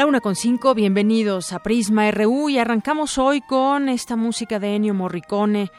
[0.00, 4.74] La una con cinco, bienvenidos a Prisma RU y arrancamos hoy con esta música de
[4.74, 5.70] Ennio Morricone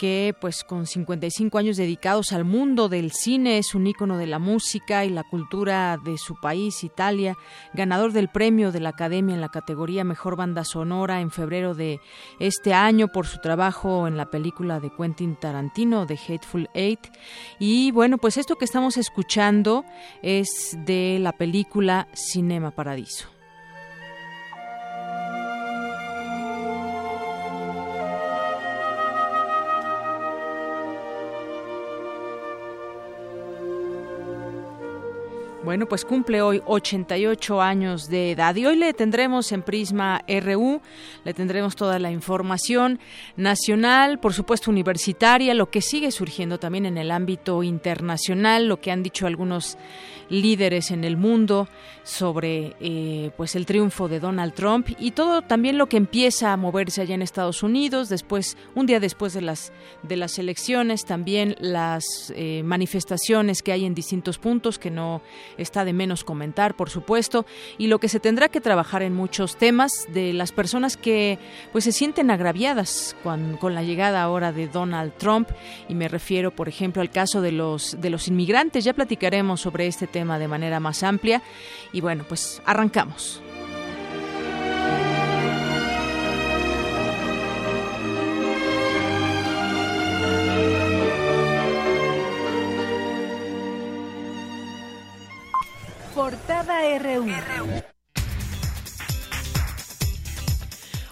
[0.00, 4.40] que pues con 55 años dedicados al mundo del cine es un ícono de la
[4.40, 7.36] música y la cultura de su país, Italia,
[7.72, 12.00] ganador del premio de la Academia en la categoría Mejor Banda Sonora en febrero de
[12.40, 17.06] este año por su trabajo en la película de Quentin Tarantino de Hateful Eight.
[17.60, 19.84] Y bueno, pues esto que estamos escuchando
[20.20, 23.37] es de la película Cinema Paradiso.
[35.68, 40.80] Bueno, pues cumple hoy 88 años de edad y hoy le tendremos en Prisma RU,
[41.26, 42.98] le tendremos toda la información
[43.36, 48.90] nacional, por supuesto universitaria, lo que sigue surgiendo también en el ámbito internacional, lo que
[48.90, 49.76] han dicho algunos
[50.30, 51.68] líderes en el mundo
[52.02, 56.56] sobre eh, pues el triunfo de Donald Trump y todo también lo que empieza a
[56.56, 61.54] moverse allá en Estados Unidos después un día después de las de las elecciones también
[61.60, 65.22] las eh, manifestaciones que hay en distintos puntos que no
[65.58, 67.46] está de menos comentar por supuesto
[67.76, 71.38] y lo que se tendrá que trabajar en muchos temas de las personas que
[71.72, 75.48] pues se sienten agraviadas con, con la llegada ahora de Donald Trump
[75.88, 79.86] y me refiero por ejemplo al caso de los de los inmigrantes ya platicaremos sobre
[79.86, 81.42] este tema de manera más amplia.
[81.92, 83.42] Y bueno, pues arrancamos.
[96.28, 97.24] Portada RU.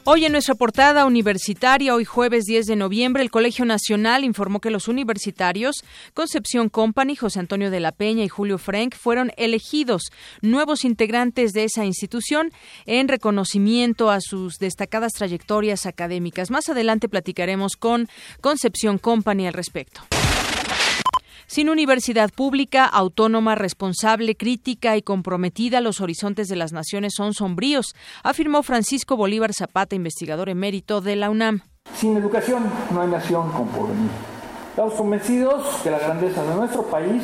[0.04, 4.68] Hoy en nuestra portada universitaria, hoy jueves 10 de noviembre, el Colegio Nacional informó que
[4.68, 5.76] los universitarios
[6.12, 10.02] Concepción Company, José Antonio de la Peña y Julio Frank fueron elegidos
[10.42, 12.52] nuevos integrantes de esa institución
[12.84, 16.50] en reconocimiento a sus destacadas trayectorias académicas.
[16.50, 18.06] Más adelante platicaremos con
[18.42, 20.02] Concepción Company al respecto.
[21.48, 27.94] Sin universidad pública, autónoma, responsable, crítica y comprometida, los horizontes de las naciones son sombríos,
[28.24, 31.60] afirmó Francisco Bolívar Zapata, investigador emérito de la UNAM.
[31.94, 34.10] Sin educación no hay nación con porvenir.
[34.70, 37.22] Estamos convencidos que la grandeza de nuestro país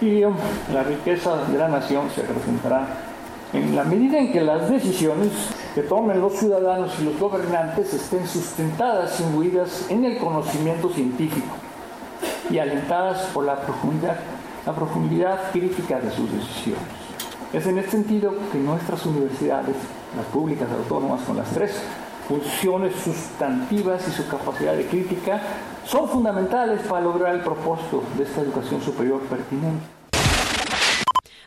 [0.00, 0.22] y
[0.72, 2.88] la riqueza de la nación se representará
[3.52, 5.30] en la medida en que las decisiones
[5.76, 11.54] que tomen los ciudadanos y los gobernantes estén sustentadas y imbuidas en el conocimiento científico
[12.50, 14.16] y alentadas por la profundidad,
[14.66, 16.84] la profundidad crítica de sus decisiones.
[17.52, 19.76] Es en este sentido que nuestras universidades,
[20.16, 21.80] las públicas autónomas con las tres
[22.28, 25.40] funciones sustantivas y su capacidad de crítica,
[25.86, 29.84] son fundamentales para lograr el propósito de esta educación superior pertinente.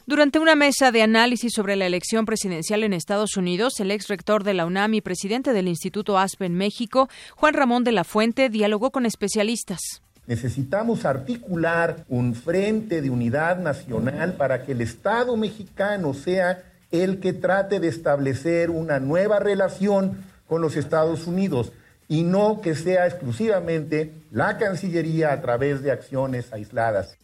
[0.06, 4.46] Durante una mesa de análisis sobre la elección presidencial en Estados Unidos, el ex rector
[4.46, 8.92] de la UNAM y presidente del Instituto Aspen México, Juan Ramón de la Fuente, dialogó
[8.92, 10.02] con especialistas.
[10.28, 17.32] Necesitamos articular un frente de unidad nacional para que el Estado mexicano sea el que
[17.32, 21.72] trate de establecer una nueva relación con los Estados Unidos
[22.10, 27.18] y no que sea exclusivamente la Cancillería a través de acciones aisladas.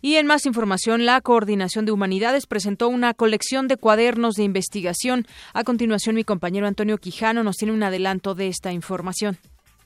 [0.00, 5.26] Y en más información, la Coordinación de Humanidades presentó una colección de cuadernos de investigación.
[5.52, 9.38] A continuación, mi compañero Antonio Quijano nos tiene un adelanto de esta información.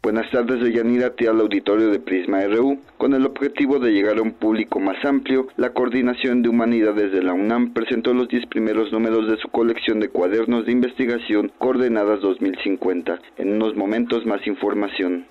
[0.02, 2.80] Buenas tardes, Deyanira, te al auditorio de Prisma RU.
[2.96, 7.22] Con el objetivo de llegar a un público más amplio, la Coordinación de Humanidades de
[7.22, 12.22] la UNAM presentó los 10 primeros números de su colección de cuadernos de investigación Coordenadas
[12.22, 13.20] 2050.
[13.36, 15.26] En unos momentos más información.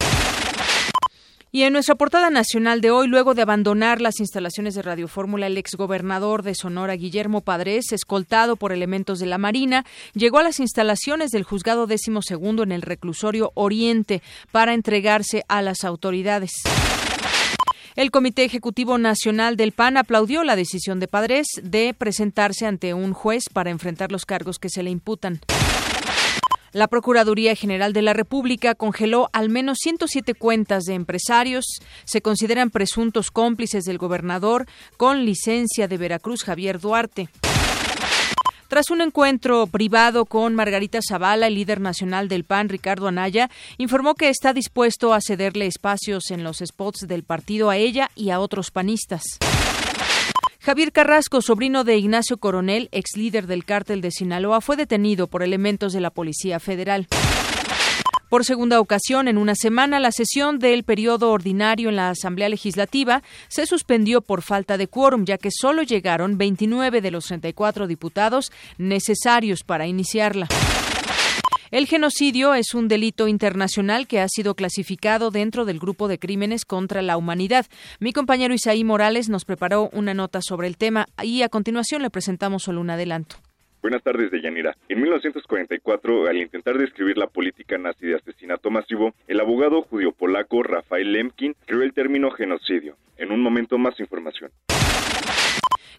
[1.52, 5.48] Y en nuestra portada nacional de hoy, luego de abandonar las instalaciones de Radio Fórmula,
[5.48, 10.60] el exgobernador de Sonora, Guillermo Padres, escoltado por elementos de la Marina, llegó a las
[10.60, 16.52] instalaciones del juzgado décimo segundo en el reclusorio Oriente para entregarse a las autoridades.
[17.96, 23.14] El Comité Ejecutivo Nacional del PAN aplaudió la decisión de Padres de presentarse ante un
[23.14, 25.42] juez para enfrentar los cargos que se le imputan.
[26.72, 31.66] La Procuraduría General de la República congeló al menos 107 cuentas de empresarios.
[32.06, 34.68] Se consideran presuntos cómplices del gobernador
[34.98, 37.30] con licencia de Veracruz Javier Duarte.
[38.68, 43.50] Tras un encuentro privado con Margarita Zavala, el líder nacional del PAN, Ricardo Anaya,
[43.80, 48.30] informó que está dispuesto a cederle espacios en los spots del partido a ella y
[48.30, 49.24] a otros panistas.
[50.70, 55.42] Javier Carrasco, sobrino de Ignacio Coronel, ex líder del cártel de Sinaloa, fue detenido por
[55.42, 57.08] elementos de la Policía Federal.
[58.30, 63.24] Por segunda ocasión en una semana, la sesión del periodo ordinario en la Asamblea Legislativa
[63.48, 68.52] se suspendió por falta de quórum, ya que solo llegaron 29 de los 34 diputados
[68.78, 70.50] necesarios para iniciarla.
[71.72, 76.66] El genocidio es un delito internacional que ha sido clasificado dentro del grupo de crímenes
[76.66, 77.68] contra la humanidad.
[78.00, 82.10] Mi compañero Isaí Morales nos preparó una nota sobre el tema y a continuación le
[82.10, 83.36] presentamos solo un adelanto.
[83.84, 84.76] Buenas tardes, Deyanira.
[84.90, 90.64] En 1944, al intentar describir la política nazi de asesinato masivo, el abogado judío polaco
[90.64, 92.96] Rafael Lemkin creó el término genocidio.
[93.18, 94.50] En un momento más información.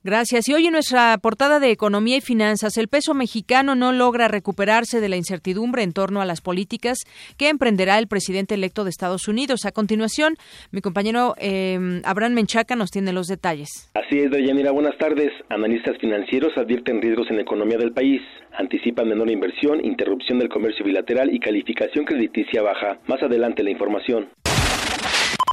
[0.03, 0.49] Gracias.
[0.49, 4.99] Y hoy en nuestra portada de Economía y Finanzas, el peso mexicano no logra recuperarse
[4.99, 7.01] de la incertidumbre en torno a las políticas
[7.37, 9.67] que emprenderá el presidente electo de Estados Unidos.
[9.67, 10.37] A continuación,
[10.71, 13.91] mi compañero eh, Abraham Menchaca nos tiene los detalles.
[13.93, 15.31] Así es, Mira, Buenas tardes.
[15.51, 18.23] Analistas financieros advierten riesgos en la economía del país.
[18.59, 22.99] Anticipan menor inversión, interrupción del comercio bilateral y calificación crediticia baja.
[23.07, 24.31] Más adelante la información.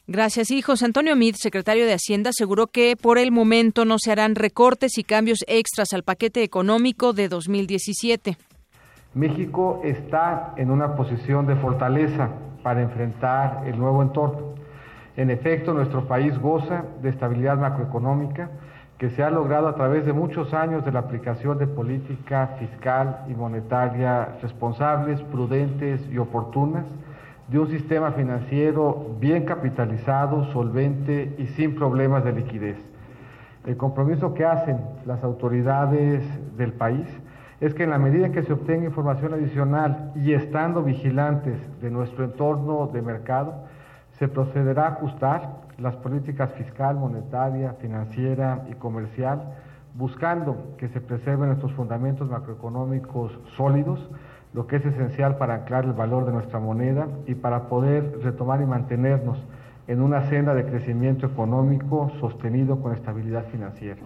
[0.10, 0.52] Gracias.
[0.52, 4.36] Y José Antonio Mid, secretario de Hacienda, aseguró que por el momento no se harán
[4.36, 8.38] recortes y cambios extras al paquete económico de 2017.
[9.16, 12.30] México está en una posición de fortaleza
[12.64, 14.56] para enfrentar el nuevo entorno.
[15.18, 18.50] En efecto, nuestro país goza de estabilidad macroeconómica
[18.98, 23.26] que se ha logrado a través de muchos años de la aplicación de política fiscal
[23.28, 26.86] y monetaria responsables, prudentes y oportunas
[27.48, 32.78] de un sistema financiero bien capitalizado, solvente y sin problemas de liquidez.
[33.66, 36.24] El compromiso que hacen las autoridades
[36.58, 37.08] del país
[37.60, 41.90] es que en la medida en que se obtenga información adicional y estando vigilantes de
[41.90, 43.66] nuestro entorno de mercado,
[44.12, 49.42] se procederá a ajustar las políticas fiscal, monetaria, financiera y comercial,
[49.96, 54.08] buscando que se preserven nuestros fundamentos macroeconómicos sólidos,
[54.58, 58.60] lo que es esencial para anclar el valor de nuestra moneda y para poder retomar
[58.60, 59.38] y mantenernos
[59.88, 64.02] en una senda de crecimiento económico sostenido con estabilidad financiera.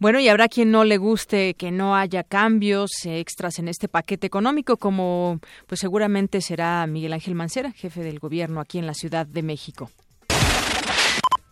[0.00, 4.26] Bueno, y habrá quien no le guste que no haya cambios extras en este paquete
[4.26, 5.38] económico, como
[5.68, 9.90] pues seguramente será Miguel Ángel Mancera, jefe del gobierno aquí en la Ciudad de México.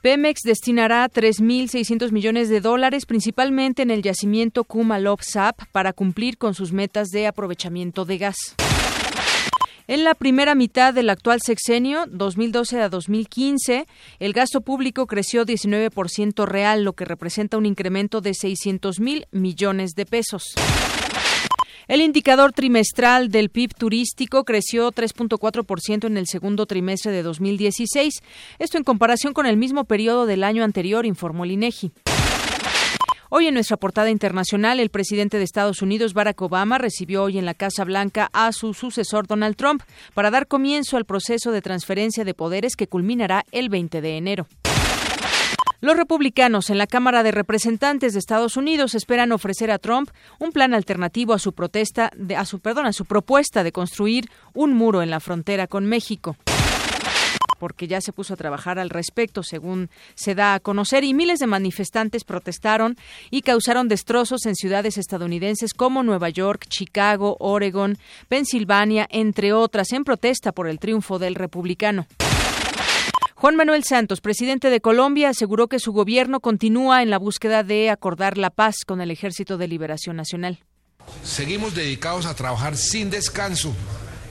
[0.02, 6.72] Pemex destinará 3.600 millones de dólares principalmente en el yacimiento Kumalov-Sap para cumplir con sus
[6.72, 8.36] metas de aprovechamiento de gas.
[9.86, 13.86] En la primera mitad del actual sexenio, 2012 a 2015,
[14.18, 19.92] el gasto público creció 19% real, lo que representa un incremento de 600 mil millones
[19.92, 20.54] de pesos.
[21.92, 28.22] El indicador trimestral del PIB turístico creció 3.4% en el segundo trimestre de 2016,
[28.58, 31.92] esto en comparación con el mismo periodo del año anterior, informó el INEGI.
[33.28, 37.44] Hoy en nuestra portada internacional, el presidente de Estados Unidos, Barack Obama, recibió hoy en
[37.44, 39.82] la Casa Blanca a su sucesor Donald Trump
[40.14, 44.46] para dar comienzo al proceso de transferencia de poderes que culminará el 20 de enero.
[45.82, 50.52] Los republicanos en la Cámara de Representantes de Estados Unidos esperan ofrecer a Trump un
[50.52, 54.74] plan alternativo a su protesta de, a su perdón, a su propuesta de construir un
[54.74, 56.36] muro en la frontera con México
[57.58, 61.38] porque ya se puso a trabajar al respecto, según se da a conocer, y miles
[61.38, 62.96] de manifestantes protestaron
[63.30, 67.98] y causaron destrozos en ciudades estadounidenses como Nueva York, Chicago, Oregon,
[68.28, 72.08] Pensilvania, entre otras, en protesta por el triunfo del republicano.
[73.42, 77.90] Juan Manuel Santos, presidente de Colombia, aseguró que su gobierno continúa en la búsqueda de
[77.90, 80.60] acordar la paz con el Ejército de Liberación Nacional.
[81.24, 83.74] Seguimos dedicados a trabajar sin descanso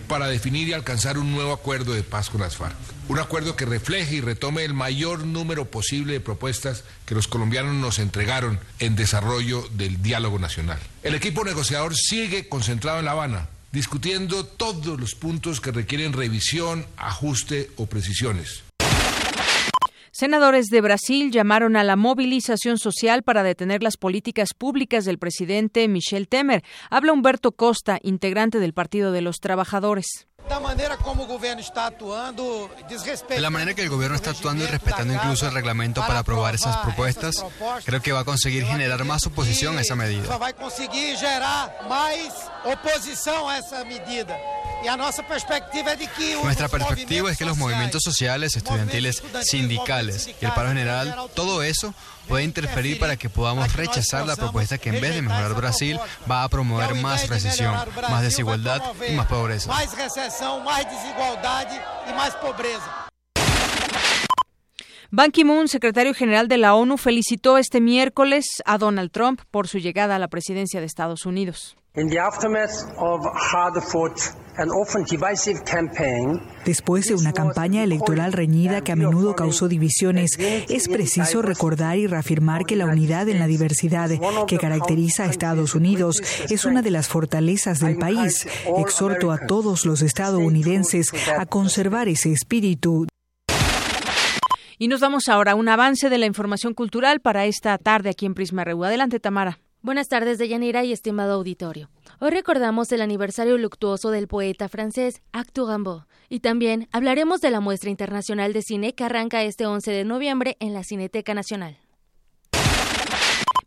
[0.07, 2.73] para definir y alcanzar un nuevo acuerdo de paz con las FARC.
[3.09, 7.75] Un acuerdo que refleje y retome el mayor número posible de propuestas que los colombianos
[7.75, 10.79] nos entregaron en desarrollo del diálogo nacional.
[11.03, 16.85] El equipo negociador sigue concentrado en La Habana, discutiendo todos los puntos que requieren revisión,
[16.95, 18.63] ajuste o precisiones.
[20.13, 25.87] Senadores de Brasil llamaron a la movilización social para detener las políticas públicas del presidente
[25.87, 26.63] Michel Temer.
[26.89, 30.27] Habla Humberto Costa, integrante del Partido de los Trabajadores.
[33.29, 36.55] De la manera que el gobierno está actuando y respetando incluso el reglamento para aprobar
[36.55, 37.43] esas propuestas,
[37.85, 40.37] creo que va a conseguir generar más oposición a esa medida.
[40.37, 44.37] Va a conseguir generar más oposición a esa medida.
[46.43, 51.93] Nuestra perspectiva es que los movimientos sociales, estudiantiles, sindicales y el paro general, todo eso
[52.27, 55.99] puede interferir para que podamos rechazar la propuesta que en vez de mejorar Brasil
[56.29, 57.75] va a promover más recesión,
[58.09, 59.69] más desigualdad y más pobreza.
[59.69, 61.67] Más recesión, más desigualdad
[62.09, 63.07] y más pobreza.
[65.13, 69.77] Ban Ki-moon, secretario general de la ONU, felicitó este miércoles a Donald Trump por su
[69.77, 71.75] llegada a la presidencia de Estados Unidos.
[76.65, 82.07] Después de una campaña electoral reñida que a menudo causó divisiones, es preciso recordar y
[82.07, 84.09] reafirmar que la unidad en la diversidad
[84.47, 88.47] que caracteriza a Estados Unidos es una de las fortalezas del país.
[88.77, 93.07] Exhorto a todos los estadounidenses a conservar ese espíritu.
[94.77, 98.25] Y nos vamos ahora a un avance de la información cultural para esta tarde aquí
[98.25, 98.85] en Prisma RU.
[98.85, 99.59] Adelante, Tamara.
[99.83, 101.89] Buenas tardes, Deyanira y estimado auditorio.
[102.19, 107.61] Hoy recordamos el aniversario luctuoso del poeta francés Actu Rimbaud y también hablaremos de la
[107.61, 111.79] muestra internacional de cine que arranca este 11 de noviembre en la Cineteca Nacional.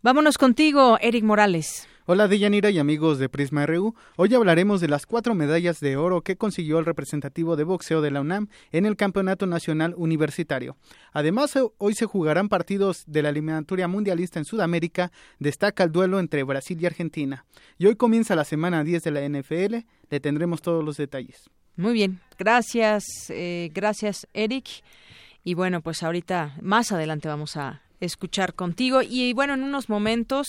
[0.02, 1.88] Vámonos contigo, Eric Morales.
[2.06, 3.94] Hola Deyanira y amigos de Prisma RU.
[4.16, 8.10] Hoy hablaremos de las cuatro medallas de oro que consiguió el representativo de boxeo de
[8.10, 10.76] la UNAM en el Campeonato Nacional Universitario.
[11.14, 15.12] Además, hoy se jugarán partidos de la eliminatoria mundialista en Sudamérica.
[15.38, 17.46] Destaca el duelo entre Brasil y Argentina.
[17.78, 19.76] Y hoy comienza la semana 10 de la NFL.
[20.10, 21.48] Le tendremos todos los detalles.
[21.74, 24.66] Muy bien, gracias, eh, gracias Eric.
[25.42, 29.00] Y bueno, pues ahorita más adelante vamos a escuchar contigo.
[29.02, 30.46] Y bueno, en unos momentos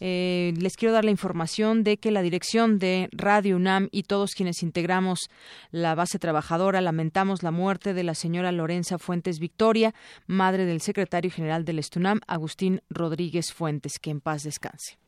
[0.00, 4.32] eh, les quiero dar la información de que la dirección de Radio UNAM y todos
[4.34, 5.30] quienes integramos
[5.70, 9.94] la base trabajadora lamentamos la muerte de la señora Lorenza Fuentes Victoria,
[10.26, 13.98] madre del secretario general del Estunam, Agustín Rodríguez Fuentes.
[14.00, 14.98] Que en paz descanse.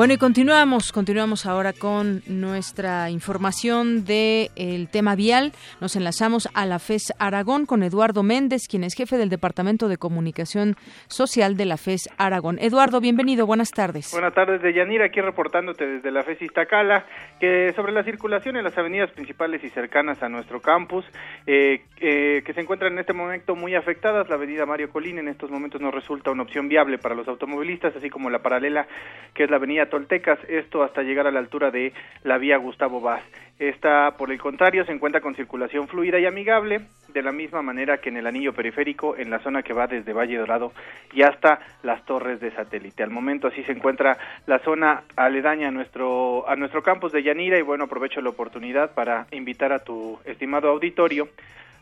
[0.00, 5.52] Bueno, y continuamos, continuamos ahora con nuestra información del el tema vial.
[5.78, 9.98] Nos enlazamos a la FES Aragón con Eduardo Méndez, quien es jefe del Departamento de
[9.98, 10.76] Comunicación
[11.06, 12.58] Social de la FES Aragón.
[12.60, 14.10] Eduardo, bienvenido, buenas tardes.
[14.12, 17.04] Buenas tardes, Deyanira, aquí reportándote desde la FES Iztacala,
[17.40, 21.04] que sobre la circulación en las avenidas principales y cercanas a nuestro campus,
[21.46, 25.28] eh, eh, que se encuentran en este momento muy afectadas, la avenida Mario Colín en
[25.28, 28.86] estos momentos no resulta una opción viable para los automovilistas, así como la paralela,
[29.34, 33.00] que es la avenida Toltecas, esto hasta llegar a la altura de la vía Gustavo
[33.00, 33.22] Vaz.
[33.60, 37.98] Esta, por el contrario, se encuentra con circulación fluida y amigable, de la misma manera
[37.98, 40.72] que en el anillo periférico, en la zona que va desde Valle Dorado
[41.12, 43.02] y hasta las torres de satélite.
[43.02, 47.58] Al momento así se encuentra la zona aledaña a nuestro, a nuestro campus de Yanira
[47.58, 51.28] y bueno, aprovecho la oportunidad para invitar a tu estimado auditorio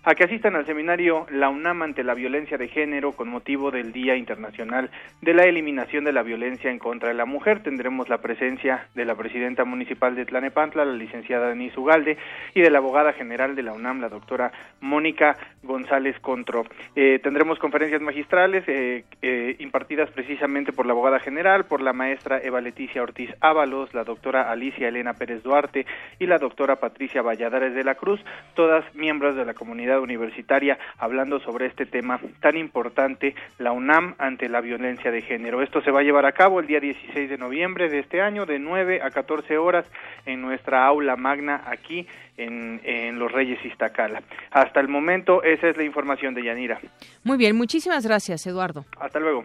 [0.04, 3.92] a que asistan al seminario La UNAM ante la violencia de género con motivo del
[3.92, 4.90] Día Internacional
[5.20, 7.62] de la Eliminación de la Violencia en contra de la Mujer.
[7.62, 12.16] Tendremos la presencia de la presidenta municipal de Tlanepantla, la licenciada Denise Ugalde,
[12.54, 16.64] y de la abogada general de la UNAM, la doctora Mónica González Contro.
[16.94, 22.40] Eh, tendremos conferencias magistrales eh, eh, impartidas precisamente por la abogada general, por la maestra
[22.42, 25.86] Eva Leticia Ortiz Ábalos, la doctora Alicia Elena Pérez Duarte
[26.18, 28.20] y la doctora Patricia Valladares de la Cruz,
[28.54, 34.48] todas miembros de la comunidad universitaria hablando sobre este tema tan importante, la UNAM ante
[34.48, 35.62] la violencia de género.
[35.62, 38.44] Esto se va a llevar a cabo el día 16 de noviembre de este año,
[38.44, 39.86] de 9 a 14 horas,
[40.26, 44.22] en nuestra aula magna aquí en, en Los Reyes Iztacala.
[44.50, 46.80] Hasta el momento, esa es la información de Yanira.
[47.24, 48.84] Muy bien, muchísimas gracias, Eduardo.
[49.00, 49.44] Hasta luego.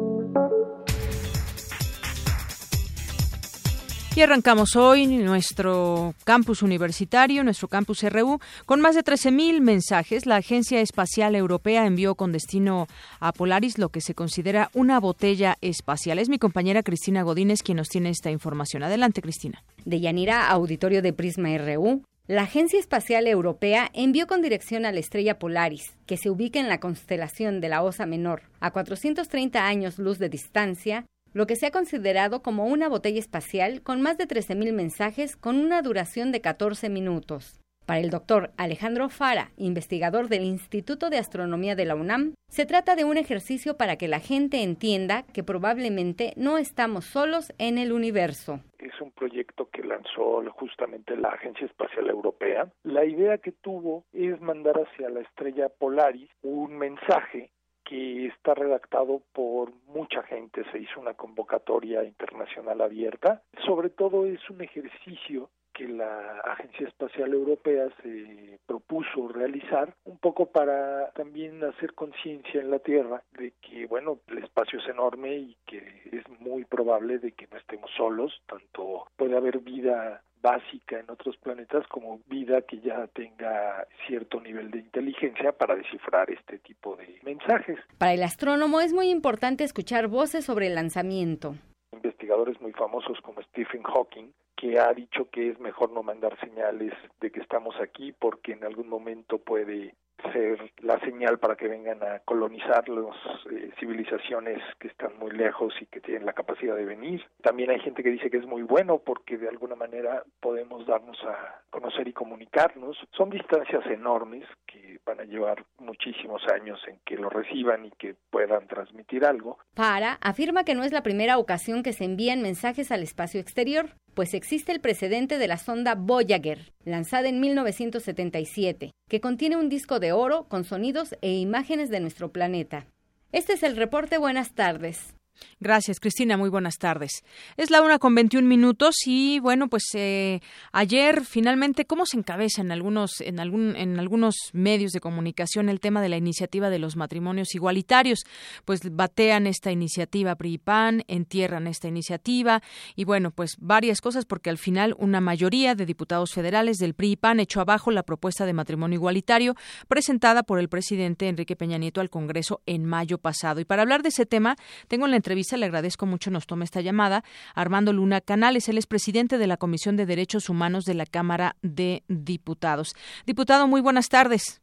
[4.13, 10.25] Y arrancamos hoy nuestro campus universitario, nuestro campus RU, con más de 13.000 mensajes.
[10.25, 12.87] La Agencia Espacial Europea envió con destino
[13.21, 16.19] a Polaris lo que se considera una botella espacial.
[16.19, 18.83] Es mi compañera Cristina Godínez quien nos tiene esta información.
[18.83, 19.63] Adelante, Cristina.
[19.85, 22.03] De Yanira, auditorio de Prisma RU.
[22.27, 26.67] La Agencia Espacial Europea envió con dirección a la estrella Polaris, que se ubica en
[26.67, 31.67] la constelación de la Osa Menor, a 430 años luz de distancia, lo que se
[31.67, 36.41] ha considerado como una botella espacial con más de 13.000 mensajes con una duración de
[36.41, 37.61] 14 minutos.
[37.85, 42.95] Para el doctor Alejandro Fara, investigador del Instituto de Astronomía de la UNAM, se trata
[42.95, 47.91] de un ejercicio para que la gente entienda que probablemente no estamos solos en el
[47.91, 48.59] universo.
[48.79, 52.71] Es un proyecto que lanzó justamente la Agencia Espacial Europea.
[52.83, 57.49] La idea que tuvo es mandar hacia la estrella Polaris un mensaje
[57.91, 63.41] que está redactado por mucha gente, se hizo una convocatoria internacional abierta.
[63.65, 70.45] Sobre todo es un ejercicio que la Agencia Espacial Europea se propuso realizar, un poco
[70.45, 75.57] para también hacer conciencia en la Tierra de que, bueno, el espacio es enorme y
[75.65, 75.79] que
[76.13, 81.37] es muy probable de que no estemos solos, tanto puede haber vida básica en otros
[81.37, 87.19] planetas como vida que ya tenga cierto nivel de inteligencia para descifrar este tipo de
[87.23, 87.77] mensajes.
[87.97, 91.55] Para el astrónomo es muy importante escuchar voces sobre el lanzamiento.
[91.93, 96.93] Investigadores muy famosos como Stephen Hawking que ha dicho que es mejor no mandar señales
[97.19, 99.95] de que estamos aquí porque en algún momento puede
[100.31, 103.15] ser la señal para que vengan a colonizar las
[103.51, 107.25] eh, civilizaciones que están muy lejos y que tienen la capacidad de venir.
[107.41, 111.17] También hay gente que dice que es muy bueno porque de alguna manera podemos darnos
[111.23, 112.95] a conocer y comunicarnos.
[113.17, 118.15] Son distancias enormes que van a llevar muchísimos años en que lo reciban y que
[118.29, 119.57] puedan transmitir algo.
[119.73, 123.89] Para afirma que no es la primera ocasión que se envían mensajes al espacio exterior
[124.13, 129.99] pues existe el precedente de la sonda Voyager, lanzada en 1977, que contiene un disco
[129.99, 132.87] de oro con sonidos e imágenes de nuestro planeta.
[133.31, 134.17] Este es el reporte.
[134.17, 135.13] Buenas tardes.
[135.59, 136.37] Gracias, Cristina.
[136.37, 137.23] Muy buenas tardes.
[137.57, 142.61] Es la una con 21 minutos y bueno, pues eh, ayer finalmente, ¿cómo se encabeza
[142.61, 146.79] en algunos, en, algún, en algunos medios de comunicación el tema de la iniciativa de
[146.79, 148.23] los matrimonios igualitarios?
[148.65, 152.63] Pues batean esta iniciativa PRIPAN, entierran esta iniciativa
[152.95, 157.39] y bueno, pues varias cosas porque al final una mayoría de diputados federales del PRIPAN
[157.39, 159.55] echó abajo la propuesta de matrimonio igualitario
[159.87, 163.59] presentada por el presidente Enrique Peña Nieto al Congreso en mayo pasado.
[163.59, 164.55] Y para hablar de ese tema,
[164.87, 167.23] tengo la entrevista le agradezco mucho nos tome esta llamada.
[167.53, 171.55] Armando Luna Canales, él es presidente de la Comisión de Derechos Humanos de la Cámara
[171.61, 172.95] de Diputados.
[173.27, 174.61] Diputado, muy buenas tardes.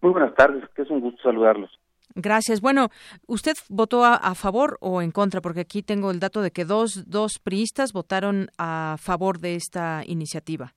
[0.00, 1.70] Muy buenas tardes, que es un gusto saludarlos.
[2.14, 2.60] Gracias.
[2.60, 2.88] Bueno,
[3.26, 5.40] ¿usted votó a, favor o en contra?
[5.40, 10.02] Porque aquí tengo el dato de que dos, dos priistas votaron a favor de esta
[10.06, 10.72] iniciativa.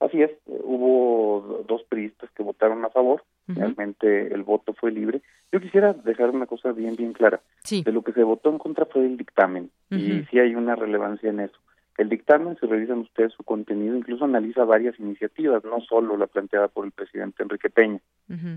[0.00, 5.20] Así es, hubo dos priistas que votaron a favor Realmente el voto fue libre.
[5.52, 7.40] Yo quisiera dejar una cosa bien, bien clara.
[7.82, 9.70] De lo que se votó en contra fue el dictamen.
[9.90, 11.58] Y sí hay una relevancia en eso.
[11.96, 16.68] El dictamen, si revisan ustedes su contenido, incluso analiza varias iniciativas, no solo la planteada
[16.68, 18.00] por el presidente Enrique Peña,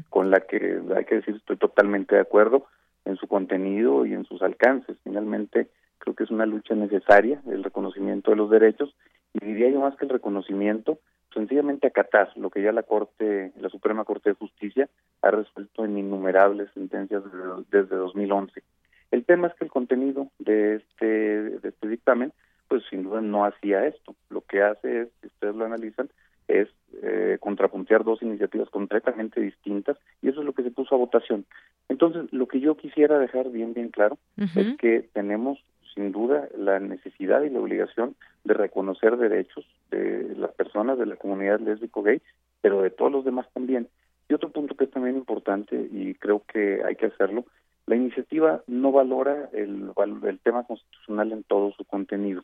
[0.09, 2.65] con la que hay que decir estoy totalmente de acuerdo
[3.05, 4.97] en su contenido y en sus alcances.
[5.03, 5.67] Finalmente,
[5.99, 8.95] creo que es una lucha necesaria, el reconocimiento de los derechos,
[9.33, 10.99] y diría yo más que el reconocimiento,
[11.37, 14.89] sencillamente acatar lo que ya la Corte, la Suprema Corte de Justicia
[15.21, 17.23] ha resuelto en innumerables sentencias
[17.69, 18.63] desde, 2011.
[19.11, 22.33] El tema es que el contenido de este, de este dictamen,
[22.67, 24.15] pues sin duda no hacía esto.
[24.29, 26.09] Lo que hace es, si ustedes lo analizan,
[26.47, 26.69] es
[27.03, 31.45] eh, contrapuntear dos iniciativas completamente distintas y eso es lo que se puso a votación.
[31.87, 35.63] Entonces, lo que yo quisiera dejar bien, bien claro es que tenemos
[35.97, 41.15] sin duda la necesidad y la obligación de reconocer derechos de las personas de la
[41.15, 42.21] comunidad lésbico-gay,
[42.61, 43.87] pero de todos los demás también.
[44.29, 47.45] Y otro punto que es también importante y creo que hay que hacerlo,
[47.87, 49.91] la iniciativa no valora el,
[50.23, 52.43] el tema constitucional en todo su contenido.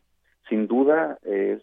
[0.49, 1.61] Sin duda es,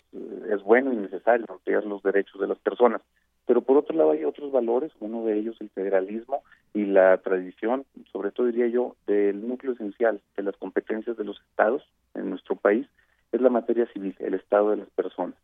[0.49, 3.03] es bueno y necesario ampliar los derechos de las personas,
[3.51, 7.85] pero por otro lado hay otros valores, uno de ellos el federalismo y la tradición,
[8.13, 11.83] sobre todo diría yo, del núcleo esencial de las competencias de los estados
[12.15, 12.87] en nuestro país,
[13.33, 15.35] es la materia civil, el estado de las personas.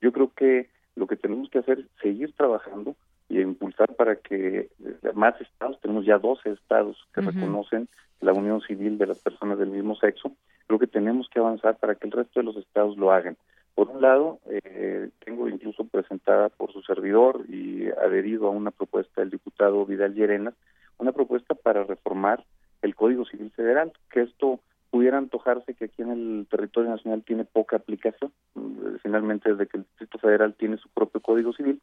[0.00, 2.96] Yo creo que lo que tenemos que hacer es seguir trabajando
[3.28, 7.88] y impulsar para que eh, más estados, tenemos ya 12 estados que reconocen
[8.20, 10.32] la unión civil de las personas del mismo sexo,
[10.66, 13.36] creo que tenemos que avanzar para que el resto de los estados lo hagan.
[13.74, 19.22] Por un lado, eh, tengo incluso presentada por su servidor y adherido a una propuesta
[19.22, 20.52] del diputado Vidal Llerena,
[20.98, 22.44] una propuesta para reformar
[22.82, 27.44] el Código Civil Federal, que esto pudiera antojarse que aquí en el territorio nacional tiene
[27.44, 28.30] poca aplicación.
[28.54, 31.80] Mm, finalmente, desde que el Distrito Federal tiene su propio Código Civil,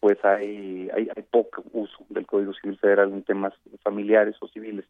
[0.00, 4.86] pues hay, hay, hay poco uso del Código Civil Federal en temas familiares o civiles.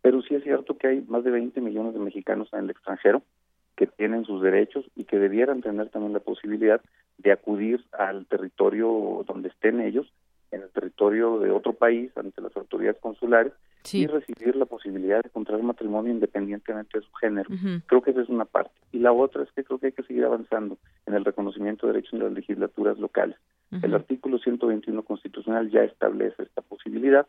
[0.00, 3.22] Pero sí es cierto que hay más de 20 millones de mexicanos en el extranjero
[3.76, 6.80] que tienen sus derechos y que debieran tener también la posibilidad
[7.18, 10.12] de acudir al territorio donde estén ellos,
[10.50, 13.52] en el territorio de otro país, ante las autoridades consulares,
[13.92, 17.50] y recibir la posibilidad de contraer matrimonio independientemente de su género.
[17.86, 18.70] Creo que esa es una parte.
[18.92, 21.94] Y la otra es que creo que hay que seguir avanzando en el reconocimiento de
[21.94, 23.36] derechos en las legislaturas locales.
[23.82, 27.26] El artículo 121 constitucional ya establece esta posibilidad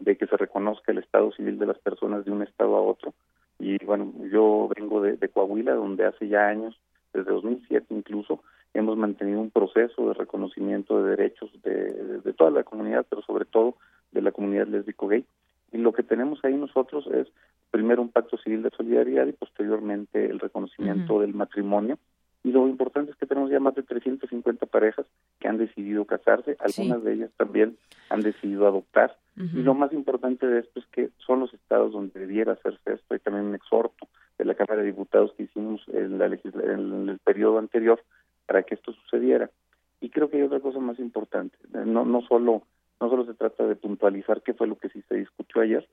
[0.00, 3.14] de que se reconozca el estado civil de las personas de un estado a otro.
[3.58, 6.78] Y bueno, yo vengo de, Coahuila, donde hace ya años,
[7.12, 8.42] desde 2007 incluso,
[8.74, 13.44] hemos mantenido un proceso de reconocimiento de derechos de, de toda la comunidad, pero sobre
[13.44, 13.76] todo
[14.12, 15.24] de la comunidad lésbico-gay.
[15.72, 17.28] Y lo que tenemos ahí nosotros es
[17.74, 21.98] primero un pacto civil de solidaridad y posteriormente el reconocimiento del matrimonio.
[22.44, 25.06] Y lo importante es que tenemos ya más de 350 parejas
[25.40, 27.76] que han decidido casarse, algunas de ellas también
[28.10, 29.16] han decidido adoptar.
[29.36, 33.14] Y lo más importante de esto es que son los estados donde debiera hacerse esto.
[33.14, 34.06] Hay también un exhorto
[34.38, 38.00] de la Cámara de Diputados que hicimos en, la en el periodo anterior
[38.46, 39.50] para que esto sucediera.
[40.00, 41.56] Y creo que hay otra cosa más importante.
[41.72, 42.62] No, no solo
[43.00, 45.86] no solo se trata de puntualizar qué fue lo que sí se discutió ayer,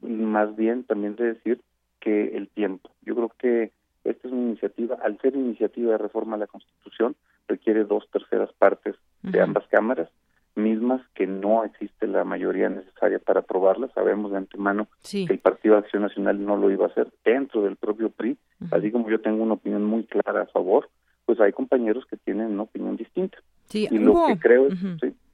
[0.00, 1.60] más bien también de decir
[2.00, 2.90] que el tiempo.
[3.02, 3.72] Yo creo que
[4.10, 7.16] esta es una iniciativa, al ser iniciativa de reforma a la Constitución,
[7.48, 10.08] requiere dos terceras partes de ambas cámaras,
[10.54, 13.92] mismas que no existe la mayoría necesaria para aprobarlas.
[13.92, 17.62] Sabemos de antemano que el Partido de Acción Nacional no lo iba a hacer dentro
[17.62, 18.38] del propio PRI,
[18.70, 20.88] así como yo tengo una opinión muy clara a favor,
[21.26, 23.38] pues hay compañeros que tienen una opinión distinta.
[23.66, 24.74] Sí, y lo que creo es,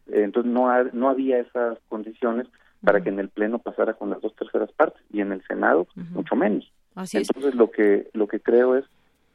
[0.08, 2.48] entonces no, no había esas condiciones
[2.82, 5.86] para que en el Pleno pasara con las dos terceras partes y en el Senado
[5.94, 6.70] mucho menos.
[6.96, 8.84] Entonces lo que lo que creo es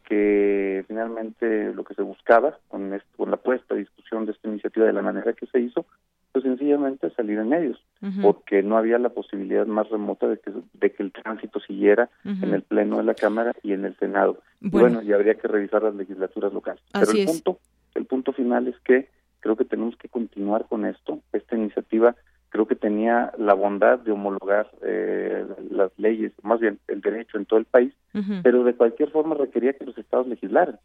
[0.08, 4.86] que finalmente lo que se buscaba con, con la puesta a discusión de esta iniciativa
[4.86, 5.86] de la manera que se hizo,
[6.32, 7.84] pues sencillamente salir en medios,
[8.22, 12.54] porque no había la posibilidad más remota de que, de que el tránsito siguiera en
[12.54, 14.42] el Pleno de la Cámara y en el Senado.
[14.62, 16.82] Bueno, y, habría que revisar las legislaturas locales.
[16.94, 17.60] Pero el punto,
[17.96, 19.10] el punto final es que
[19.42, 21.20] creo que tenemos que continuar con esto.
[21.34, 22.16] Esta iniciativa
[22.50, 27.46] creo que tenía la bondad de homologar eh, las leyes, más bien el derecho en
[27.46, 27.94] todo el país,
[28.42, 30.80] pero de cualquier forma requería que los estados legislaran.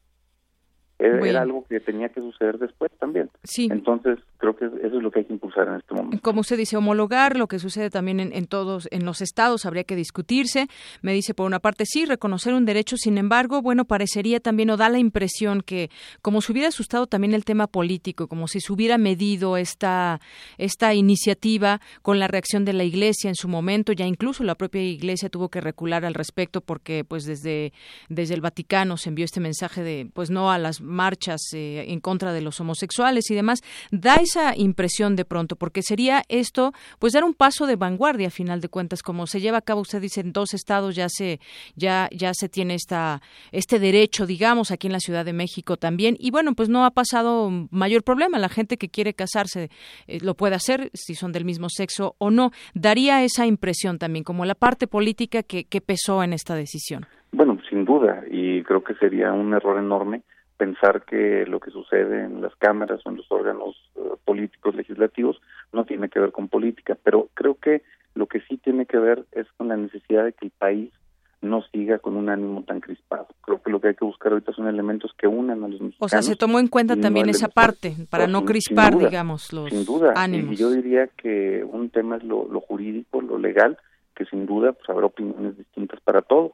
[1.03, 3.31] Era, algo que tenía que suceder después también.
[3.43, 3.69] Sí.
[3.71, 6.19] Entonces, creo que eso es lo que hay que impulsar en este momento.
[6.23, 9.97] Como usted dice, homologar lo que sucede también en, todos, en los estados, habría que
[9.97, 10.69] discutirse.
[11.01, 14.77] Me dice, por una parte, sí, reconocer un derecho, sin embargo, bueno, parecería también o
[14.77, 18.73] da la impresión que como se hubiera asustado también el tema político, como si se
[18.73, 20.21] hubiera medido esta,
[20.59, 24.83] esta iniciativa con la reacción de la Iglesia en su momento, ya incluso la propia
[24.83, 27.73] Iglesia tuvo que recular al respecto porque pues desde,
[28.09, 32.01] desde el Vaticano se envió este mensaje de pues no a las marchas eh, en
[32.01, 37.13] contra de los homosexuales y demás, da esa impresión de pronto, porque sería esto, pues
[37.13, 40.01] dar un paso de vanguardia a final de cuentas, como se lleva a cabo, usted
[40.01, 41.41] dice, en dos estados ya se,
[41.75, 46.17] ya, ya se tiene esta, este derecho, digamos, aquí en la Ciudad de México también,
[46.19, 49.71] y bueno, pues no ha pasado mayor problema, la gente que quiere casarse
[50.07, 54.25] eh, lo puede hacer, si son del mismo sexo o no, daría esa impresión también,
[54.25, 57.07] como la parte política que, que pesó en esta decisión.
[57.33, 60.23] Bueno, sin duda, y creo que sería un error enorme
[60.63, 65.41] pensar que lo que sucede en las cámaras o en los órganos eh, políticos legislativos
[65.73, 67.83] no tiene que ver con política, pero creo que
[68.15, 70.93] lo que sí tiene que ver es con la necesidad de que el país
[71.41, 73.27] no siga con un ánimo tan crispado.
[73.45, 75.97] Creo que lo que hay que buscar ahorita son elementos que unan a los mexicanos.
[75.99, 79.85] O sea, se tomó en cuenta también esa parte para no crispar, digamos, los sin
[79.85, 80.13] duda.
[80.15, 80.53] ánimos.
[80.53, 83.79] Y yo diría que un tema es lo, lo jurídico, lo legal,
[84.15, 86.53] que sin duda pues habrá opiniones distintas para todo.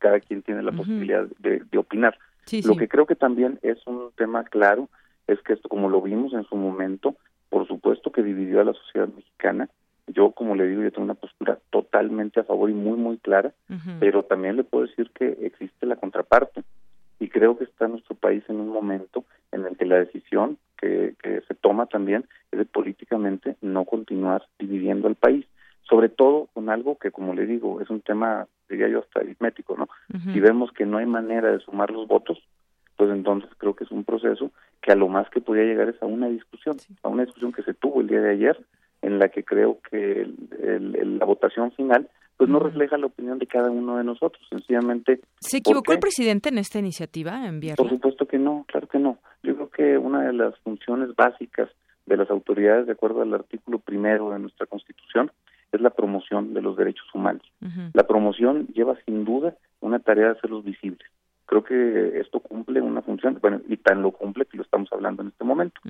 [0.00, 2.18] Cada quien tiene la posibilidad de, de opinar
[2.64, 4.88] lo que creo que también es un tema claro
[5.26, 7.16] es que esto, como lo vimos en su momento,
[7.48, 9.68] por supuesto que dividió a la sociedad mexicana.
[10.06, 13.54] Yo, como le digo, yo tengo una postura totalmente a favor y muy, muy clara,
[14.00, 16.62] pero también le puedo decir que existe la contraparte.
[17.20, 21.14] Y creo que está nuestro país en un momento en el que la decisión que,
[21.22, 25.46] que se toma también es de políticamente no continuar dividiendo al país
[25.88, 29.76] sobre todo con algo que, como le digo, es un tema, diría yo, hasta aritmético,
[29.76, 29.88] ¿no?
[30.32, 32.38] Si vemos que no hay manera de sumar los votos,
[32.96, 36.02] pues entonces creo que es un proceso que a lo más que podía llegar es
[36.02, 38.64] a una discusión, a una discusión que se tuvo el día de ayer,
[39.02, 43.70] en la que creo que la votación final pues no refleja la opinión de cada
[43.70, 45.20] uno de nosotros, sencillamente.
[45.40, 47.76] ¿Se equivocó el presidente en esta iniciativa, enviarla?
[47.76, 49.18] Por supuesto que no, claro que no.
[49.42, 51.68] Yo creo que una de las funciones básicas
[52.06, 55.30] de las autoridades, de acuerdo al artículo primero de nuestra Constitución,
[55.76, 57.42] es la promoción de los derechos humanos.
[57.92, 61.06] La promoción lleva sin duda una tarea de hacerlos visibles.
[61.46, 65.22] Creo que esto cumple una función, bueno, y tan lo cumple que lo estamos hablando
[65.22, 65.80] en este momento.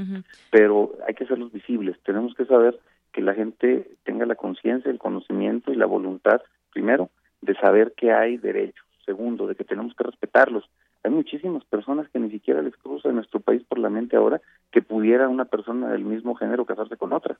[0.51, 1.97] Pero hay que hacerlos visibles.
[2.05, 2.79] Tenemos que saber
[3.13, 6.43] que la gente tenga la conciencia, el conocimiento y la voluntad,
[6.73, 8.85] primero, de saber que hay derechos.
[9.05, 10.65] Segundo, de que tenemos que respetarlos.
[11.05, 14.41] Hay muchísimas personas que ni siquiera les cruza en nuestro país por la mente ahora
[14.73, 17.39] que pudiera una persona del mismo género casarse con otra.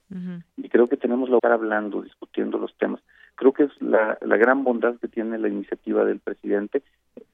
[0.55, 3.01] Y creo que tenemos que estar hablando, discutiendo los temas.
[3.33, 6.83] Creo que es la, la gran bondad que tiene la iniciativa del presidente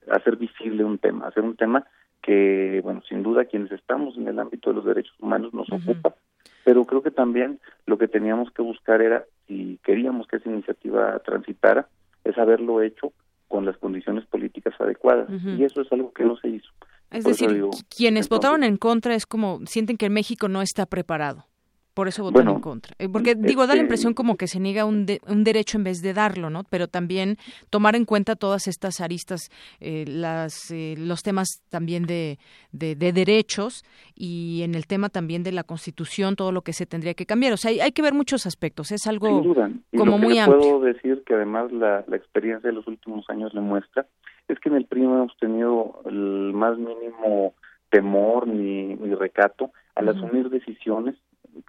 [0.10, 1.86] hacer visible un tema, hacer un tema
[2.22, 6.16] que, bueno, sin duda quienes estamos en el ámbito de los derechos humanos nos ocupa,
[6.64, 11.20] pero creo que también lo que teníamos que buscar era, si queríamos que esa iniciativa
[11.20, 11.88] transitara,
[12.24, 13.12] es haberlo hecho
[13.52, 15.30] con las condiciones políticas adecuadas.
[15.46, 16.70] Y eso es algo que no se hizo.
[17.12, 21.46] Es decir, quienes votaron en contra es como sienten que México no está preparado.
[21.94, 22.96] Por eso votan en contra.
[23.00, 25.84] Eh, porque digo, da la este, impresión como que se niega un, un derecho en
[25.84, 26.64] vez de darlo, ¿no?
[26.70, 27.36] Pero también
[27.70, 29.50] tomar en cuenta todas estas aristas,
[29.82, 32.40] eh, las, eh, los temas también de,
[32.72, 33.84] de, derechos
[34.16, 37.52] y en el tema también de la Constitución, todo lo que se tendría que cambiar.
[37.52, 38.94] O sea, hay, que ver muchos aspectos.
[38.94, 39.44] Es algo
[39.98, 40.60] como muy amplio.
[40.62, 44.08] Puedo decir que además la, la experiencia de los últimos años le muestra
[44.48, 47.54] es que en el PRI hemos tenido el más mínimo
[47.90, 51.16] temor ni, ni recato al asumir decisiones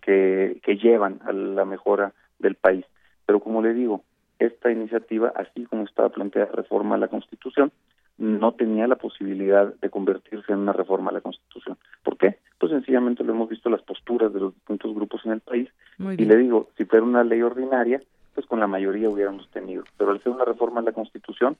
[0.02, 2.84] que, que llevan a la mejora del país.
[3.26, 4.02] Pero como le digo,
[4.38, 7.72] esta iniciativa, así como estaba planteada reforma a la Constitución,
[8.18, 11.78] no tenía la posibilidad de convertirse en una reforma a la Constitución.
[12.02, 12.38] ¿Por qué?
[12.58, 15.68] Pues sencillamente lo hemos visto las posturas de los distintos grupos en el país.
[15.98, 18.00] Y le digo, si fuera una ley ordinaria,
[18.34, 19.84] pues con la mayoría hubiéramos tenido.
[19.96, 21.56] Pero al ser una reforma a la Constitución,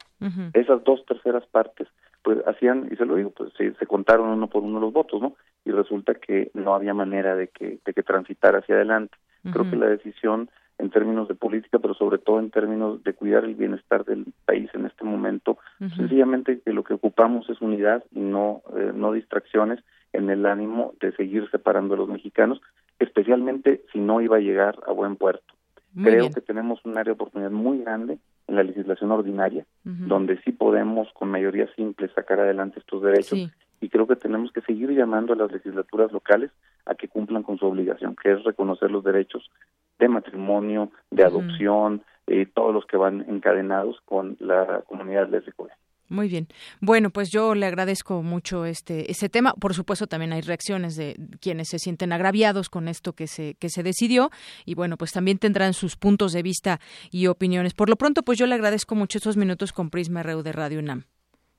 [0.52, 1.88] esas dos terceras partes,
[2.22, 5.20] pues hacían, y se lo digo, pues se, se contaron uno por uno los votos,
[5.20, 5.34] ¿no?
[5.64, 9.16] y resulta que no había manera de que, de que transitar hacia adelante.
[9.52, 13.44] Creo que la decisión en términos de política, pero sobre todo en términos de cuidar
[13.44, 15.58] el bienestar del país en este momento,
[15.96, 19.80] sencillamente que lo que ocupamos es unidad y no, eh, no distracciones
[20.12, 22.60] en el ánimo de seguir separando a los mexicanos,
[23.00, 25.54] especialmente si no iba a llegar a buen puerto.
[25.94, 30.52] Creo que tenemos un área de oportunidad muy grande en la legislación ordinaria, donde sí
[30.52, 33.50] podemos con mayoría simple sacar adelante estos derechos
[33.80, 36.50] y creo que tenemos que seguir llamando a las legislaturas locales
[36.86, 39.50] a que cumplan con su obligación, que es reconocer los derechos
[39.98, 45.76] de matrimonio, de adopción, y todos los que van encadenados con la comunidad lésbica.
[46.12, 46.46] Muy bien.
[46.82, 49.54] Bueno, pues yo le agradezco mucho este ese tema.
[49.54, 53.70] Por supuesto, también hay reacciones de quienes se sienten agraviados con esto que se que
[53.70, 54.28] se decidió
[54.66, 57.72] y bueno, pues también tendrán sus puntos de vista y opiniones.
[57.72, 60.80] Por lo pronto, pues yo le agradezco mucho estos minutos con Prisma RU de Radio
[60.80, 61.04] UNAM.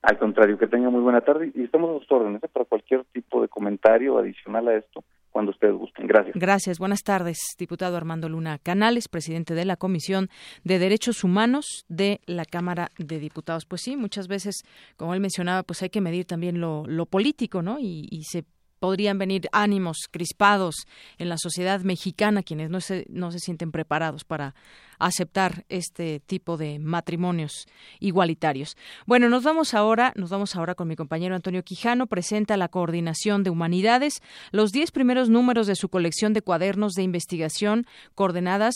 [0.02, 2.48] Al contrario, que tenga muy buena tarde y estamos a sus órdenes ¿eh?
[2.52, 5.02] para cualquier tipo de comentario adicional a esto
[5.34, 6.06] cuando ustedes gusten.
[6.06, 6.36] Gracias.
[6.36, 6.78] Gracias.
[6.78, 10.28] Buenas tardes, diputado Armando Luna Canales, presidente de la Comisión
[10.62, 13.66] de Derechos Humanos de la Cámara de Diputados.
[13.66, 14.62] Pues sí, muchas veces,
[14.96, 17.80] como él mencionaba, pues hay que medir también lo, lo político, ¿no?
[17.80, 18.44] Y, y se
[18.84, 24.24] podrían venir ánimos crispados en la sociedad mexicana, quienes no se, no se sienten preparados
[24.24, 24.54] para
[24.98, 27.66] aceptar este tipo de matrimonios
[27.98, 28.76] igualitarios.
[29.06, 33.42] Bueno, nos vamos ahora, nos vamos ahora con mi compañero Antonio Quijano, presenta la Coordinación
[33.42, 34.20] de Humanidades,
[34.52, 38.74] los diez primeros números de su colección de cuadernos de investigación coordenadas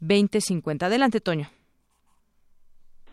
[0.00, 0.84] 2050.
[0.84, 1.48] Adelante, Toño.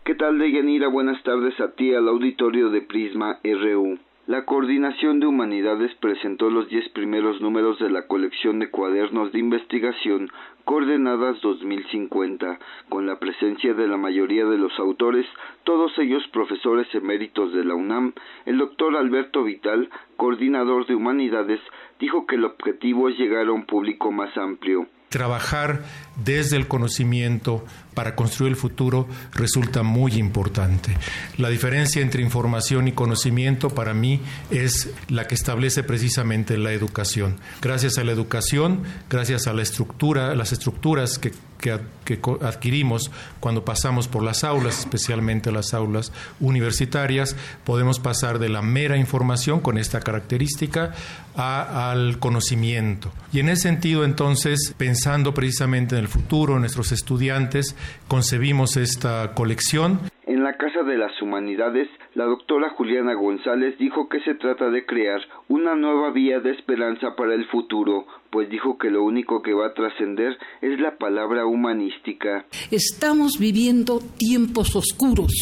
[0.04, 0.88] ¿Qué tal, Deyanira?
[0.88, 3.98] Buenas tardes a ti, al auditorio de Prisma RU.
[4.26, 9.38] La Coordinación de Humanidades presentó los diez primeros números de la colección de cuadernos de
[9.38, 10.30] investigación
[10.64, 12.58] Coordenadas 2050,
[12.88, 15.26] con la presencia de la mayoría de los autores,
[15.64, 18.14] todos ellos profesores eméritos de la UNAM.
[18.46, 21.60] El doctor Alberto Vital, coordinador de Humanidades,
[22.00, 24.86] dijo que el objetivo es llegar a un público más amplio.
[25.08, 25.84] Trabajar
[26.16, 27.64] desde el conocimiento
[27.94, 30.96] para construir el futuro resulta muy importante.
[31.38, 37.36] La diferencia entre información y conocimiento para mí es la que establece precisamente la educación.
[37.62, 41.32] Gracias a la educación, gracias a la estructura, las estructuras que
[41.64, 48.60] que, adquirimos cuando pasamos por las aulas, especialmente las aulas universitarias, podemos pasar de la
[48.60, 50.92] mera información con esta característica
[51.34, 53.10] al conocimiento.
[53.32, 57.74] Y en ese sentido, entonces, pensando precisamente en el futuro, nuestros estudiantes,
[58.08, 60.00] concebimos esta colección
[60.44, 65.22] la Casa de las Humanidades, la doctora Juliana González dijo que se trata de crear
[65.48, 69.68] una nueva vía de esperanza para el futuro, pues dijo que lo único que va
[69.68, 72.44] a trascender es la palabra humanística.
[72.70, 75.32] Estamos viviendo tiempos oscuros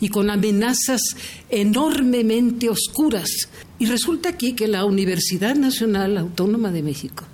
[0.00, 1.00] y con amenazas
[1.50, 3.50] enormemente oscuras.
[3.80, 7.24] Y resulta aquí que la Universidad Nacional Autónoma de México,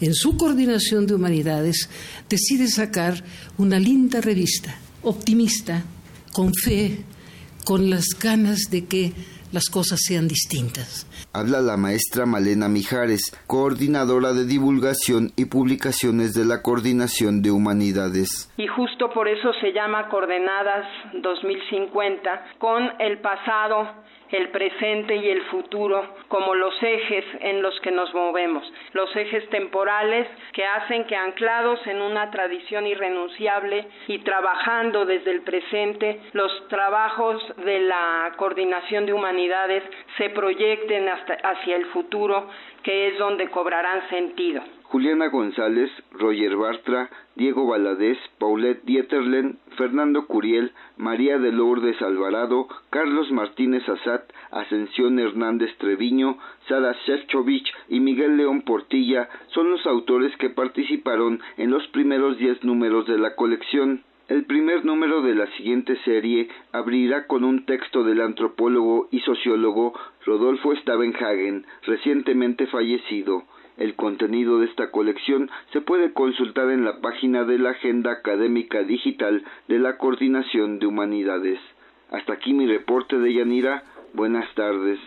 [0.00, 1.90] en su coordinación de humanidades,
[2.30, 3.22] decide sacar
[3.58, 5.84] una linda revista optimista
[6.32, 7.04] con fe,
[7.64, 9.12] con las ganas de que
[9.52, 11.06] las cosas sean distintas.
[11.32, 18.52] Habla la maestra Malena Mijares, coordinadora de divulgación y publicaciones de la Coordinación de Humanidades.
[18.56, 20.86] Y justo por eso se llama Coordenadas
[21.22, 23.88] 2050, con el pasado
[24.32, 29.48] el presente y el futuro como los ejes en los que nos movemos, los ejes
[29.50, 36.68] temporales que hacen que anclados en una tradición irrenunciable y trabajando desde el presente, los
[36.68, 39.82] trabajos de la coordinación de humanidades
[40.16, 42.48] se proyecten hasta, hacia el futuro,
[42.82, 44.62] que es donde cobrarán sentido.
[44.90, 53.30] Juliana González, Roger Bartra, Diego Valadez, Paulette Dieterlen, Fernando Curiel, María de Lourdes Alvarado, Carlos
[53.30, 60.50] Martínez Azat, Ascensión Hernández Treviño, Sara Shevchovich y Miguel León Portilla son los autores que
[60.50, 64.02] participaron en los primeros diez números de la colección.
[64.26, 69.92] El primer número de la siguiente serie abrirá con un texto del antropólogo y sociólogo
[70.26, 73.44] Rodolfo Stavenhagen, recientemente fallecido.
[73.80, 78.82] El contenido de esta colección se puede consultar en la página de la Agenda Académica
[78.82, 81.58] Digital de la Coordinación de Humanidades.
[82.10, 83.84] Hasta aquí mi reporte de Yanira.
[84.12, 85.00] Buenas tardes.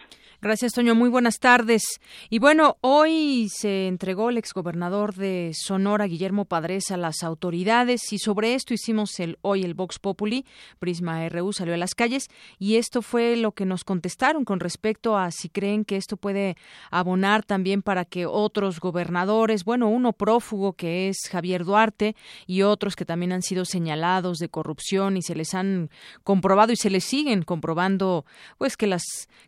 [0.44, 0.94] Gracias, Toño.
[0.94, 2.02] Muy buenas tardes.
[2.30, 8.20] Y bueno, hoy se entregó el exgobernador de Sonora, Guillermo Padres, a las autoridades y
[8.20, 10.46] sobre esto hicimos el, hoy el Vox Populi.
[10.80, 12.28] Prisma RU salió a las calles
[12.60, 16.58] y esto fue lo que nos contestaron con respecto a si creen que esto puede
[16.92, 22.98] abonar también para que otros gobernadores, bueno, uno prófugo que es Javier Duarte y otros
[22.98, 25.90] que también han sido señalados de corrupción y se les han
[26.26, 28.26] comprobado y se les siguen comprobando,
[28.58, 29.04] pues que las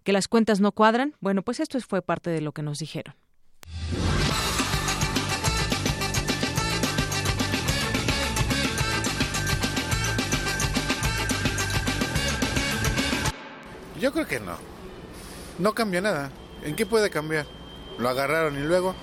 [0.06, 0.72] que las cuentas no
[1.19, 3.15] bueno, pues esto fue parte de lo que nos dijeron.
[14.00, 14.58] Yo creo que no.
[15.58, 16.30] No cambió nada.
[16.63, 17.48] ¿En qué puede cambiar?
[17.98, 18.93] Lo agarraron y luego.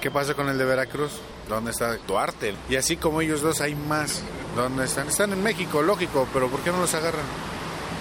[0.00, 1.20] ¿Qué pasa con el de Veracruz?
[1.48, 2.54] ¿Dónde está Duarte?
[2.68, 4.22] Y así como ellos dos hay más.
[4.56, 5.08] ¿Dónde están?
[5.08, 7.26] Están en México, lógico, pero ¿por qué no los agarran?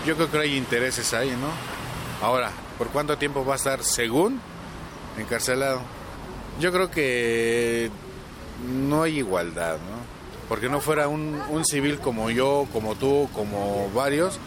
[0.05, 1.78] Yo creo que hay intereses ahí, ¿no?
[2.21, 4.41] Ahora, ¿por cuánto tiempo va a estar según
[5.17, 5.81] encarcelado?
[6.59, 7.89] Yo creo que
[8.67, 9.99] no hay igualdad, ¿no?
[10.49, 14.37] Porque no fuera un, civil como yo, como tú, como varios,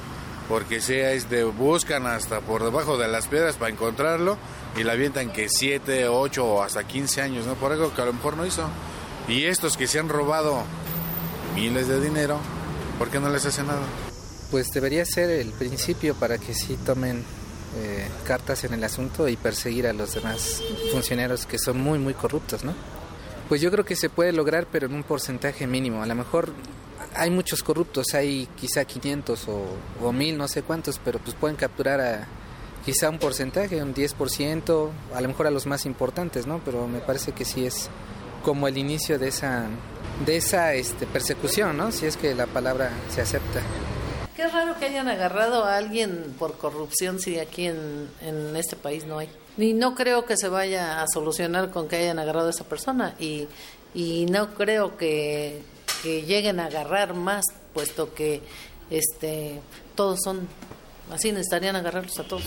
[0.49, 4.37] porque sea de buscan hasta por debajo de las piedras para encontrarlo
[4.77, 7.55] y la avientan que 7, 8 o hasta 15 años, ¿no?
[7.55, 8.69] Por algo que a lo mejor no hizo.
[9.29, 10.65] Y estos que se han robado
[11.55, 12.39] miles de dinero,
[12.99, 13.81] ¿por qué no les hace nada?
[14.51, 17.25] Pues debería ser el principio para que sí tomen
[17.77, 22.15] eh, cartas en el asunto y perseguir a los demás funcionarios que son muy, muy
[22.15, 22.75] corruptos, ¿no?
[23.49, 26.03] Pues yo creo que se puede lograr, pero en un porcentaje mínimo.
[26.03, 26.53] A lo mejor
[27.15, 29.65] hay muchos corruptos, hay quizá 500 o,
[30.03, 32.29] o 1000, no sé cuántos, pero pues pueden capturar a
[32.85, 36.61] quizá un porcentaje, un 10%, a lo mejor a los más importantes, ¿no?
[36.65, 37.89] Pero me parece que sí es
[38.43, 39.67] como el inicio de esa,
[40.27, 41.93] de esa este, persecución, ¿no?
[41.93, 43.61] Si es que la palabra se acepta.
[44.37, 49.05] Qué raro que hayan agarrado a alguien por corrupción si aquí en, en este país
[49.05, 49.29] no hay.
[49.59, 53.15] Y no creo que se vaya a solucionar con que hayan agarrado a esa persona
[53.19, 53.47] y,
[53.95, 55.61] y no creo que,
[56.03, 58.41] que lleguen a agarrar más, puesto que
[58.91, 59.61] este
[59.95, 60.49] todos son
[61.11, 62.45] así, necesitarían agarrarlos a todos.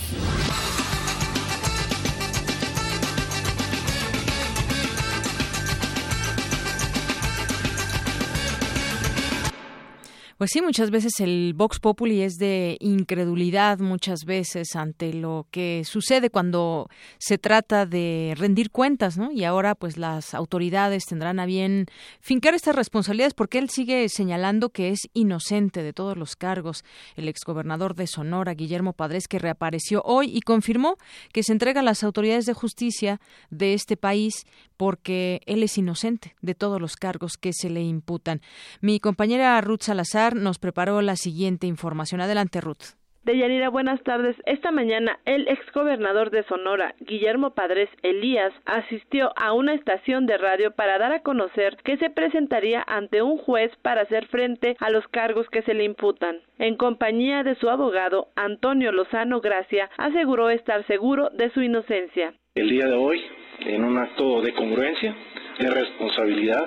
[10.46, 15.82] Pues sí, muchas veces el Vox Populi es de incredulidad, muchas veces ante lo que
[15.86, 19.32] sucede cuando se trata de rendir cuentas, ¿no?
[19.32, 21.88] Y ahora, pues las autoridades tendrán a bien
[22.20, 26.84] fincar estas responsabilidades porque él sigue señalando que es inocente de todos los cargos.
[27.16, 30.98] El exgobernador de Sonora, Guillermo Padres, que reapareció hoy y confirmó
[31.34, 34.46] que se entrega a las autoridades de justicia de este país
[34.78, 38.42] porque él es inocente de todos los cargos que se le imputan.
[38.82, 42.22] Mi compañera Ruth Salazar nos preparó la siguiente información.
[42.22, 42.96] Adelante, Ruth.
[43.24, 44.36] Deyanira, buenas tardes.
[44.46, 50.70] Esta mañana, el exgobernador de Sonora, Guillermo Padres Elías, asistió a una estación de radio
[50.72, 55.08] para dar a conocer que se presentaría ante un juez para hacer frente a los
[55.08, 56.38] cargos que se le imputan.
[56.60, 62.36] En compañía de su abogado, Antonio Lozano Gracia, aseguró estar seguro de su inocencia.
[62.54, 63.20] El día de hoy
[63.62, 65.16] en un acto de congruencia,
[65.60, 66.66] de responsabilidad.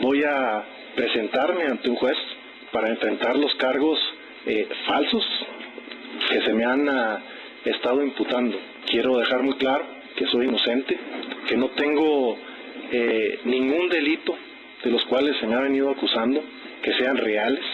[0.00, 0.64] Voy a
[0.96, 2.16] presentarme ante un juez
[2.72, 3.98] para enfrentar los cargos
[4.46, 5.24] eh, falsos
[6.30, 7.22] que se me han ah,
[7.64, 8.58] estado imputando.
[8.86, 9.84] Quiero dejar muy claro
[10.16, 10.98] que soy inocente,
[11.48, 12.36] que no tengo
[12.90, 14.36] eh, ningún delito
[14.82, 16.42] de los cuales se me ha venido acusando,
[16.82, 17.64] que sean reales,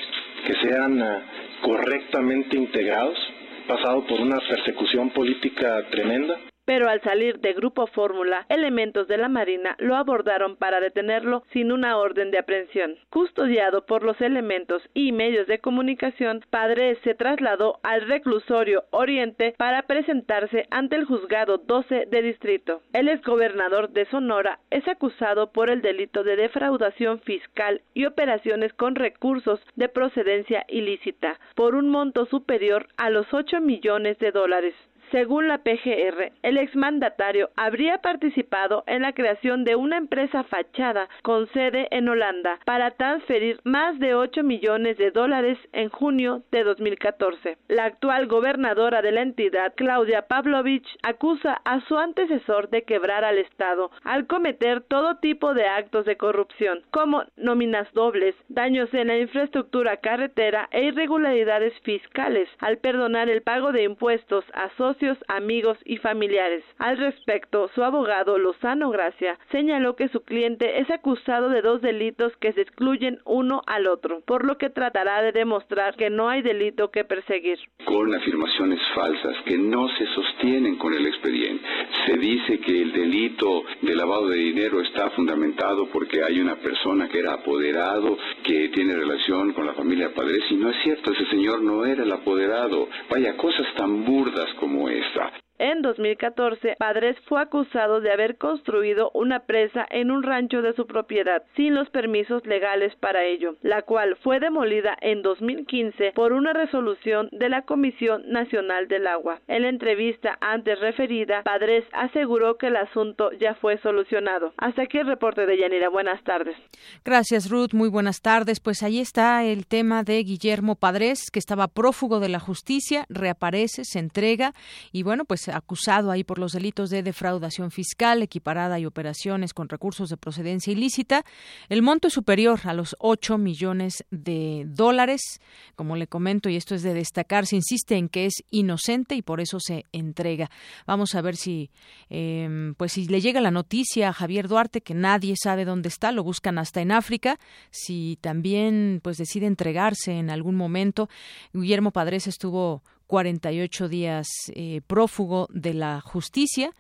[0.47, 1.23] que sean ah,
[1.63, 3.19] correctamente integrados.
[3.67, 6.39] Pasado por una persecución política tremenda
[6.69, 11.73] pero al salir de Grupo Fórmula, elementos de la Marina lo abordaron para detenerlo sin
[11.73, 12.97] una orden de aprehensión.
[13.09, 19.85] Custodiado por los elementos y medios de comunicación, Padre se trasladó al reclusorio Oriente para
[19.85, 22.83] presentarse ante el juzgado 12 de distrito.
[22.93, 28.95] El exgobernador de Sonora es acusado por el delito de defraudación fiscal y operaciones con
[28.95, 34.75] recursos de procedencia ilícita por un monto superior a los 8 millones de dólares.
[35.11, 41.47] Según la PGR, el exmandatario habría participado en la creación de una empresa fachada con
[41.53, 47.57] sede en Holanda para transferir más de 8 millones de dólares en junio de 2014.
[47.69, 53.39] La actual gobernadora de la entidad, Claudia Pavlovich, acusa a su antecesor de quebrar al
[53.39, 59.17] Estado al cometer todo tipo de actos de corrupción, como nóminas dobles, daños en la
[59.17, 64.98] infraestructura carretera e irregularidades fiscales, al perdonar el pago de impuestos a socios
[65.29, 66.65] amigos y familiares.
[66.79, 72.37] Al respecto, su abogado Lozano Gracia señaló que su cliente es acusado de dos delitos
[72.39, 76.43] que se excluyen uno al otro, por lo que tratará de demostrar que no hay
[76.43, 77.59] delito que perseguir.
[77.85, 81.65] Con afirmaciones falsas que no se sostienen con el expediente.
[82.07, 87.09] Se dice que el delito de lavado de dinero está fundamentado porque hay una persona
[87.09, 91.27] que era apoderado, que tiene relación con la familia Padres, y no es cierto, ese
[91.27, 92.89] señor no era el apoderado.
[93.11, 99.11] Vaya, cosas tan burdas como como esta en 2014, Padres fue acusado de haber construido
[99.15, 103.83] una presa en un rancho de su propiedad sin los permisos legales para ello, la
[103.83, 109.41] cual fue demolida en 2015 por una resolución de la Comisión Nacional del Agua.
[109.49, 114.53] En la entrevista antes referida, Padres aseguró que el asunto ya fue solucionado.
[114.59, 115.89] Hasta aquí el reporte de Yanira.
[115.89, 116.57] Buenas tardes.
[117.05, 117.73] Gracias, Ruth.
[117.73, 118.61] Muy buenas tardes.
[118.61, 123.85] Pues ahí está el tema de Guillermo Padres, que estaba prófugo de la justicia, reaparece,
[123.85, 124.53] se entrega
[124.93, 129.69] y bueno, pues acusado ahí por los delitos de defraudación fiscal equiparada y operaciones con
[129.69, 131.25] recursos de procedencia ilícita.
[131.69, 135.41] El monto es superior a los 8 millones de dólares.
[135.77, 139.23] Como le comento, y esto es de destacar, se insiste en que es inocente y
[139.23, 140.51] por eso se entrega.
[140.87, 141.71] Vamos a ver si,
[142.09, 146.13] em, pues si le llega la noticia a Javier Duarte que nadie sabe dónde está,
[146.13, 147.39] lo buscan hasta en África,
[147.71, 151.09] si también pues decide entregarse en algún momento.
[151.53, 156.71] Guillermo Padres estuvo 48 días eh, prófugo de la justicia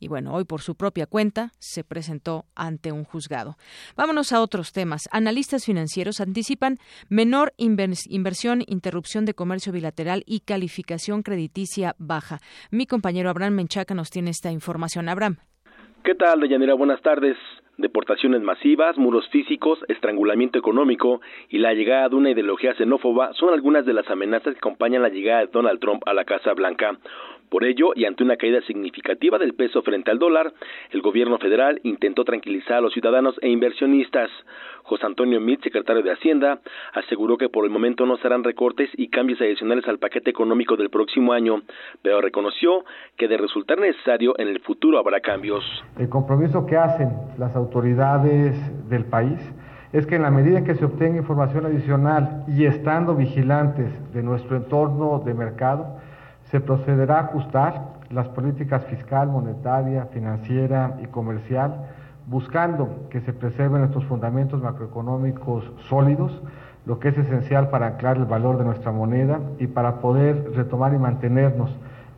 [0.00, 3.56] y bueno, hoy por su propia cuenta se presentó ante un juzgado.
[3.96, 5.08] Vámonos a otros temas.
[5.10, 6.76] Analistas financieros anticipan
[7.08, 12.38] menor inversión, interrupción de comercio bilateral y calificación crediticia baja.
[12.70, 15.08] Mi compañero Abraham Menchaca nos tiene esta información.
[15.08, 15.38] Abraham.
[16.04, 16.74] ¿Qué tal, Deyanira?
[16.74, 17.36] Buenas tardes.
[17.78, 23.86] Deportaciones masivas, muros físicos, estrangulamiento económico y la llegada de una ideología xenófoba son algunas
[23.86, 26.98] de las amenazas que acompañan la llegada de Donald Trump a la Casa Blanca.
[27.48, 30.52] Por ello, y ante una caída significativa del peso frente al dólar,
[30.90, 34.30] el gobierno federal intentó tranquilizar a los ciudadanos e inversionistas.
[34.82, 36.60] José Antonio Mit, secretario de Hacienda,
[36.94, 40.90] aseguró que por el momento no serán recortes y cambios adicionales al paquete económico del
[40.90, 41.62] próximo año,
[42.02, 42.84] pero reconoció
[43.16, 45.64] que de resultar necesario en el futuro habrá cambios.
[45.98, 48.56] El compromiso que hacen las autoridades
[48.88, 49.38] del país
[49.92, 54.22] es que en la medida en que se obtenga información adicional y estando vigilantes de
[54.22, 55.98] nuestro entorno de mercado,
[56.50, 61.74] se procederá a ajustar las políticas fiscal, monetaria, financiera y comercial,
[62.26, 66.42] buscando que se preserven estos fundamentos macroeconómicos sólidos,
[66.86, 70.94] lo que es esencial para anclar el valor de nuestra moneda y para poder retomar
[70.94, 71.70] y mantenernos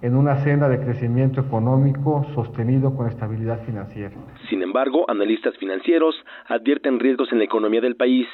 [0.02, 4.14] en una senda de crecimiento económico sostenido con estabilidad financiera.
[4.48, 6.14] Sin embargo, analistas financieros
[6.48, 8.26] advierten riesgos en la economía del país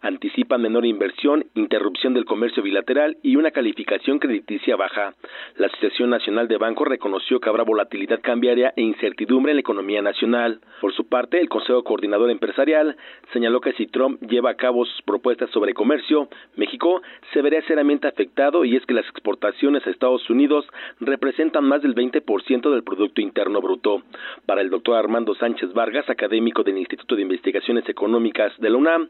[0.00, 5.14] anticipan menor inversión, interrupción del comercio bilateral y una calificación crediticia baja.
[5.56, 10.02] La Asociación Nacional de Bancos reconoció que habrá volatilidad cambiaria e incertidumbre en la economía
[10.02, 10.60] nacional.
[10.80, 12.96] Por su parte, el Consejo Coordinador Empresarial
[13.32, 18.08] señaló que si Trump lleva a cabo sus propuestas sobre comercio, México se verá seriamente
[18.08, 20.66] afectado y es que las exportaciones a Estados Unidos
[21.00, 24.02] representan más del 20% del Producto Interno Bruto.
[24.46, 29.08] Para el doctor Armando Sánchez Vargas, académico del Instituto de Investigaciones Económicas de la UNAM,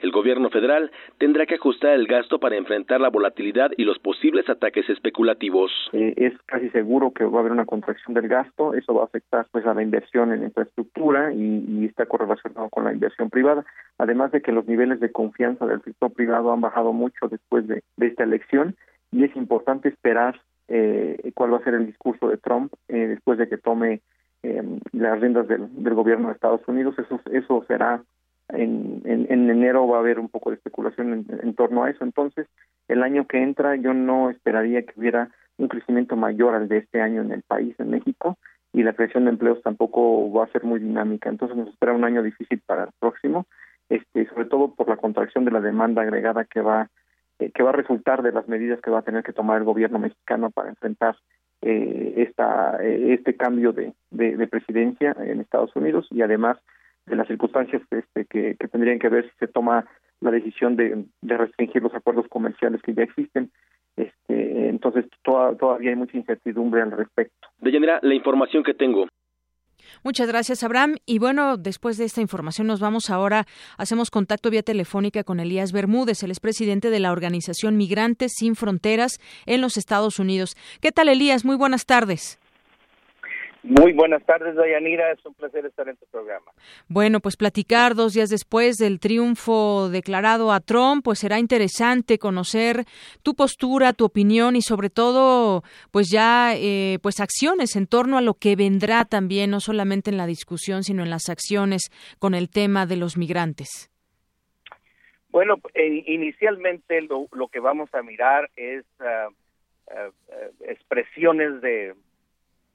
[0.00, 4.00] el gobierno gobierno federal tendrá que ajustar el gasto para enfrentar la volatilidad y los
[4.00, 5.70] posibles ataques especulativos.
[5.92, 9.04] Eh, es casi seguro que va a haber una contracción del gasto, eso va a
[9.04, 13.64] afectar pues a la inversión en infraestructura y, está correlacionado con la inversión privada,
[13.98, 17.82] además de que los niveles de confianza del sector privado han bajado mucho después de,
[18.00, 18.74] esta elección
[19.12, 23.38] y es importante esperar eh, cuál va a ser el discurso de Trump eh, después
[23.38, 24.00] de que tome
[24.92, 26.94] las riendas del, del, gobierno de Estados Unidos.
[26.98, 28.02] Eso, eso será
[28.48, 32.04] en, en, enero va a haber un poco de especulación en, torno a eso.
[32.04, 32.46] Entonces,
[32.88, 37.00] el año que entra yo no esperaría que hubiera un crecimiento mayor al de este
[37.00, 38.36] año en el país, en México,
[38.72, 41.30] y la creación de empleos tampoco va a ser muy dinámica.
[41.30, 43.46] Entonces nos espera un año difícil para el próximo,
[43.88, 46.90] este, sobre todo por la contracción de la demanda agregada que va
[47.38, 49.64] eh, que va a resultar de las medidas que va a tener que tomar el
[49.64, 51.16] gobierno mexicano para enfrentar
[51.62, 56.58] eh, esta eh, este cambio de, de, presidencia en Estados Unidos y además
[57.06, 59.86] de las circunstancias este, que, que tendrían que ver si se toma
[60.20, 63.50] la decisión de, de restringir los acuerdos comerciales que ya existen
[63.96, 67.48] este, entonces todavía hay mucha incertidumbre al respecto.
[67.58, 69.06] De Yanira, la información que tengo.
[70.02, 70.96] Muchas gracias, Abraham.
[71.06, 73.46] Y bueno, después de esta información nos vamos ahora,
[73.78, 79.20] hacemos contacto vía telefónica con Elías Bermúdez, el expresidente de la organización Migrantes Sin Fronteras
[79.46, 80.56] en los Estados Unidos.
[80.80, 81.44] ¿Qué tal, Elías?
[81.44, 82.40] Muy buenas tardes.
[83.66, 85.10] Muy buenas tardes, Dayanira.
[85.12, 86.52] Es un placer estar en tu programa.
[86.86, 92.84] Bueno, pues platicar dos días después del triunfo declarado a Trump, pues será interesante conocer
[93.22, 98.20] tu postura, tu opinión y sobre todo, pues ya, eh, pues acciones en torno a
[98.20, 102.50] lo que vendrá también, no solamente en la discusión, sino en las acciones con el
[102.50, 103.90] tema de los migrantes.
[105.30, 109.28] Bueno, eh, inicialmente lo, que vamos a mirar es ah,
[109.90, 110.34] ah, ah,
[110.68, 111.94] expresiones de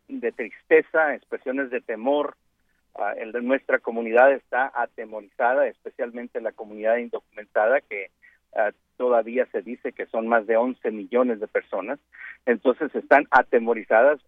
[0.10, 2.36] de tristeza, expresiones de temor.
[2.95, 8.10] Uh, el de nuestra comunidad está atemorizada, especialmente la comunidad indocumentada, que
[8.55, 11.99] ah, todavía se dice que son más de 11 millones de personas.
[12.45, 14.20] Entonces están atemorizadas.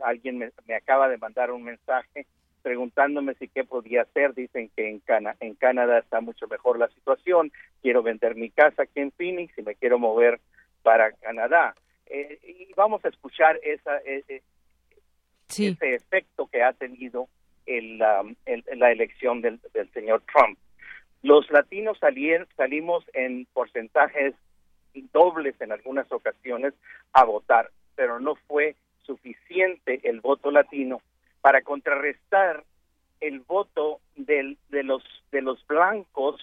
[0.00, 2.26] alguien me, me, acaba de mandar un mensaje
[2.62, 4.34] preguntándome si qué podía hacer.
[4.34, 7.50] Dicen que en, Cana en Canadá está mucho mejor la situación.
[7.82, 10.40] Quiero vender mi casa aquí en Phoenix y me quiero mover
[10.82, 11.74] para Canadá.
[12.06, 14.42] Eh, y vamos a escuchar esa, e,
[15.58, 17.28] ese efecto que ha tenido
[17.66, 18.34] el, um,
[18.76, 19.60] la elección del,
[19.92, 20.58] señor Trump.
[21.22, 24.34] Los latinos salimos en porcentajes
[25.12, 26.74] dobles en algunas ocasiones
[27.12, 31.00] a votar, pero no fue suficiente el voto latino
[31.40, 32.64] para contrarrestar
[33.20, 36.40] el voto del, de los de los blancos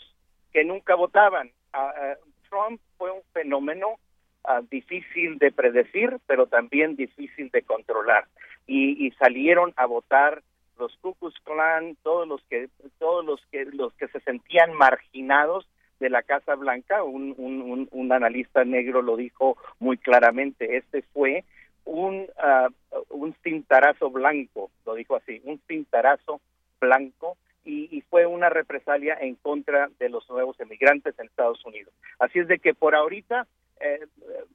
[0.53, 1.51] que nunca votaban.
[1.73, 2.15] Ah,
[2.49, 3.99] Trump fue un fenómeno
[4.43, 8.27] ah, difícil de predecir, pero también difícil de controlar
[8.67, 10.43] y, salieron a votar
[10.77, 15.67] los Ku Klux Klan, todos los que todos los que los que se sentían marginados
[15.99, 21.43] de la Casa Blanca, un, un, un, analista negro lo dijo muy claramente, este fue
[21.85, 22.69] un, uh,
[23.09, 26.39] un cintarazo blanco, lo dijo así, un cintarazo
[26.79, 31.93] blanco y, y, fue una represalia en contra de los nuevos emigrantes en Estados Unidos.
[32.19, 33.47] Así es de que por ahorita
[33.79, 34.07] eh,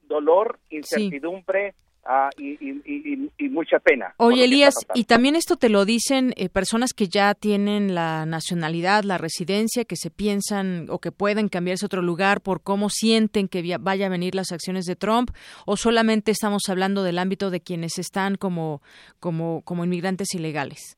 [0.07, 1.73] dolor, incertidumbre,
[2.05, 4.13] Ah, y, mucha pena.
[4.17, 9.03] Oye, Elías, y también esto te lo dicen eh, personas que ya tienen la nacionalidad,
[9.03, 13.47] la residencia, que se piensan o que pueden cambiarse a otro lugar por cómo sienten
[13.47, 15.29] que vaya a venir las acciones de Trump,
[15.65, 18.81] o solamente estamos hablando del ámbito de quienes están como,
[19.19, 20.97] como, como inmigrantes ilegales.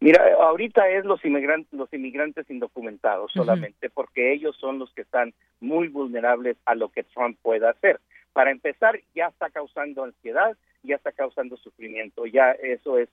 [0.00, 5.34] Mira, ahorita es los inmigrantes, los inmigrantes indocumentados solamente, porque ellos son los que están
[5.60, 8.00] muy vulnerables a lo que Trump pueda hacer
[8.32, 13.08] para empezar, ya está causando ansiedad, ya está causando sufrimiento, ya eso es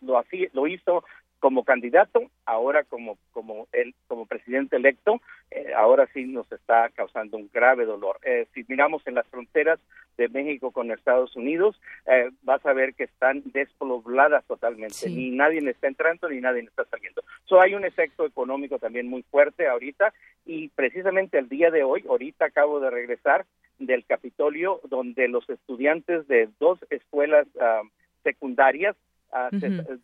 [0.00, 1.04] lo así lo hizo
[1.38, 5.20] como candidato, ahora como como él como presidente electo,
[5.50, 8.18] eh, ahora sí nos está causando un grave dolor.
[8.22, 9.78] Eh, si miramos en las fronteras
[10.16, 15.58] de México con Estados Unidos, eh, vas a ver que están despobladas totalmente, ni nadie
[15.68, 17.22] está entrando ni nadie está saliendo.
[17.44, 20.12] So, hay un efecto económico también muy fuerte ahorita
[20.44, 23.44] y precisamente el día de hoy, ahorita acabo de regresar
[23.78, 27.82] del Capitolio, donde los estudiantes de dos escuelas ah,
[28.22, 28.96] secundarias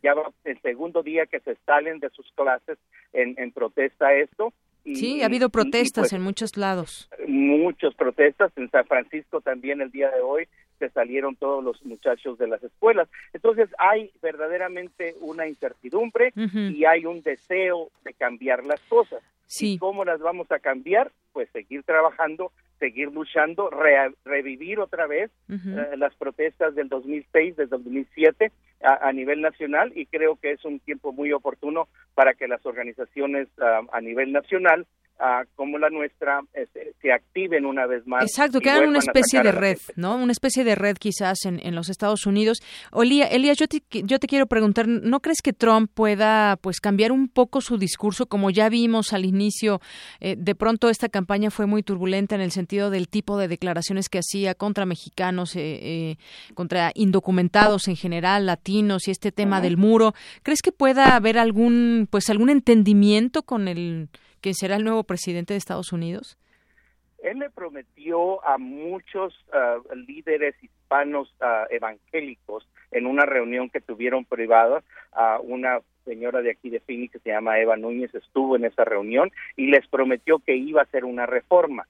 [0.02, 2.78] ya va el segundo día que se salen de sus clases
[3.12, 4.52] en, en protesta a esto.
[4.84, 7.08] Y, sí, ha habido protestas pues, en muchos lados.
[7.26, 8.52] Muchas protestas.
[8.56, 12.62] En San Francisco también el día de hoy se salieron todos los muchachos de las
[12.62, 13.08] escuelas.
[13.32, 19.22] Entonces hay verdaderamente una incertidumbre y hay un deseo de cambiar las cosas.
[19.53, 19.74] Sí.
[19.74, 21.12] ¿Y cómo las vamos a cambiar?
[21.32, 23.70] Pues seguir trabajando seguir luchando,
[24.24, 28.50] revivir otra vez eh, las protestas del 2006, del 2007
[28.82, 31.86] a, a, nivel nacional y creo que es un tiempo muy oportuno
[32.16, 34.88] para que las organizaciones ah, a nivel nacional
[35.54, 38.24] como la nuestra este, se activen una vez más.
[38.24, 40.16] Exacto, que hagan una especie de red, ¿no?
[40.16, 42.60] Una especie de red quizás en, en los Estados Unidos.
[42.90, 47.12] Olía, Elías, yo te, yo te quiero preguntar, ¿no crees que Trump pueda pues cambiar
[47.12, 48.26] un poco su discurso?
[48.26, 49.80] Como ya vimos al inicio,
[50.20, 54.08] eh, de pronto esta campaña fue muy turbulenta en el sentido del tipo de declaraciones
[54.08, 56.16] que hacía contra mexicanos, eh, eh,
[56.54, 60.14] contra indocumentados en general, latinos y este tema del muro.
[60.42, 64.08] ¿Crees que pueda haber algún pues algún entendimiento con el
[64.43, 66.36] que será el nuevo presidente de Estados Unidos?
[67.22, 74.24] él le prometió a muchos ah, líderes hispanos ah, evangélicos en una reunión que tuvieron
[74.24, 74.82] privada
[75.12, 78.84] a una señora de aquí de Phoenix que se llama Eva Núñez estuvo en esa
[78.84, 81.86] reunión y les prometió que iba a hacer una reforma.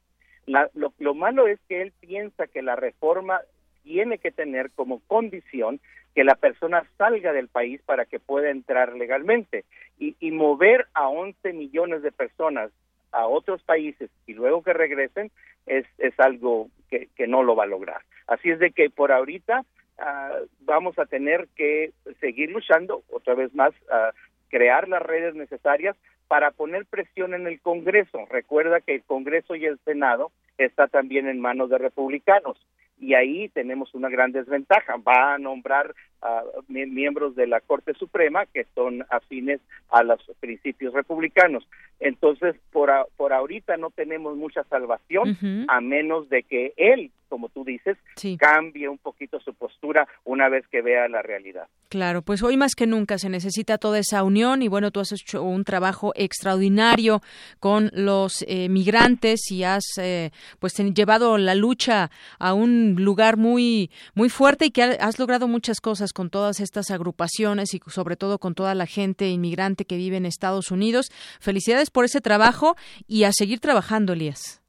[0.47, 3.41] lo, lo malo es que él piensa que la reforma
[3.83, 5.81] tiene que tener como condición
[6.15, 9.65] que la persona salga del país para que pueda entrar legalmente
[9.99, 12.71] y, y mover a 11 millones de personas
[13.13, 15.31] a otros países y luego que regresen
[15.67, 18.03] es, es algo que, que no lo va a lograr.
[18.27, 19.65] Así es de que por ahorita
[19.99, 24.13] ah, vamos a tener que seguir luchando, otra vez más, uh,
[24.49, 25.97] crear las redes necesarias
[26.29, 28.27] para poner presión en el Congreso.
[28.31, 32.59] Recuerda que el Congreso y el Senado está también en manos de republicanos
[33.01, 34.97] y ahí tenemos una gran desventaja.
[34.97, 40.95] Va a nombrar a miembros de la Corte Suprema que son afines a los principios
[40.95, 41.66] republicanos.
[41.99, 45.36] Entonces, por, por ahorita no tenemos mucha salvación,
[45.68, 47.97] a menos de que él, como tú dices,
[48.39, 51.66] cambie un poquito su postura una vez que vea la realidad.
[51.89, 55.12] Claro, pues hoy más que nunca se necesita toda esa unión y bueno, tú has
[55.12, 57.22] hecho un trabajo extraordinario
[57.59, 63.91] con los eh, migrantes y has eh, pues llevado la lucha a un lugar muy
[64.14, 68.41] muy fuerte y que has logrado muchas cosas con todas estas agrupaciones y sobre todo
[68.41, 71.11] con toda la gente inmigrante que vive en Estados Unidos.
[71.41, 72.76] Felicidades por ese trabajo
[73.09, 74.62] y a seguir trabajando, Elías.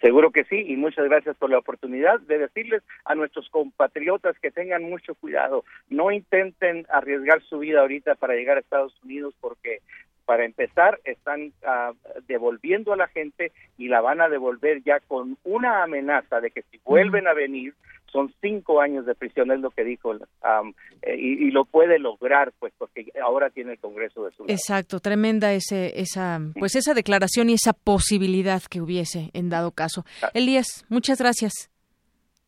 [0.00, 4.50] Seguro que sí, y muchas gracias por la oportunidad de decirles a nuestros compatriotas que
[4.50, 9.80] tengan mucho cuidado, no intenten arriesgar su vida ahorita para llegar a Estados Unidos porque
[10.26, 11.94] para empezar están uh,
[12.26, 16.62] devolviendo a la gente y la van a devolver ya con una amenaza de que
[16.62, 17.72] si vuelven a venir
[18.16, 21.98] son cinco años de prisión, es lo que dijo, um, eh, y, y, lo puede
[21.98, 24.54] lograr, pues, porque ahora tiene el Congreso de su lado.
[24.54, 30.04] Exacto, tremenda ese, esa, pues, esa declaración y esa posibilidad que hubiese en dado caso.
[30.22, 30.30] Ah.
[30.32, 31.70] Elías, muchas gracias.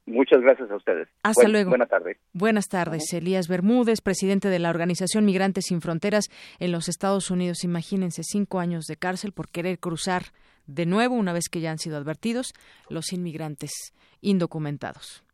[0.06, 1.06] Muchas gracias a ustedes.
[1.22, 1.68] Hasta luego.
[1.68, 2.16] Buenas tardes.
[2.32, 3.12] Buenas tardes.
[3.12, 7.62] Elías Bermúdez, presidente de la Organización Migrantes Sin Fronteras en los Estados Unidos.
[7.62, 10.22] Imagínense cinco años de cárcel por querer cruzar
[10.66, 12.54] de nuevo, una vez que ya han sido advertidos,
[12.88, 13.92] los inmigrantes
[14.22, 15.24] indocumentados.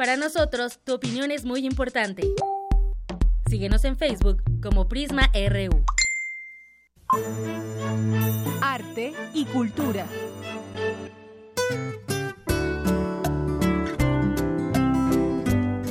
[0.00, 2.26] Para nosotros, tu opinión es muy importante.
[3.50, 5.84] Síguenos en Facebook como Prisma RU.
[8.62, 10.06] Arte y cultura.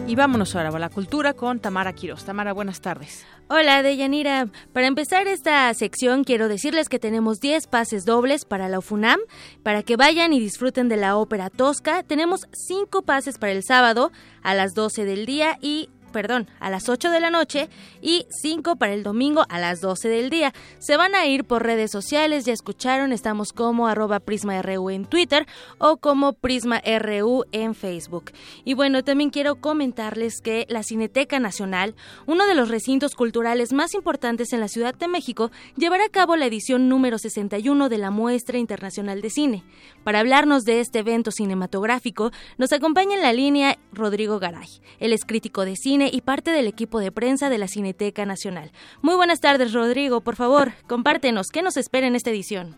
[0.10, 2.26] Y vámonos ahora a la cultura con Tamara Quiroz.
[2.26, 3.28] Tamara, buenas tardes.
[3.48, 4.48] Hola, Deyanira.
[4.74, 9.20] Para empezar esta sección, quiero decirles que tenemos 10 pases dobles para la UFUNAM,
[9.62, 12.02] para que vayan y disfruten de la ópera Tosca.
[12.02, 16.90] Tenemos 5 pases para el sábado a las 12 del día y perdón, a las
[16.90, 17.70] 8 de la noche
[18.02, 20.54] y 5 para el domingo a las 12 del día.
[20.80, 25.48] Se van a ir por redes sociales, ya escucharon, estamos como arroba PrismaRU en Twitter
[25.78, 28.32] o como PrismaRU en Facebook.
[28.66, 31.96] Y bueno, también quiero comentarles que la Cineteca Nacional,
[32.26, 36.36] uno de los recintos culturales más importantes en la Ciudad de México, llevará a cabo
[36.36, 39.64] la edición número 61 de la Muestra Internacional de Cine.
[40.04, 44.70] Para hablarnos de este evento cinematográfico, nos acompaña en la línea Rodrigo Garay.
[45.00, 48.72] Él es crítico de cine y parte del equipo de prensa de la Cineteca Nacional.
[49.02, 50.22] Muy buenas tardes, Rodrigo.
[50.22, 52.76] Por favor, compártenos, ¿qué nos espera en esta edición?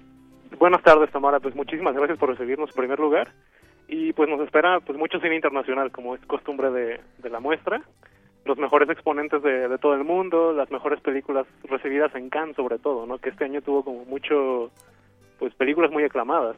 [0.58, 1.40] Buenas tardes, Tamara.
[1.40, 3.34] Pues muchísimas gracias por recibirnos en primer lugar.
[3.88, 7.82] Y pues nos espera pues mucho cine internacional, como es costumbre de, de la muestra.
[8.46, 12.80] Los mejores exponentes de, de, todo el mundo, las mejores películas recibidas en Cannes sobre
[12.80, 13.18] todo, ¿no?
[13.18, 14.72] Que este año tuvo como mucho,
[15.40, 16.58] pues películas muy aclamadas.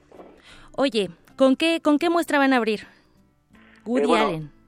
[0.78, 2.88] Oye, ¿con qué, con qué muestra van a abrir?
[3.86, 4.63] Woody eh, Allen.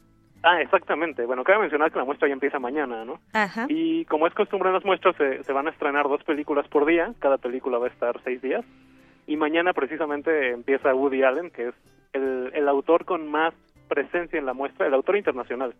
[0.45, 1.25] Ah, exactamente.
[1.25, 3.19] Bueno, cabe mencionar que la muestra ya empieza mañana, ¿no?
[3.33, 3.65] Ajá.
[3.67, 6.85] Y como es costumbre en las muestras, se, se, van a estrenar dos películas por
[6.85, 7.11] día.
[7.17, 8.63] Cada película va a estar seis días.
[9.25, 11.75] Y mañana precisamente empieza Woody Allen, que es
[12.13, 13.55] el, el autor con más
[13.87, 15.73] presencia en la muestra, el autor internacional,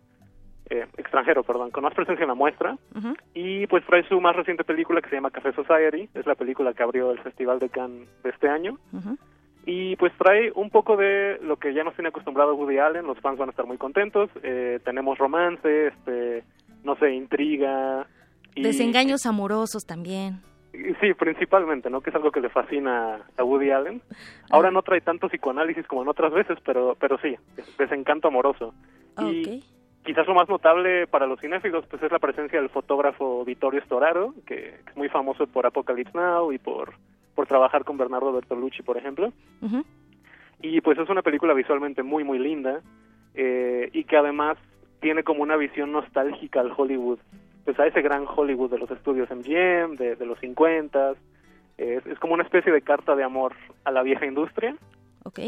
[0.68, 2.72] eh, extranjero, perdón, con más presencia en la muestra.
[2.72, 3.16] Uh -huh.
[3.34, 6.08] Y pues trae su más reciente película que se llama Café Society.
[6.12, 8.78] Es la película que abrió el Festival de Cannes de este año.
[8.92, 9.18] Uh -huh
[9.66, 13.18] y pues trae un poco de lo que ya nos tiene acostumbrado Woody Allen, los
[13.18, 16.44] fans van a estar muy contentos, eh, tenemos romance, este,
[16.84, 18.06] no sé, intriga.
[18.54, 20.40] Y, Desengaños amorosos también.
[21.00, 22.00] Sí, principalmente, ¿no?
[22.00, 24.02] Que es algo que le fascina a Woody Allen.
[24.50, 27.34] Ahora no trae tanto psicoanálisis como en otras veces, pero, pero sí,
[27.76, 28.72] desencanto amoroso.
[29.16, 29.42] Okay.
[29.42, 29.64] Y
[30.04, 34.32] quizás lo más notable para los cinéfilos pues es la presencia del fotógrafo Vittorio Storaro,
[34.46, 36.94] que es muy famoso por Apocalypse Now y por
[37.36, 39.32] por trabajar con Bernardo Bertolucci, por ejemplo.
[39.60, 39.84] Uh -huh.
[40.62, 42.80] Y pues es una película visualmente muy, muy linda
[43.34, 44.58] eh, y que además
[45.00, 47.20] tiene como una visión nostálgica al Hollywood,
[47.64, 51.14] pues a ese gran Hollywood de los estudios MGM, de, de los 50
[51.76, 53.52] es, es como una especie de carta de amor
[53.84, 54.74] a la vieja industria
[55.26, 55.40] Ok.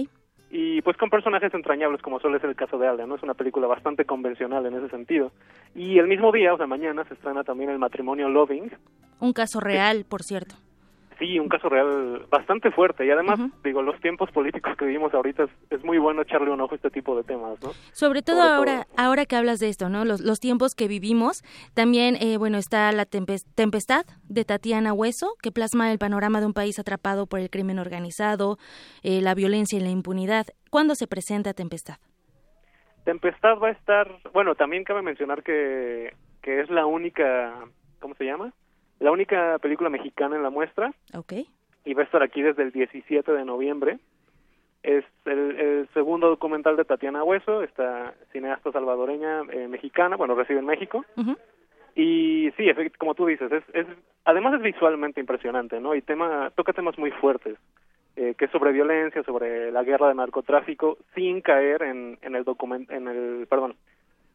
[0.50, 3.14] Y pues con personajes entrañables como suele ser el caso de Alda, ¿no?
[3.14, 5.30] Es una película bastante convencional en ese sentido.
[5.74, 8.72] Y el mismo día, o sea, mañana se estrena también el matrimonio Loving.
[9.20, 10.56] Un caso real, por cierto.
[11.18, 15.48] Sí, un caso real bastante fuerte y además, digo, los tiempos políticos que vivimos ahorita
[15.70, 17.70] es, muy bueno echarle un ojo a este tipo de temas, ¿no?
[17.92, 20.04] Sobre todo ahora ahora que hablas de esto, ¿no?
[20.04, 21.42] Los, los tiempos que vivimos,
[21.74, 26.52] también, eh, bueno, está la Tempestad de Tatiana Hueso, que plasma el panorama de un
[26.52, 28.58] país atrapado por el crimen organizado,
[29.02, 30.46] eh, la violencia y la impunidad.
[30.70, 31.96] ¿Cuándo se presenta Tempestad?
[33.04, 37.54] Tempestad va a estar, bueno, también cabe mencionar que, que es la única,
[38.00, 38.52] ¿cómo se llama?
[39.00, 40.92] La única película mexicana en la muestra.
[41.14, 41.34] Ok.
[41.84, 43.98] Y va a estar aquí desde el 17 de noviembre.
[44.82, 50.66] Es el, segundo documental de Tatiana Hueso, esta cineasta salvadoreña eh, mexicana, bueno, reside en
[50.66, 51.04] México.
[51.94, 52.64] Y sí,
[52.96, 53.86] como tú dices, es, es,
[54.24, 55.96] además es visualmente impresionante, ¿no?
[55.96, 57.58] Y tema, toca temas muy fuertes,
[58.14, 62.44] eh, que es sobre violencia, sobre la guerra de narcotráfico, sin caer en, en el
[62.44, 63.74] documento, en el, perdón,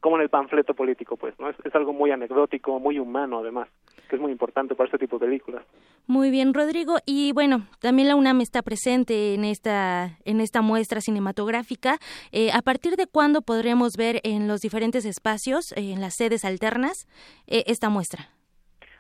[0.02, 1.50] como en el panfleto político, pues, ¿no?
[1.50, 3.70] Es, es, algo muy anecdótico, muy humano, además,
[4.14, 5.66] que es muy importante para este tipo de películas.
[6.06, 6.98] Muy bien, Rodrigo.
[7.04, 11.98] Y bueno, también la UNAM está presente en esta, en esta muestra cinematográfica.
[12.32, 16.46] Eh, ¿A partir de cuándo podremos ver en los diferentes espacios, eh, en las sedes
[16.46, 17.08] alternas,
[17.48, 18.30] eh, esta muestra?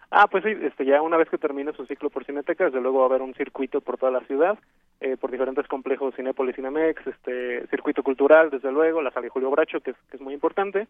[0.09, 2.99] Ah, pues sí, este, ya una vez que termine su ciclo por Cineteca, desde luego
[2.99, 4.57] va a haber un circuito por toda la ciudad,
[4.99, 9.79] eh, por diferentes complejos Cinépolis, Cinemex, este, circuito cultural, desde luego, la sala Julio Bracho,
[9.79, 10.87] que es, que es muy importante.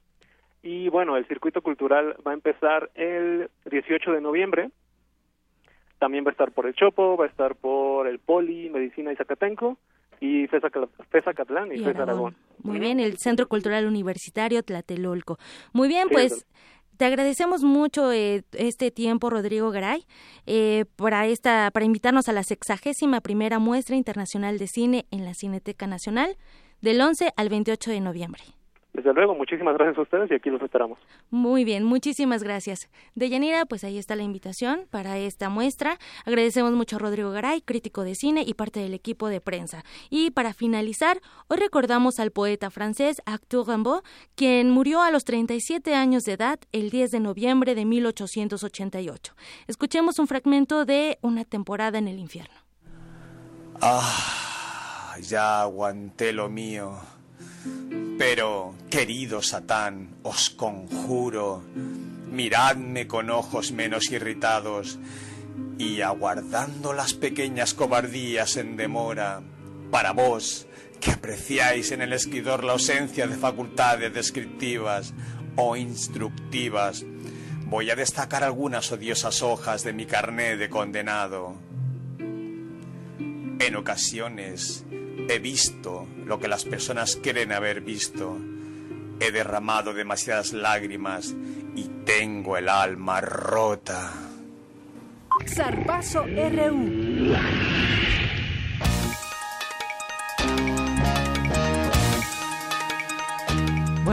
[0.64, 4.72] Y bueno, el circuito cultural va a empezar el 18 de noviembre.
[6.00, 9.16] También va a estar por el Chopo, va a estar por el Poli, Medicina y
[9.18, 9.78] Zacatenco,
[10.22, 10.70] y FESA,
[11.34, 12.36] Catlán y, FESA Aragón.
[12.64, 15.38] Muy bien, el Centro Cultural Universitario Tlatelolco.
[15.74, 16.48] Muy bien, pues
[16.96, 20.06] te agradecemos mucho eh, este tiempo, Rodrigo Garay,
[20.46, 25.34] eh, para, esta, para invitarnos a la sexagésima primera muestra internacional de cine en la
[25.34, 26.38] Cineteca Nacional
[26.82, 28.44] del 11 al 28 de noviembre.
[28.94, 31.00] Desde luego, muchísimas gracias a ustedes y aquí los esperamos.
[31.32, 32.92] Muy bien, muchísimas gracias.
[33.16, 35.98] Deyanira, pues ahí está la invitación para esta muestra.
[36.26, 39.84] Agradecemos mucho a Rodrigo Garay, crítico de cine y parte del equipo de prensa.
[40.12, 41.18] Y para finalizar,
[41.48, 44.02] hoy recordamos al poeta francés Arthur Rimbaud,
[44.36, 49.34] quien murió a los 37 años de edad el 10 de noviembre de 1888.
[49.66, 52.54] Escuchemos un fragmento de Una temporada en el infierno.
[53.82, 56.94] Ah, ya aguanté lo mío
[58.18, 61.64] pero, querido Satán, os conjuro,
[62.32, 65.00] miradme con ojos menos irritados
[65.78, 69.42] y aguardando las pequeñas cobardías en demora,
[69.92, 70.68] para vos,
[71.00, 75.14] que apreciáis en el escritor la ausencia de facultades descriptivas
[75.56, 77.06] o instructivas,
[77.66, 81.56] voy a destacar algunas odiosas hojas de mi carné de condenado.
[83.60, 84.86] En ocasiones
[85.30, 88.38] He visto lo que las personas quieren haber visto.
[89.20, 91.34] He derramado demasiadas lágrimas
[91.76, 94.12] y tengo el alma rota.
[95.48, 97.34] Zarpazo RU.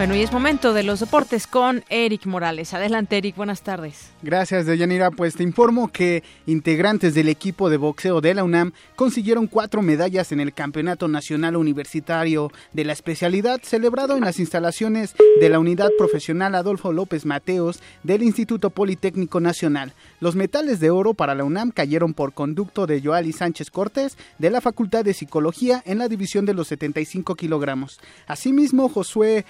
[0.00, 2.72] Bueno, y es momento de los deportes con Eric Morales.
[2.72, 4.12] Adelante, Eric, buenas tardes.
[4.22, 5.10] Gracias, Deyanira.
[5.10, 10.32] Pues te informo que integrantes del equipo de boxeo de la UNAM consiguieron cuatro medallas
[10.32, 15.90] en el Campeonato Nacional Universitario de la especialidad celebrado en las instalaciones de la Unidad
[15.98, 19.92] Profesional Adolfo López Mateos del Instituto Politécnico Nacional.
[20.18, 24.48] Los metales de oro para la UNAM cayeron por conducto de Joali Sánchez Cortés de
[24.48, 28.00] la Facultad de Psicología en la división de los 75 kilogramos.
[28.26, 29.44] Asimismo, Josué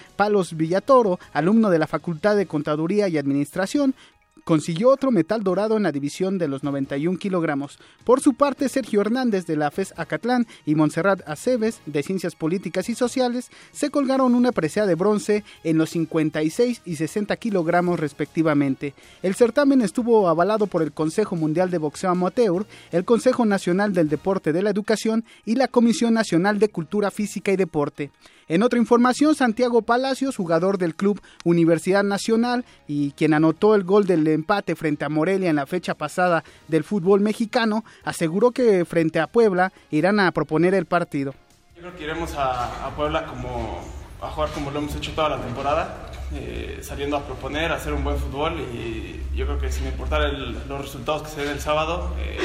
[0.55, 3.95] Villatoro, alumno de la Facultad de Contaduría y Administración,
[4.43, 7.79] consiguió otro metal dorado en la división de los 91 kilogramos.
[8.03, 12.89] Por su parte, Sergio Hernández de la FES Acatlán y Montserrat Aceves de Ciencias Políticas
[12.89, 18.93] y Sociales se colgaron una presea de bronce en los 56 y 60 kilogramos respectivamente.
[19.21, 24.09] El certamen estuvo avalado por el Consejo Mundial de Boxeo Amateur, el Consejo Nacional del
[24.09, 28.11] Deporte de la Educación y la Comisión Nacional de Cultura Física y Deporte.
[28.51, 34.05] En otra información, Santiago Palacios, jugador del club Universidad Nacional y quien anotó el gol
[34.05, 39.21] del empate frente a Morelia en la fecha pasada del fútbol mexicano, aseguró que frente
[39.21, 41.33] a Puebla irán a proponer el partido.
[41.77, 43.79] Yo creo que iremos a, Puebla como
[44.21, 47.93] a jugar como lo hemos hecho toda la temporada, eh, saliendo a proponer, a hacer
[47.93, 50.29] un buen fútbol y yo creo que sin importar
[50.67, 52.37] los resultados que se den el sábado, eh,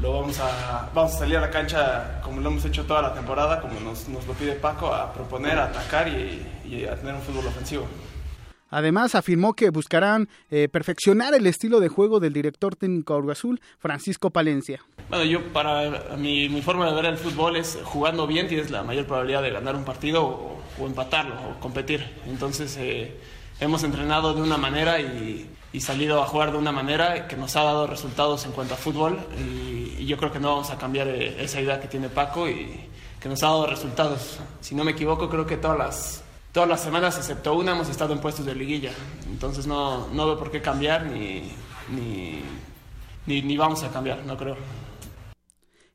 [0.00, 3.14] lo vamos a, vamos a salir a la cancha como lo hemos hecho toda la
[3.14, 7.22] temporada, como nos, nos lo pide Paco, a proponer, a atacar y, a tener un
[7.22, 7.86] fútbol ofensivo.
[8.72, 14.30] Además, afirmó que buscarán eh, perfeccionar el estilo de juego del director técnico Azul, Francisco
[14.30, 14.80] Palencia.
[15.08, 18.84] Bueno, yo para mi, mi, forma de ver el fútbol es jugando bien tienes la
[18.84, 22.06] mayor probabilidad de ganar un partido o, empatarlo o competir.
[22.26, 23.16] Entonces eh,
[23.58, 27.56] hemos entrenado de una manera y, y, salido a jugar de una manera que nos
[27.56, 31.06] ha dado resultados en cuanto a fútbol y, yo creo que no vamos a cambiar
[31.08, 32.88] eh, esa idea que tiene Paco y
[33.20, 34.38] que nos ha dado resultados.
[34.60, 38.12] Si no me equivoco, creo que todas las, todas las semanas, excepto una, hemos estado
[38.12, 38.92] en puestos de liguilla.
[39.26, 41.52] Entonces no, no veo por qué cambiar ni,
[41.90, 42.42] ni,
[43.26, 44.56] ni, ni vamos a cambiar, no creo.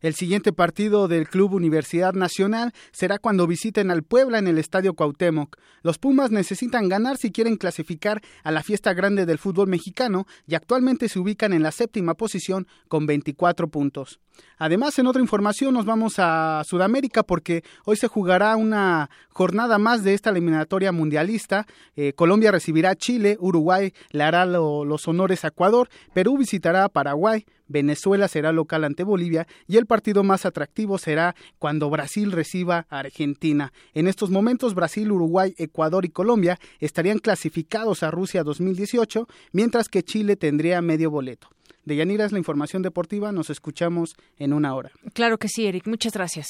[0.02, 4.94] El siguiente partido del Club Universidad Nacional será cuando visiten al Puebla en el Estadio
[4.94, 5.58] Cuauhtémoc.
[5.84, 10.56] Los Pumas necesitan ganar si quieren clasificar a la fiesta grande del fútbol mexicano y
[10.56, 14.20] actualmente se ubican en la séptima posición con 24 puntos.
[14.58, 20.04] Además, en otra información nos vamos a Sudamérica porque hoy se jugará una jornada más
[20.04, 21.68] de esta eliminatoria mundialista.
[21.96, 26.90] Eh, Colombia recibirá a Chile, Uruguay le hará los honores a Ecuador, Perú visitará a
[26.90, 32.86] Paraguay, Venezuela será local ante Bolivia y el partido más atractivo será cuando Brasil reciba
[32.90, 33.74] a Argentina.
[33.94, 40.04] En estos momentos Brasil, Uruguay, Ecuador y Colombia estarían clasificados a Rusia 2018, mientras que
[40.04, 41.55] Chile tendría medio boleto.
[41.86, 44.92] De Yanira es la información deportiva, nos escuchamos en una hora.
[45.14, 46.48] Claro que sí, Eric, muchas gracias.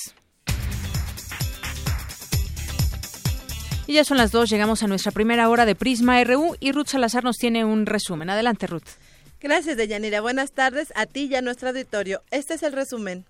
[3.86, 6.88] Y ya son las dos, llegamos a nuestra primera hora de Prisma RU y Ruth
[6.88, 8.30] Salazar nos tiene un resumen.
[8.30, 8.88] Adelante, Ruth.
[9.42, 10.22] Gracias, Deyanira.
[10.22, 12.24] Buenas tardes a ti y a nuestro auditorio.
[12.32, 13.26] Este es el resumen.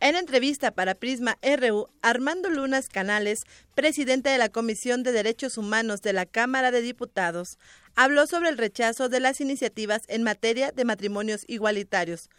[0.00, 3.40] En entrevista para Prisma RU, Armando Lunas Canales,
[3.74, 7.58] presidente de la Comisión de Derechos Humanos de la Cámara de Diputados,
[7.98, 12.30] habló sobre el rechazo de las iniciativas en materia de matrimonios igualitarios,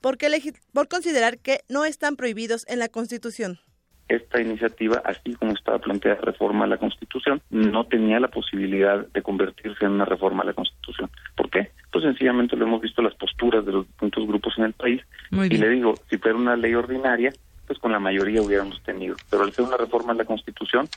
[0.00, 0.28] porque
[0.72, 3.60] por considerar que no están prohibidos en la Constitución
[4.06, 9.22] esta iniciativa, así como estaba planteada reforma a la Constitución, no tenía la posibilidad de
[9.22, 11.10] convertirse en una reforma a la Constitución.
[11.34, 11.70] ¿Por qué?
[11.90, 15.00] Pues sencillamente lo hemos visto las posturas de los distintos grupos en el país.
[15.32, 17.32] y le digo, si fuera una ley ordinaria,
[17.78, 19.16] con la mayoría hubiéramos tenido.
[19.30, 20.88] Pero al ser una reforma a la Constitución,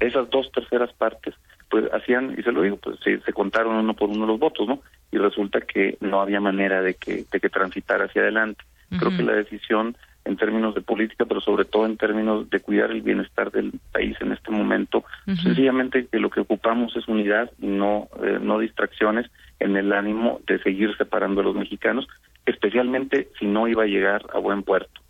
[0.00, 1.34] esas dos terceras partes,
[1.70, 4.66] pues hacían, y se lo digo, pues se, se, contaron uno por uno los votos,
[4.66, 4.80] ¿no?
[5.12, 8.64] Y resulta que no había manera de que, de que transitara hacia adelante.
[8.98, 9.96] Creo que la decisión
[10.28, 14.16] en términos de política, pero sobre todo en términos de cuidar el bienestar del país
[14.20, 15.04] en este momento.
[15.42, 20.40] Sencillamente que lo que ocupamos es unidad y no, eh, no distracciones en el ánimo
[20.46, 22.06] de seguir separando a los mexicanos,
[22.44, 25.00] especialmente si no iba a llegar a buen puerto.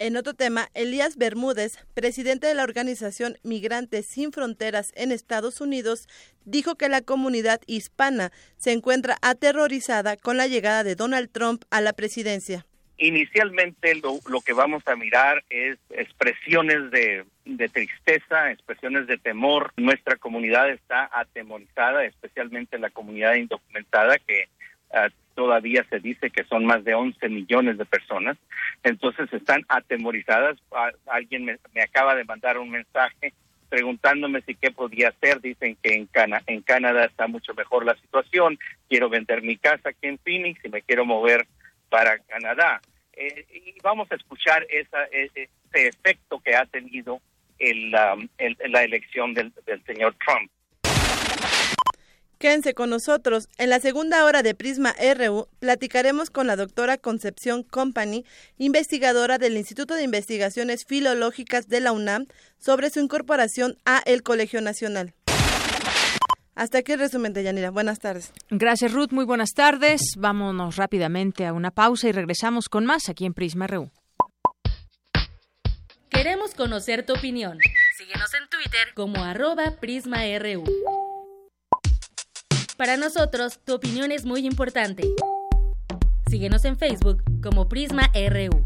[0.00, 6.06] En otro tema, Elías Bermúdez, presidente de la organización Migrantes Sin Fronteras en Estados Unidos,
[6.44, 11.80] dijo que la comunidad hispana se encuentra aterrorizada con la llegada de Donald Trump a
[11.80, 12.64] la presidencia.
[12.98, 17.24] Inicialmente lo, que vamos a mirar es expresiones de,
[17.72, 19.72] tristeza, expresiones de temor.
[19.76, 24.48] Nuestra comunidad está atemorizada, especialmente la comunidad indocumentada que
[24.90, 28.36] uh, todavía se dice que son más de 11 millones de personas.
[28.82, 30.58] Entonces están atemorizadas.
[31.06, 33.32] alguien me, acaba de mandar un mensaje
[33.68, 35.40] preguntándome si qué podía hacer.
[35.40, 38.58] Dicen que en, Cana en Canadá está mucho mejor la situación.
[38.88, 41.46] Quiero vender mi casa aquí en Phoenix y me quiero mover
[41.88, 42.80] para Canadá.
[43.12, 47.20] Eh, y vamos a escuchar esa, e, ese efecto que ha tenido
[47.60, 48.28] el, um,
[48.70, 49.52] la elección del
[49.86, 50.50] señor Trump.
[52.38, 53.48] Quédense con nosotros.
[53.58, 58.24] En la segunda hora de Prisma RU platicaremos con la doctora Concepción Company,
[58.58, 62.26] investigadora del Instituto de Investigaciones Filológicas de la UNAM,
[62.58, 65.14] sobre su incorporación a el Colegio Nacional.
[66.54, 67.70] Hasta aquí el resumen de Yanira.
[67.70, 68.32] Buenas tardes.
[68.50, 69.10] Gracias, Ruth.
[69.10, 70.00] Muy buenas tardes.
[70.16, 73.90] Vámonos rápidamente a una pausa y regresamos con más aquí en Prisma RU.
[76.08, 77.58] Queremos conocer tu opinión.
[77.96, 80.64] Síguenos en Twitter como arroba PrismaRU.
[82.78, 85.02] Para nosotros, tu opinión es muy importante.
[86.30, 88.64] Síguenos en Facebook como Prisma RU.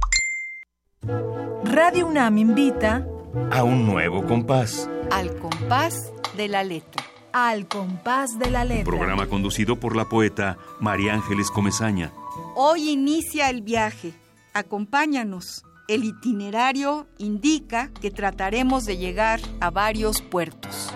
[1.65, 3.07] Radio UNAM invita
[3.51, 4.87] a un nuevo compás.
[5.11, 7.03] Al compás de la letra.
[7.33, 8.85] Al compás de la letra.
[8.85, 12.13] programa conducido por la poeta María Ángeles Comezaña.
[12.55, 14.13] Hoy inicia el viaje.
[14.53, 15.65] Acompáñanos.
[15.89, 20.93] El itinerario indica que trataremos de llegar a varios puertos.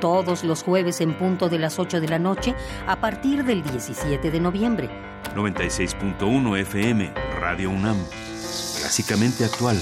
[0.00, 2.54] Todos los jueves en punto de las 8 de la noche
[2.86, 4.90] a partir del 17 de noviembre.
[5.34, 7.96] 96.1 FM, Radio UNAM.
[8.78, 9.76] Clásicamente actual.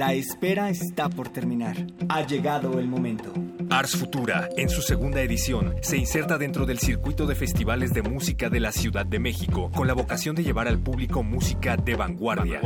[0.00, 1.76] La espera está por terminar.
[2.08, 3.34] Ha llegado el momento.
[3.68, 8.48] Ars Futura, en su segunda edición, se inserta dentro del circuito de festivales de música
[8.48, 12.62] de la Ciudad de México, con la vocación de llevar al público música de vanguardia.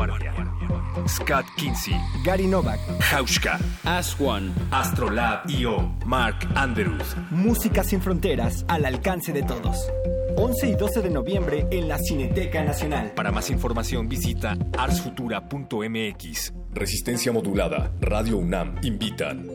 [1.09, 2.79] Scott Kinsey, Gary Novak,
[3.13, 7.17] Hauschka, Aswan, Astrolab IO, Mark Andrews.
[7.33, 9.91] Música sin fronteras al alcance de todos.
[10.37, 13.13] 11 y 12 de noviembre en la Cineteca Nacional.
[13.17, 16.53] Para más información visita arsfutura.mx.
[16.75, 19.49] Resistencia modulada, Radio UNAM invitan.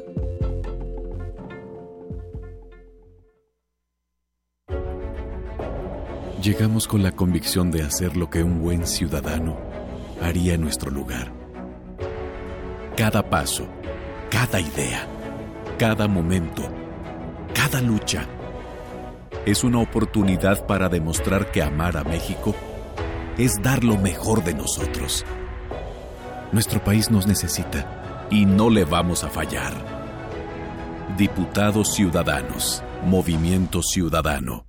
[6.41, 9.57] Llegamos con la convicción de hacer lo que un buen ciudadano
[10.21, 11.33] haría en nuestro lugar.
[12.95, 13.67] Cada paso,
[14.31, 15.05] cada idea,
[15.77, 16.63] cada momento,
[17.53, 18.25] cada lucha
[19.45, 22.55] es una oportunidad para demostrar que amar a México
[23.37, 25.25] es dar lo mejor de nosotros.
[26.51, 29.73] Nuestro país nos necesita y no le vamos a fallar.
[31.15, 34.68] Diputados Ciudadanos, Movimiento Ciudadano.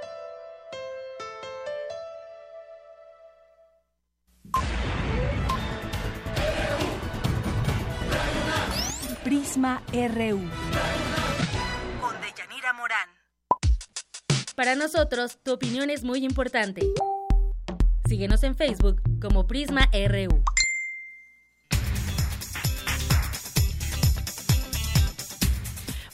[9.31, 10.41] Prisma RU.
[12.01, 13.07] Con Deyanira Morán.
[14.57, 16.81] Para nosotros, tu opinión es muy importante.
[18.09, 20.43] Síguenos en Facebook como Prisma RU.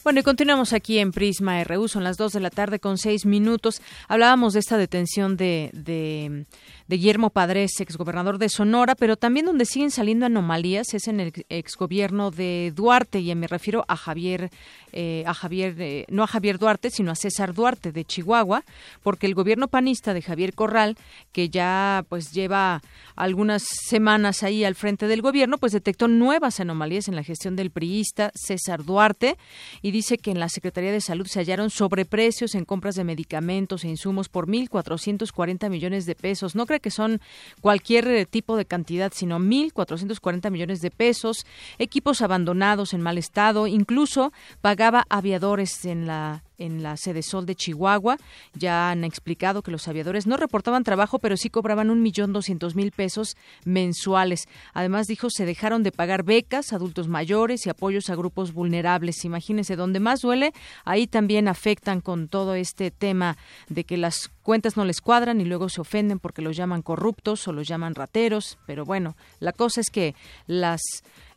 [0.08, 3.26] Bueno, y continuamos aquí en Prisma RU, son las 2 de la tarde con 6
[3.26, 3.82] minutos.
[4.08, 6.46] Hablábamos de esta detención de, de,
[6.88, 11.32] de Guillermo Padres, exgobernador de Sonora, pero también donde siguen saliendo anomalías es en el
[11.50, 14.50] exgobierno de Duarte, y me refiero a Javier,
[14.92, 18.64] eh, a Javier, eh, no a Javier Duarte, sino a César Duarte de Chihuahua,
[19.02, 20.96] porque el gobierno panista de Javier Corral,
[21.30, 22.80] que ya pues lleva
[23.16, 27.70] algunas semanas ahí al frente del gobierno, pues detectó nuevas anomalías en la gestión del
[27.70, 29.36] priista César Duarte
[29.82, 33.84] y dice que en la Secretaría de Salud se hallaron sobreprecios en compras de medicamentos
[33.84, 36.54] e insumos por 1.440 millones de pesos.
[36.54, 37.20] No que son
[37.60, 41.46] cualquier eh, tipo de cantidad, sino 1.440 millones de pesos,
[41.78, 47.54] equipos abandonados en mal estado, incluso pagaba aviadores en la en la sede Sol de
[47.54, 48.18] Chihuahua.
[48.54, 52.74] Ya han explicado que los aviadores no reportaban trabajo, pero sí cobraban un millón doscientos
[52.74, 54.48] mil pesos mensuales.
[54.74, 59.24] Además, dijo, se dejaron de pagar becas adultos mayores y apoyos a grupos vulnerables.
[59.24, 60.52] Imagínense, donde más duele,
[60.84, 63.36] ahí también afectan con todo este tema
[63.68, 67.46] de que las cuentas no les cuadran y luego se ofenden porque los llaman corruptos
[67.48, 68.58] o los llaman rateros.
[68.66, 70.14] Pero bueno, la cosa es que
[70.46, 70.80] las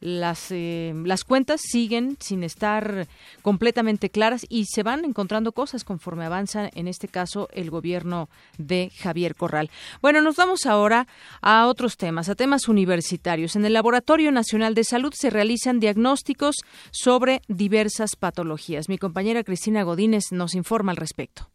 [0.02, 3.08] las, eh, las cuentas siguen sin estar
[3.42, 8.92] completamente claras y se van encontrando cosas conforme avanza, en este caso, el gobierno de
[8.98, 9.70] Javier Corral.
[10.02, 11.08] Bueno, nos vamos ahora
[11.42, 13.56] a otros temas, a temas universitarios.
[13.56, 16.56] En el Laboratorio Nacional de Salud se realizan diagnósticos
[16.92, 18.90] sobre diversas patologías.
[18.90, 21.50] Mi compañera Cristina Godínez nos informa al respecto.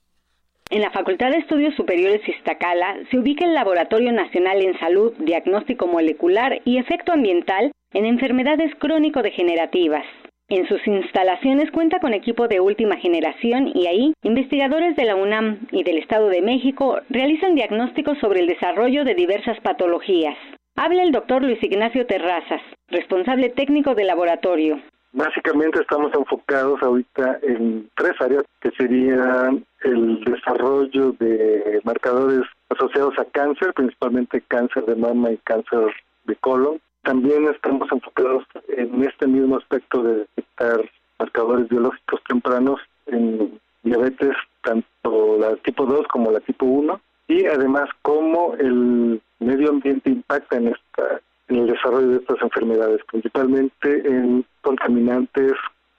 [0.69, 5.87] En la Facultad de Estudios Superiores Iztacala se ubica el Laboratorio Nacional en Salud, Diagnóstico
[5.87, 10.05] Molecular y Efecto Ambiental en enfermedades crónico-degenerativas.
[10.49, 15.69] En sus instalaciones cuenta con equipo de última generación y ahí investigadores de la UNAM
[15.71, 20.37] y del Estado de México realizan diagnósticos sobre el desarrollo de diversas patologías.
[20.75, 24.81] Habla el doctor Luis Ignacio Terrazas, responsable técnico del laboratorio.
[25.13, 33.25] Básicamente estamos enfocados ahorita en tres áreas que serían el desarrollo de marcadores asociados a
[33.27, 39.57] cáncer, principalmente cáncer de mama y cáncer de colon, también estamos enfocados en este mismo
[39.59, 46.67] aspecto de detectar marcadores biológicos tempranos en diabetes, tanto la tipo 2 como la tipo
[46.67, 52.43] 1, y además cómo el medio ambiente impacta en, esta, en el desarrollo de estas
[52.43, 55.53] enfermedades, principalmente en contaminantes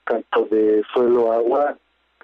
[0.04, 1.76] tanto de suelo, agua,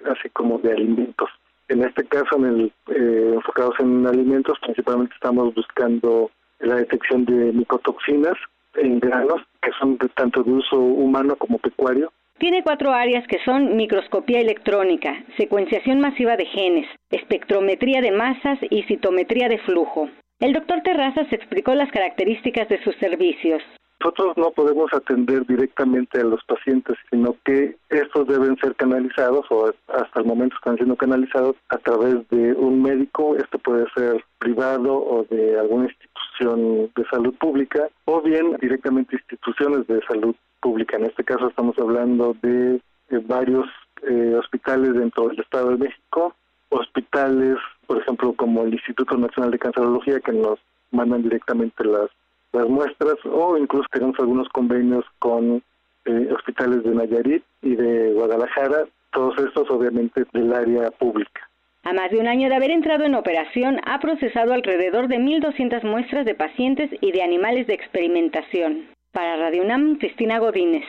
[0.05, 1.29] así como de alimentos.
[1.67, 7.51] En este caso, en el, eh, enfocados en alimentos, principalmente estamos buscando la detección de
[7.53, 8.37] micotoxinas
[8.75, 12.11] en granos, que son tanto de uso humano como pecuario.
[12.37, 18.83] Tiene cuatro áreas que son microscopía electrónica, secuenciación masiva de genes, espectrometría de masas y
[18.83, 20.09] citometría de flujo.
[20.39, 23.63] El doctor Terrazas explicó las características de sus servicios.
[23.99, 29.71] Nosotros no podemos atender directamente a los pacientes, sino que estos deben ser canalizados o
[29.87, 34.93] hasta el momento están siendo canalizados a través de un médico, esto puede ser privado
[34.93, 40.97] o de alguna institución de salud pública, o bien directamente instituciones de salud pública.
[40.97, 42.79] En este caso estamos hablando de,
[43.27, 43.65] varios
[44.03, 46.35] eh, hospitales dentro del Estado de México,
[46.69, 50.59] hospitales, por ejemplo, como el Instituto Nacional de Cancerología, que nos
[50.91, 52.09] mandan directamente las,
[52.55, 55.61] las muestras, o incluso tenemos algunos convenios con
[56.05, 61.41] eh, hospitales de Nayarit y de Guadalajara, todos estos obviamente del área pública.
[61.83, 65.83] A más de un año de haber entrado en operación, ha procesado alrededor de 1.200
[65.83, 68.87] muestras de pacientes y de animales de experimentación.
[69.11, 70.83] Para Radio UNAM, Cristina Godínez.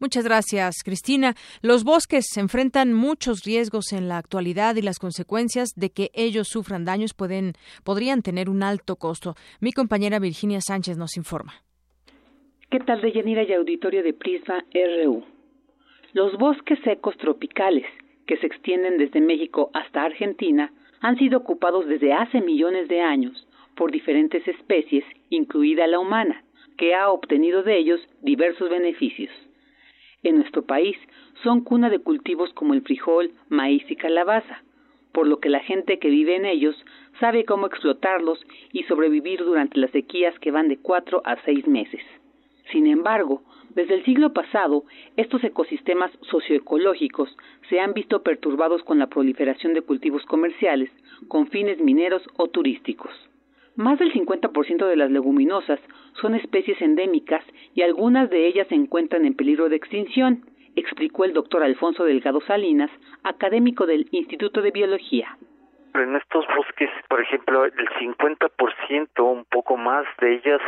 [0.00, 1.34] Muchas gracias, Cristina.
[1.62, 6.84] Los bosques enfrentan muchos riesgos en la actualidad y las consecuencias de que ellos sufran
[6.84, 7.54] daños pueden,
[7.84, 9.34] podrían tener un alto costo.
[9.60, 11.54] Mi compañera Virginia Sánchez nos informa.
[12.70, 15.24] ¿Qué tal, Deyanira y auditorio de Prisma RU?
[16.12, 17.86] Los bosques secos tropicales,
[18.26, 23.46] que se extienden desde México hasta Argentina, han sido ocupados desde hace millones de años
[23.76, 26.44] por diferentes especies, incluida la humana,
[26.76, 29.30] que ha obtenido de ellos diversos beneficios.
[30.22, 30.96] En nuestro país
[31.42, 34.62] son cuna de cultivos como el frijol, maíz y calabaza,
[35.12, 36.76] por lo que la gente que vive en ellos
[37.18, 38.38] sabe cómo explotarlos
[38.72, 42.02] y sobrevivir durante las sequías que van de cuatro a seis meses.
[42.70, 43.42] Sin embargo,
[43.74, 44.84] desde el siglo pasado,
[45.16, 47.34] estos ecosistemas socioecológicos
[47.68, 50.90] se han visto perturbados con la proliferación de cultivos comerciales
[51.28, 53.12] con fines mineros o turísticos.
[53.76, 55.80] Más del 50% de las leguminosas
[56.20, 57.44] son especies endémicas
[57.74, 60.44] y algunas de ellas se encuentran en peligro de extinción,
[60.76, 62.90] explicó el doctor Alfonso Delgado Salinas,
[63.22, 65.36] académico del Instituto de Biología.
[65.94, 70.60] En estos bosques, por ejemplo, el 50%, un poco más de ellas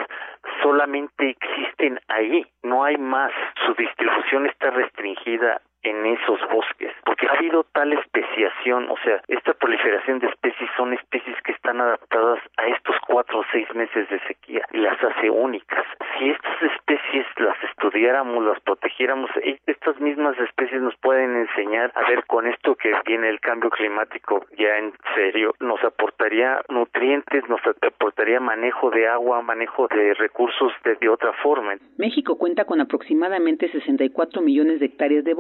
[0.63, 3.31] solamente existen ahí, no hay más.
[3.67, 9.55] Su distribución está restringida en esos bosques, porque ha habido tal especiación, o sea, esta
[9.55, 14.21] proliferación de especies son especies que están adaptadas a estos cuatro o seis meses de
[14.21, 15.85] sequía y las hace únicas.
[16.19, 22.09] Si estas especies las estudiáramos, las protegiéramos, e, estas mismas especies nos pueden enseñar a
[22.09, 27.61] ver con esto que viene el cambio climático ya en serio, nos aportaría nutrientes, nos
[27.67, 31.75] aportaría manejo de agua, manejo de recursos de, otra forma.
[31.99, 35.35] México cuenta con aproximadamente 64 millones de hectáreas de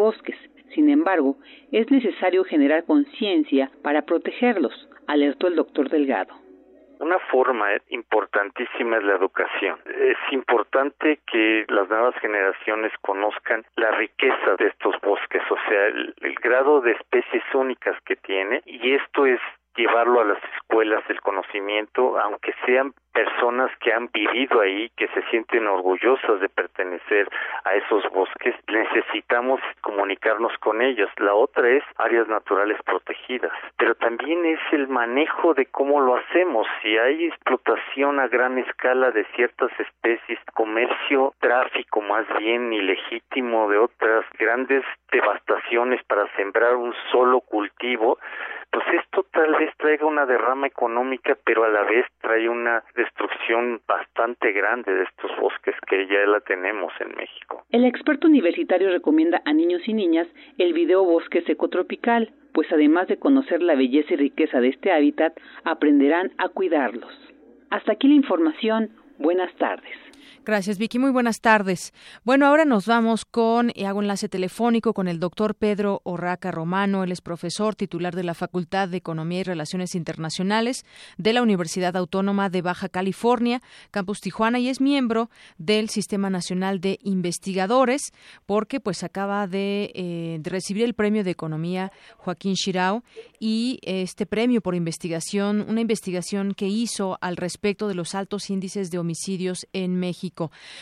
[0.74, 1.36] sin embargo,
[1.70, 6.34] es necesario generar conciencia para protegerlos, alertó el doctor Delgado.
[6.98, 9.76] Una forma importantísima es la educación.
[9.86, 16.14] Es importante que las nuevas generaciones conozcan la riqueza de estos bosques, o sea, el,
[16.20, 19.40] el grado de especies únicas que tiene, y esto es
[19.76, 25.22] llevarlo a las escuelas del conocimiento, aunque sean personas que han vivido ahí, que se
[25.30, 27.28] sienten orgullosas de pertenecer
[27.64, 31.08] a esos bosques, necesitamos comunicarnos con ellas.
[31.18, 36.66] La otra es áreas naturales protegidas, pero también es el manejo de cómo lo hacemos.
[36.82, 43.78] Si hay explotación a gran escala de ciertas especies, comercio, tráfico más bien ilegítimo de
[43.78, 48.18] otras grandes devastaciones para sembrar un solo cultivo,
[48.72, 53.80] pues esto tal vez traiga una derrama económica, pero a la vez trae una destrucción
[53.86, 57.64] bastante grande de estos bosques que ya la tenemos en México.
[57.70, 63.18] El experto universitario recomienda a niños y niñas el video Bosque Tropical, pues además de
[63.18, 67.12] conocer la belleza y riqueza de este hábitat, aprenderán a cuidarlos.
[67.70, 68.90] Hasta aquí la información.
[69.18, 70.11] Buenas tardes.
[70.44, 70.98] Gracias, Vicky.
[70.98, 71.92] Muy buenas tardes.
[72.24, 77.04] Bueno, ahora nos vamos con, y hago enlace telefónico con el doctor Pedro Orraca Romano.
[77.04, 80.84] Él es profesor titular de la Facultad de Economía y Relaciones Internacionales
[81.18, 86.80] de la Universidad Autónoma de Baja California, Campus Tijuana, y es miembro del Sistema Nacional
[86.80, 88.12] de Investigadores,
[88.46, 93.04] porque pues acaba de, eh, recibir el premio de Economía Joaquín Shirao
[93.38, 98.90] y este premio por investigación, una investigación que hizo al respecto de los altos índices
[98.90, 100.11] de homicidios en México.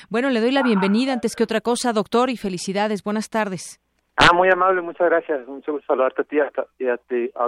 [0.09, 3.02] Bueno, le doy la bienvenida antes que otra cosa, doctor, y felicidades.
[3.02, 3.81] Buenas tardes.
[4.23, 5.48] Ah, muy amable, muchas gracias.
[5.48, 6.36] Mucho gusto saludarte a ti
[6.78, 6.98] y a,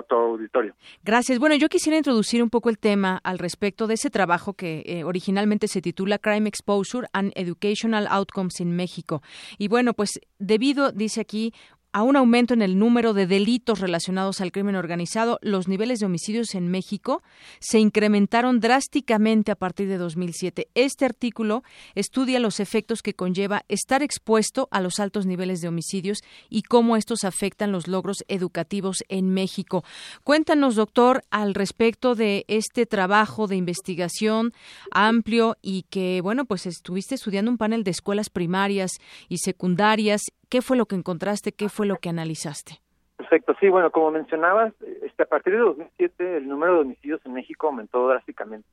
[0.02, 0.74] tu auditorio.
[1.04, 1.38] Gracias.
[1.38, 5.04] Bueno, yo quisiera introducir un poco el tema al respecto de ese trabajo que eh,
[5.04, 9.20] originalmente se titula Crime Exposure and Educational Outcomes in México.
[9.58, 11.52] Y bueno, pues debido, dice aquí,
[11.92, 16.06] a un aumento en el número de delitos relacionados al crimen organizado, los niveles de
[16.06, 17.22] homicidios en México
[17.58, 20.68] se incrementaron drásticamente a partir de 2007.
[20.74, 21.62] Este artículo
[21.94, 26.96] estudia los efectos que conlleva estar expuesto a los altos niveles de homicidios y cómo
[26.96, 29.84] estos afectan los logros educativos en México.
[30.24, 34.52] Cuéntanos, doctor, al respecto de este trabajo de investigación
[34.90, 38.92] amplio y que, bueno, pues estuviste estudiando un panel de escuelas primarias
[39.28, 40.22] y secundarias.
[40.52, 41.52] ¿Qué fue lo que encontraste?
[41.52, 42.74] ¿Qué fue lo que analizaste?
[43.16, 47.32] Perfecto, sí, bueno, como mencionabas, este, a partir de 2007 el número de homicidios en
[47.32, 48.68] México aumentó drásticamente.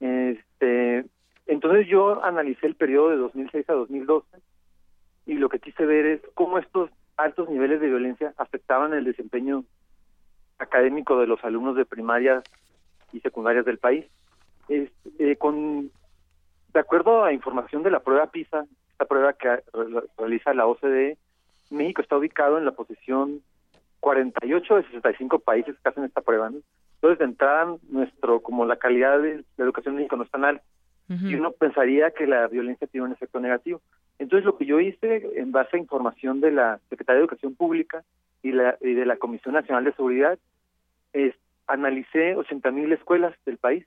[0.00, 1.04] Este,
[1.46, 4.26] entonces yo analicé el periodo de 2006 a 2012
[5.26, 9.62] y lo que quise ver es cómo estos altos niveles de violencia afectaban el desempeño
[10.58, 12.42] académico de los alumnos de primarias
[13.12, 14.06] y secundarias del país.
[14.68, 15.92] Este, con
[16.72, 18.66] de acuerdo a información de la prueba PISA,
[19.00, 19.62] esta prueba que
[20.18, 21.16] realiza la OCDE,
[21.70, 23.40] México está ubicado en la posición
[24.00, 26.48] 48 de 65 países que hacen esta prueba.
[26.48, 30.44] Entonces, de entrada, nuestro, como la calidad de la educación en México no es tan
[30.44, 30.64] alta,
[31.08, 33.80] y uno pensaría que la violencia tiene un efecto negativo.
[34.20, 38.04] Entonces, lo que yo hice, en base a información de la Secretaría de Educación Pública
[38.42, 40.38] y, la, y de la Comisión Nacional de Seguridad,
[41.12, 41.34] es,
[41.66, 43.86] analicé 80 mil escuelas del país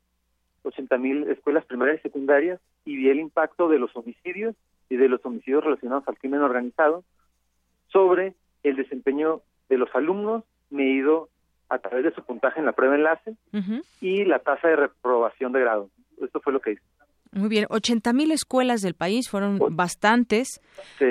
[0.64, 4.56] 80 mil escuelas primarias y secundarias y vi el impacto de los homicidios
[4.90, 7.04] y de los homicidios relacionados al crimen organizado
[7.88, 11.30] sobre el desempeño de los alumnos medido
[11.70, 13.36] a través de su puntaje en la prueba enlace
[14.02, 15.90] y la tasa de reprobación de grado.
[16.22, 16.84] Esto fue lo que hice.
[17.32, 20.62] Muy bien, 80 mil escuelas del país fueron bastantes,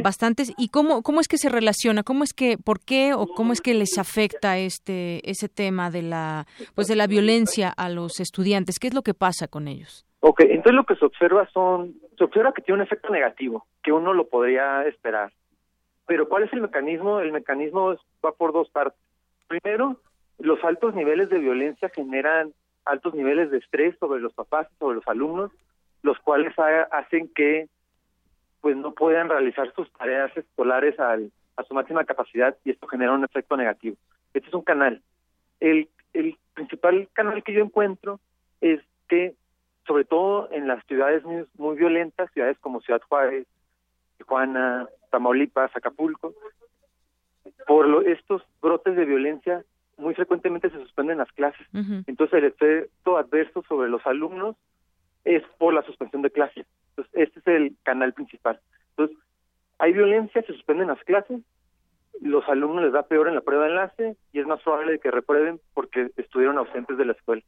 [0.04, 0.52] bastantes.
[0.56, 2.04] ¿Y cómo cómo es que se relaciona?
[2.04, 6.02] ¿Cómo es que, por qué o cómo es que les afecta este ese tema de
[6.02, 6.46] la
[6.76, 8.78] pues de la violencia a los estudiantes?
[8.78, 10.06] ¿Qué es lo que pasa con ellos?
[10.24, 13.92] Ok, entonces lo que se observa son se observa que tiene un efecto negativo que
[13.92, 15.32] uno lo podría esperar.
[16.06, 17.20] Pero ¿cuál es el mecanismo?
[17.20, 19.00] El mecanismo va por dos partes.
[19.48, 19.96] Primero,
[20.38, 22.52] los altos niveles de violencia generan
[22.84, 25.50] altos niveles de estrés sobre los papás, sobre los alumnos
[26.02, 26.52] los cuales
[26.90, 27.68] hacen que
[28.60, 33.12] pues no puedan realizar sus tareas escolares al, a su máxima capacidad y esto genera
[33.12, 33.96] un efecto negativo.
[34.34, 35.02] Este es un canal.
[35.60, 38.20] El, el principal canal que yo encuentro
[38.60, 39.34] es que,
[39.86, 43.46] sobre todo en las ciudades muy, muy violentas, ciudades como Ciudad Juárez,
[44.18, 46.34] Tijuana, Tamaulipas, Acapulco,
[47.66, 49.64] por estos brotes de violencia
[49.96, 51.66] muy frecuentemente se suspenden las clases.
[52.06, 54.56] Entonces el efecto adverso sobre los alumnos
[55.24, 56.66] es por la suspensión de clases.
[56.90, 58.60] Entonces, este es el canal principal.
[58.90, 59.16] Entonces,
[59.78, 61.40] hay violencia, se suspenden las clases,
[62.20, 65.10] los alumnos les da peor en la prueba de enlace y es más probable que
[65.10, 67.42] reprueben porque estuvieron ausentes de la escuela.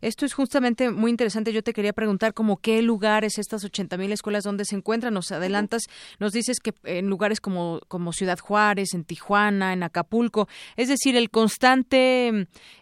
[0.00, 1.52] Esto es justamente muy interesante.
[1.52, 5.14] Yo te quería preguntar como qué lugares, estas 80 mil escuelas, donde se encuentran.
[5.14, 5.82] Nos adelantas,
[6.18, 10.48] nos dices que en lugares como, como Ciudad Juárez, en Tijuana, en Acapulco.
[10.76, 12.28] Es decir, el constante,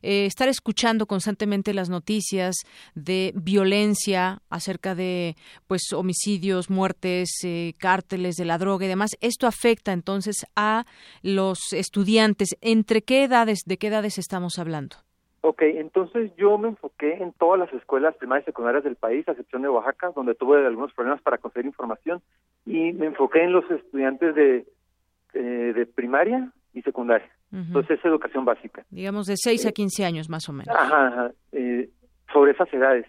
[0.02, 2.56] eh, estar escuchando constantemente las noticias
[2.94, 9.10] de violencia acerca de pues homicidios, muertes, eh, cárteles de la droga y demás.
[9.20, 10.86] Esto afecta entonces a
[11.22, 12.56] los estudiantes.
[12.60, 15.03] ¿Entre qué edades, de qué edades estamos hablando?
[15.46, 19.32] Ok, entonces yo me enfoqué en todas las escuelas primarias y secundarias del país, a
[19.32, 22.22] excepción de Oaxaca, donde tuve algunos problemas para conseguir información,
[22.64, 24.66] y me enfoqué en los estudiantes de,
[25.34, 27.30] eh, de primaria y secundaria.
[27.52, 28.86] Entonces es educación básica.
[28.88, 30.74] Digamos de 6 a 15 años más o menos.
[30.74, 31.90] Ajá, eh,
[32.32, 33.06] sobre esas edades.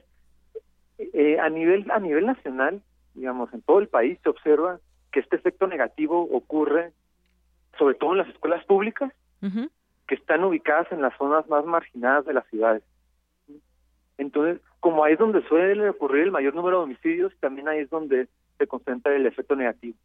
[0.98, 2.82] Eh, a nivel a nivel nacional,
[3.14, 4.82] digamos, en todo el país se observa
[5.14, 6.92] que este efecto negativo ocurre
[7.80, 9.14] sobre todo en las escuelas públicas,
[10.08, 12.84] que están ubicadas en las zonas más marginadas de las ciudades.
[14.18, 17.90] Entonces, como ahí es donde suele ocurrir el mayor número de homicidios, también ahí es
[17.90, 18.28] donde
[18.58, 19.98] se concentra el efecto negativo.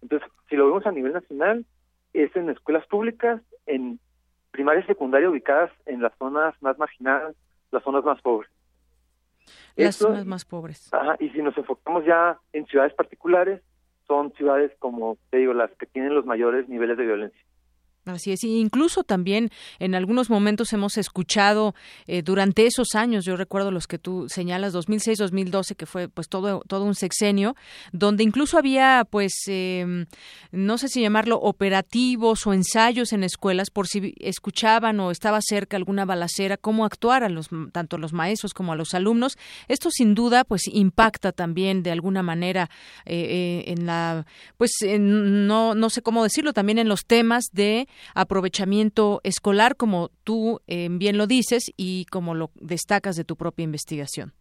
[0.00, 1.66] Entonces, si lo vemos a nivel nacional,
[2.12, 3.98] es en escuelas públicas, en
[4.50, 7.34] primaria y secundaria ubicadas en las zonas más marginadas,
[7.70, 8.50] las zonas más pobres.
[9.76, 10.92] Las zonas más pobres.
[10.92, 13.62] Ajá, y si nos enfocamos ya en ciudades particulares,
[14.06, 17.40] son ciudades como, te digo, las que tienen los mayores niveles de violencia.
[18.08, 21.74] Así es, incluso también en algunos momentos hemos escuchado
[22.06, 26.62] eh, durante esos años, yo recuerdo los que tú señalas, 2006-2012, que fue pues todo
[26.66, 27.54] todo un sexenio,
[27.92, 30.06] donde incluso había pues em,
[30.52, 35.76] no sé si llamarlo operativos o ensayos en escuelas por si escuchaban o estaba cerca
[35.76, 39.36] alguna balacera, cómo actuar a los tanto los maestros como a los alumnos.
[39.68, 42.70] Esto sin duda pues impacta también de alguna manera
[43.04, 44.24] eh, eh, en la
[44.56, 50.60] pues no no sé cómo decirlo también en los temas de aprovechamiento escolar, como tú
[50.66, 54.32] eh, bien lo dices y como lo destacas de tu propia investigación.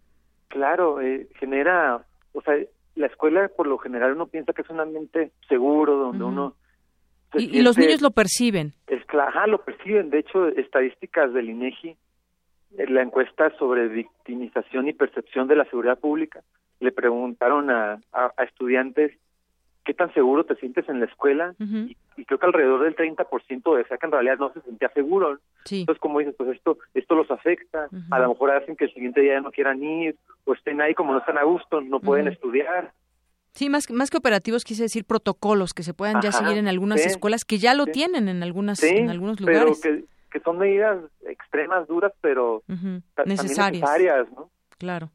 [0.48, 2.56] Claro, eh, genera, o sea,
[2.96, 6.56] la escuela por lo general uno piensa que es un ambiente seguro, donde uno
[7.34, 8.74] y, los niños lo perciben.
[8.88, 10.10] Es, ajá, lo perciben.
[10.10, 11.98] De hecho, estadísticas del INEGI,
[12.78, 16.44] en la encuesta sobre victimización y percepción de la seguridad pública,
[16.80, 19.18] le preguntaron a, a, estudiantes
[19.88, 21.96] qué tan seguro te sientes en la escuela y,
[22.26, 25.40] creo que alrededor del 30% decía que en realidad no se sentía seguro.
[25.72, 29.22] Entonces, como dices, pues esto esto los afecta, a lo mejor hacen que el siguiente
[29.22, 32.92] día no quieran ir o estén ahí como no están a gusto, no pueden estudiar.
[33.54, 37.06] Sí, más, más que operativos quise decir protocolos que se puedan ya seguir en algunas
[37.06, 39.80] escuelas que ya lo tienen en algunas en algunos lugares.
[39.82, 42.62] Pero que, que son medidas extremas, duras, pero
[43.26, 43.82] necesarias.
[43.82, 44.50] necesarias ¿no?
[44.78, 45.12] Claro.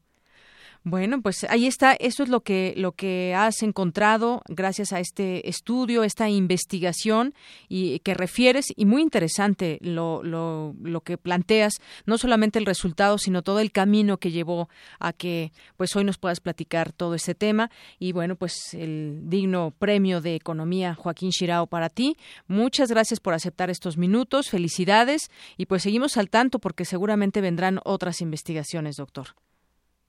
[0.85, 5.47] Bueno, pues ahí está, eso es lo que lo que has encontrado gracias a este
[5.47, 7.33] estudio, esta investigación
[7.69, 13.17] y que refieres y muy interesante lo, lo, lo que planteas, no solamente el resultado,
[13.17, 14.67] sino todo el camino que llevó
[14.99, 19.73] a que pues hoy nos puedas platicar todo este tema y bueno, pues el digno
[19.79, 22.17] premio de economía Joaquín Shirao para ti.
[22.47, 27.79] Muchas gracias por aceptar estos minutos, felicidades y pues seguimos al tanto porque seguramente vendrán
[27.85, 29.27] otras investigaciones, doctor.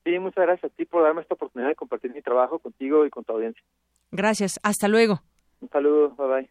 [0.04, 3.10] Sí, muchas gracias a ti por darme esta oportunidad de compartir mi trabajo contigo y
[3.10, 3.62] con tu audiencia.
[4.10, 5.22] Gracias, hasta luego.
[5.60, 6.50] Un saludo, bye bye.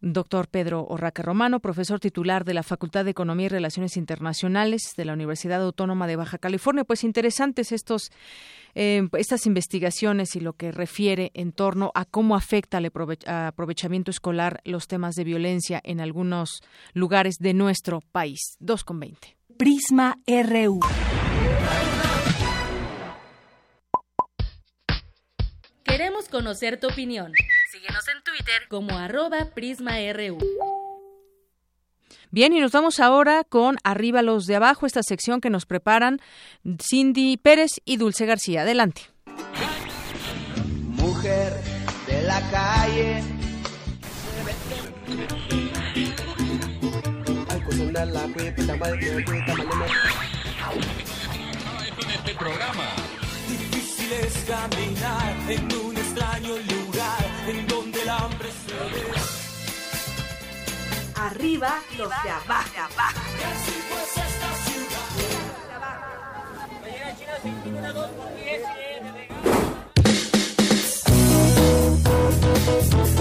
[0.00, 5.06] Doctor Pedro Orraque Romano, profesor titular de la Facultad de Economía y Relaciones Internacionales de
[5.06, 6.84] la Universidad Autónoma de Baja California.
[6.84, 8.12] Pues interesantes estos,
[8.74, 12.92] eh, estas investigaciones y lo que refiere en torno a cómo afecta al
[13.26, 16.60] aprovechamiento escolar los temas de violencia en algunos
[16.92, 18.58] lugares de nuestro país.
[18.60, 19.34] 2,20.
[19.56, 20.80] Prisma RU.
[25.96, 27.32] Queremos conocer tu opinión.
[27.72, 30.36] Síguenos en Twitter como arroba PrismaRU.
[32.30, 36.20] Bien, y nos vamos ahora con Arriba los de abajo, esta sección que nos preparan
[36.86, 38.60] Cindy Pérez y Dulce García.
[38.60, 39.04] Adelante.
[40.98, 41.54] Mujer
[42.06, 43.22] de la calle.
[52.26, 53.15] este programa
[54.12, 59.12] es caminar en un extraño lugar en donde el hambre se ve.
[61.14, 62.78] Arriba los de abajo.
[62.78, 63.20] abajo.
[63.52, 64.96] Así pues esta ciudad.
[72.52, 73.15] buenas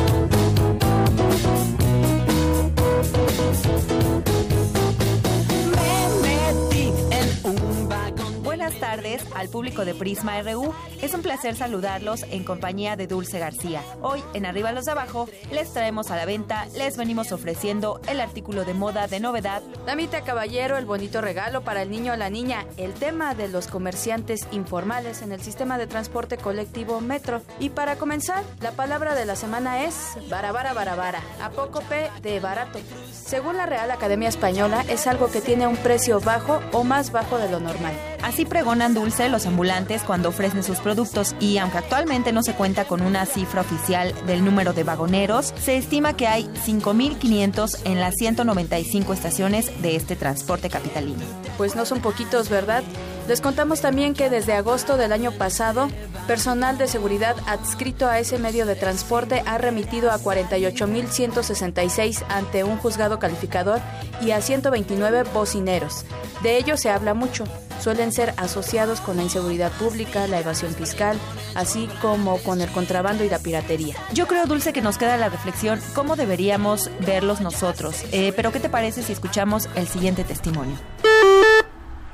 [9.17, 10.73] tardes al público de Prisma RU.
[11.01, 13.81] Es un placer saludarlos en compañía de Dulce García.
[14.01, 18.19] Hoy, en Arriba los de Abajo, les traemos a la venta, les venimos ofreciendo el
[18.19, 19.61] artículo de moda de novedad.
[19.85, 23.67] Damita Caballero, el bonito regalo para el niño o la niña, el tema de los
[23.67, 27.41] comerciantes informales en el sistema de transporte colectivo Metro.
[27.59, 32.79] Y para comenzar, la palabra de la semana es barabara barabara, apócope de barato.
[33.11, 37.37] Según la Real Academia Española, es algo que tiene un precio bajo o más bajo
[37.37, 37.93] de lo normal.
[38.23, 43.01] Así pregonan los ambulantes cuando ofrecen sus productos y aunque actualmente no se cuenta con
[43.01, 49.13] una cifra oficial del número de vagoneros, se estima que hay 5.500 en las 195
[49.13, 51.21] estaciones de este transporte capitalino.
[51.57, 52.83] Pues no son poquitos, ¿verdad?
[53.27, 55.89] Les contamos también que desde agosto del año pasado,
[56.27, 62.77] personal de seguridad adscrito a ese medio de transporte ha remitido a 48.166 ante un
[62.77, 63.81] juzgado calificador
[64.21, 66.05] y a 129 bocineros.
[66.43, 67.45] De ello se habla mucho.
[67.81, 71.17] Suelen ser asociados con la inseguridad pública, la evasión fiscal,
[71.55, 73.95] así como con el contrabando y la piratería.
[74.13, 78.03] Yo creo, Dulce, que nos queda la reflexión cómo deberíamos verlos nosotros.
[78.11, 80.75] Eh, pero, ¿qué te parece si escuchamos el siguiente testimonio?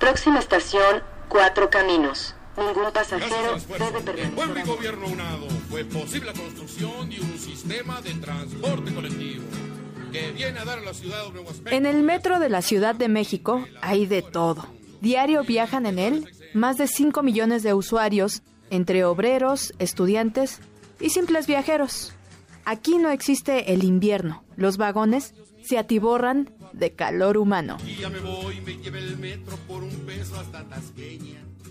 [0.01, 2.33] Próxima estación, Cuatro Caminos.
[2.57, 4.33] Ningún pasajero debe permanecer.
[4.33, 9.43] Con mi gobierno unado fue posible la construcción de un sistema de transporte colectivo
[10.11, 11.69] que viene a dar a la ciudad un nuevo aspecto.
[11.69, 14.65] En el metro de la Ciudad de México hay de todo.
[15.01, 18.41] Diario viajan en él más de 5 millones de usuarios,
[18.71, 20.61] entre obreros, estudiantes
[20.99, 22.13] y simples viajeros.
[22.65, 24.43] Aquí no existe el invierno.
[24.55, 27.77] Los vagones se atiborran de calor humano.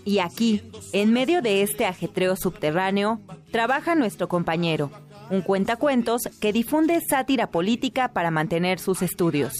[0.03, 0.63] Y aquí,
[0.93, 3.21] en medio de este ajetreo subterráneo,
[3.51, 4.91] trabaja nuestro compañero,
[5.29, 9.53] un cuentacuentos que difunde sátira política para mantener sus estudios.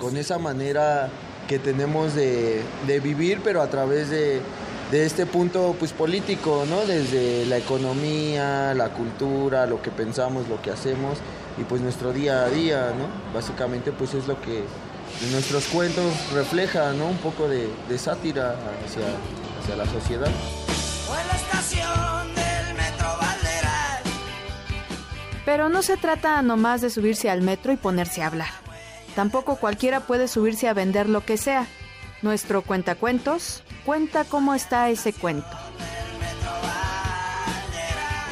[0.00, 1.08] Con esa manera
[1.48, 4.40] que tenemos de, de vivir, pero a través de,
[4.90, 6.86] de este punto pues político, ¿no?
[6.86, 11.18] Desde la economía, la cultura, lo que pensamos, lo que hacemos
[11.58, 13.06] y pues nuestro día a día, ¿no?
[13.32, 14.64] Básicamente pues es lo que
[15.30, 17.06] nuestros cuentos refleja, ¿no?
[17.06, 17.68] Un poco de,
[17.98, 19.06] sátira hacia,
[19.60, 20.30] hacia la sociedad.
[25.44, 28.63] Pero no se trata nomás de subirse al metro y ponerse a hablar.
[29.14, 31.66] Tampoco cualquiera puede subirse a vender lo que sea.
[32.22, 35.48] Nuestro cuentacuentos cuenta cómo está ese cuento.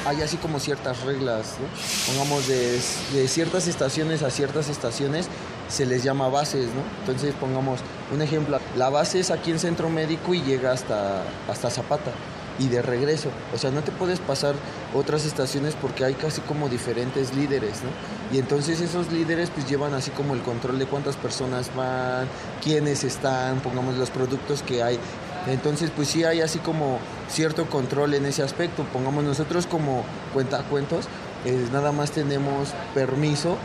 [0.05, 2.13] Hay así como ciertas reglas, ¿no?
[2.13, 2.81] pongamos de,
[3.29, 5.29] ciertas estaciones a ciertas estaciones
[5.69, 6.83] se les llama bases, ¿no?
[7.01, 7.81] Entonces pongamos
[8.13, 12.11] un ejemplo, la base es aquí en Centro Médico y llega hasta, hasta Zapata
[12.59, 13.31] y de regreso.
[13.55, 14.55] O sea, no te puedes pasar
[14.95, 18.37] otras estaciones porque hay casi como diferentes líderes, ¿no?
[18.37, 22.27] Y entonces esos líderes pues llevan así como el control de cuántas personas van,
[22.63, 24.99] quiénes están, pongamos los productos que hay.
[25.47, 26.99] Entonces pues sí hay así como
[27.29, 28.85] cierto control en ese aspecto.
[28.85, 31.07] Pongamos nosotros como cuentacuentos,
[31.45, 33.57] eh, nada más tenemos permiso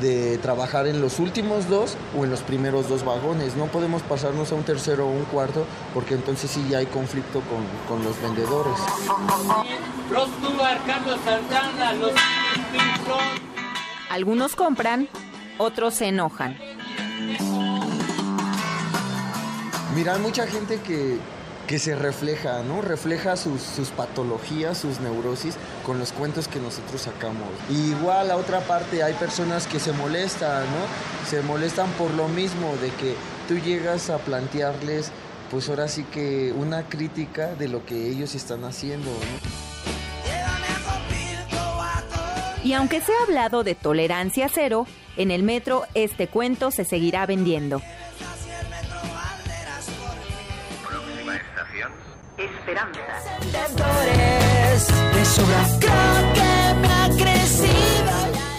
[0.00, 3.56] de trabajar en los últimos dos o en los primeros dos vagones.
[3.56, 5.64] No podemos pasarnos a un tercero o un cuarto
[5.94, 8.74] porque entonces sí ya hay conflicto con, con los vendedores.
[14.10, 15.08] Algunos compran,
[15.58, 16.56] otros se enojan.
[19.94, 21.18] Mira, hay mucha gente que,
[21.66, 22.80] que se refleja, ¿no?
[22.80, 27.48] Refleja sus, sus, patologías, sus neurosis con los cuentos que nosotros sacamos.
[27.68, 31.28] Y igual a otra parte hay personas que se molestan, ¿no?
[31.28, 33.14] Se molestan por lo mismo de que
[33.48, 35.10] tú llegas a plantearles,
[35.50, 39.66] pues ahora sí que una crítica de lo que ellos están haciendo, ¿no?
[42.64, 47.24] Y aunque se ha hablado de tolerancia cero, en el metro este cuento se seguirá
[47.24, 47.80] vendiendo.
[52.66, 52.96] Esperanza.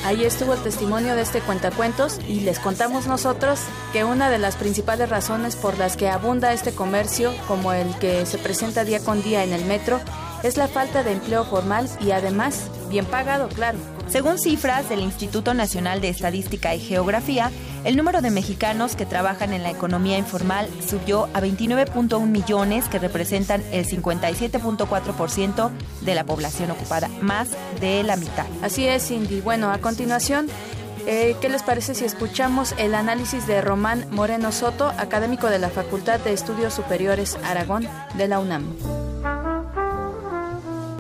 [0.06, 3.60] Ahí estuvo el testimonio de este cuentacuentos y les contamos nosotros
[3.92, 8.26] que una de las principales razones por las que abunda este comercio, como el que
[8.26, 10.00] se presenta día con día en el metro,
[10.44, 13.78] es la falta de empleo formal y además bien pagado, claro.
[14.10, 17.52] Según cifras del Instituto Nacional de Estadística y Geografía,
[17.84, 23.00] el número de mexicanos que trabajan en la economía informal subió a 29.1 millones, que
[23.00, 25.70] representan el 57.4%
[26.02, 27.50] de la población ocupada, más
[27.82, 28.46] de la mitad.
[28.62, 29.42] Así es, Cindy.
[29.42, 30.48] Bueno, a continuación,
[31.06, 35.70] eh, ¿qué les parece si escuchamos el análisis de Román Moreno Soto, académico de la
[35.70, 38.74] Facultad de Estudios Superiores Aragón de la UNAM?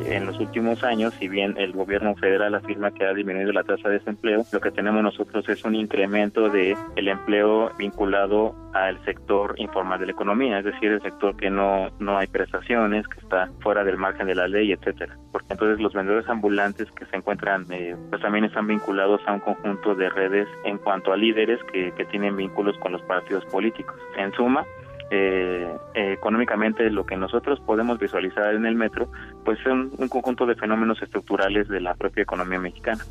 [0.07, 3.89] En los últimos años, si bien el gobierno federal afirma que ha disminuido la tasa
[3.89, 9.55] de desempleo, lo que tenemos nosotros es un incremento de el empleo vinculado al sector
[9.57, 13.49] informal de la economía, es decir, el sector que no, no hay prestaciones, que está
[13.59, 15.17] fuera del margen de la ley, etcétera.
[15.31, 19.39] Porque entonces los vendedores ambulantes que se encuentran, eh, pues también están vinculados a un
[19.39, 23.95] conjunto de redes en cuanto a líderes que, que tienen vínculos con los partidos políticos.
[24.17, 24.63] En suma,
[25.09, 29.09] eh, económicamente lo que nosotros podemos visualizar en el metro,
[29.45, 33.03] pues son un conjunto de fenómenos estructurales de la propia economía mexicana.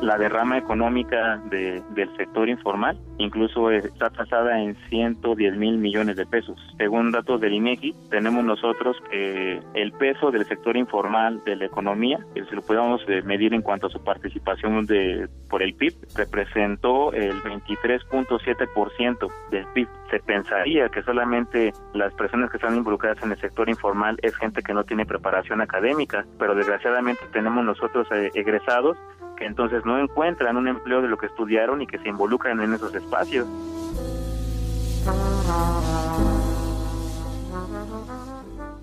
[0.00, 6.26] La derrama económica de, del sector informal incluso está tasada en 110 mil millones de
[6.26, 6.58] pesos.
[6.78, 12.18] Según datos del INEGI, tenemos nosotros que el peso del sector informal de la economía,
[12.34, 15.94] que si lo podemos eh, medir en cuanto a su participación de, por el PIB,
[16.16, 19.88] representó el 23.7% del PIB.
[20.10, 24.60] Se pensaría que solamente las personas que están involucradas en el sector informal es gente
[24.60, 28.98] que no tiene preparación académica, pero desgraciadamente tenemos nosotros eh, egresados
[29.36, 32.74] que entonces no encuentran un empleo de lo que estudiaron y que se involucran en
[32.74, 33.46] esos espacios.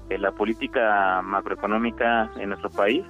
[0.10, 3.04] Eh, la política macroeconómica en nuestro país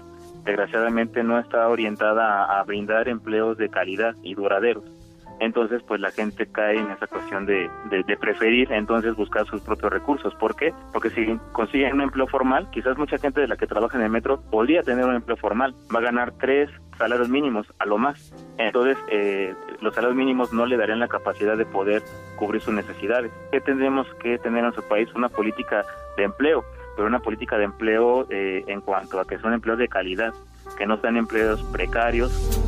[0.44, 4.97] desgraciadamente no está orientada a brindar empleos de calidad y duraderos
[5.40, 9.92] entonces pues la gente cae en esa cuestión de, de, preferir entonces buscar sus propios
[9.92, 10.34] recursos.
[10.36, 10.74] ¿Por qué?
[10.92, 14.10] Porque si consiguen un empleo formal, quizás mucha gente de la que trabaja en el
[14.10, 18.34] metro podría tener un empleo formal, va a ganar tres salarios mínimos a lo más.
[18.58, 22.02] Entonces eh, los salarios mínimos no le darían la capacidad de poder
[22.38, 23.32] cubrir sus necesidades.
[23.52, 25.08] ¿Qué tendremos que tener en nuestro país?
[25.16, 25.84] Una política
[26.18, 26.64] de empleo,
[26.96, 30.34] pero una política de empleo eh, en cuanto a que son empleos de calidad,
[30.78, 32.67] que no sean empleos precarios.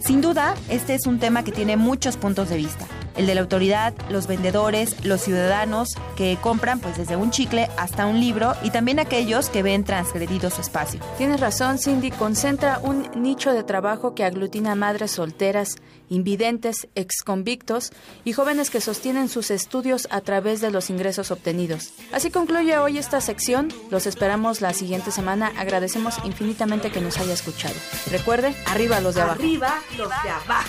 [0.00, 2.86] Sin duda, este es un tema que tiene muchos puntos de vista.
[3.16, 8.06] El de la autoridad, los vendedores, los ciudadanos que compran pues desde un chicle hasta
[8.06, 11.00] un libro y también aquellos que ven transgredido su espacio.
[11.18, 15.76] Tienes razón, Cindy, concentra un nicho de trabajo que aglutina madres solteras,
[16.08, 17.90] invidentes, exconvictos
[18.24, 21.92] y jóvenes que sostienen sus estudios a través de los ingresos obtenidos.
[22.12, 23.72] Así concluye hoy esta sección.
[23.90, 25.52] Los esperamos la siguiente semana.
[25.58, 27.74] Agradecemos infinitamente que nos haya escuchado.
[28.10, 29.40] Recuerde, arriba los de abajo.
[29.40, 30.68] Arriba los de abajo.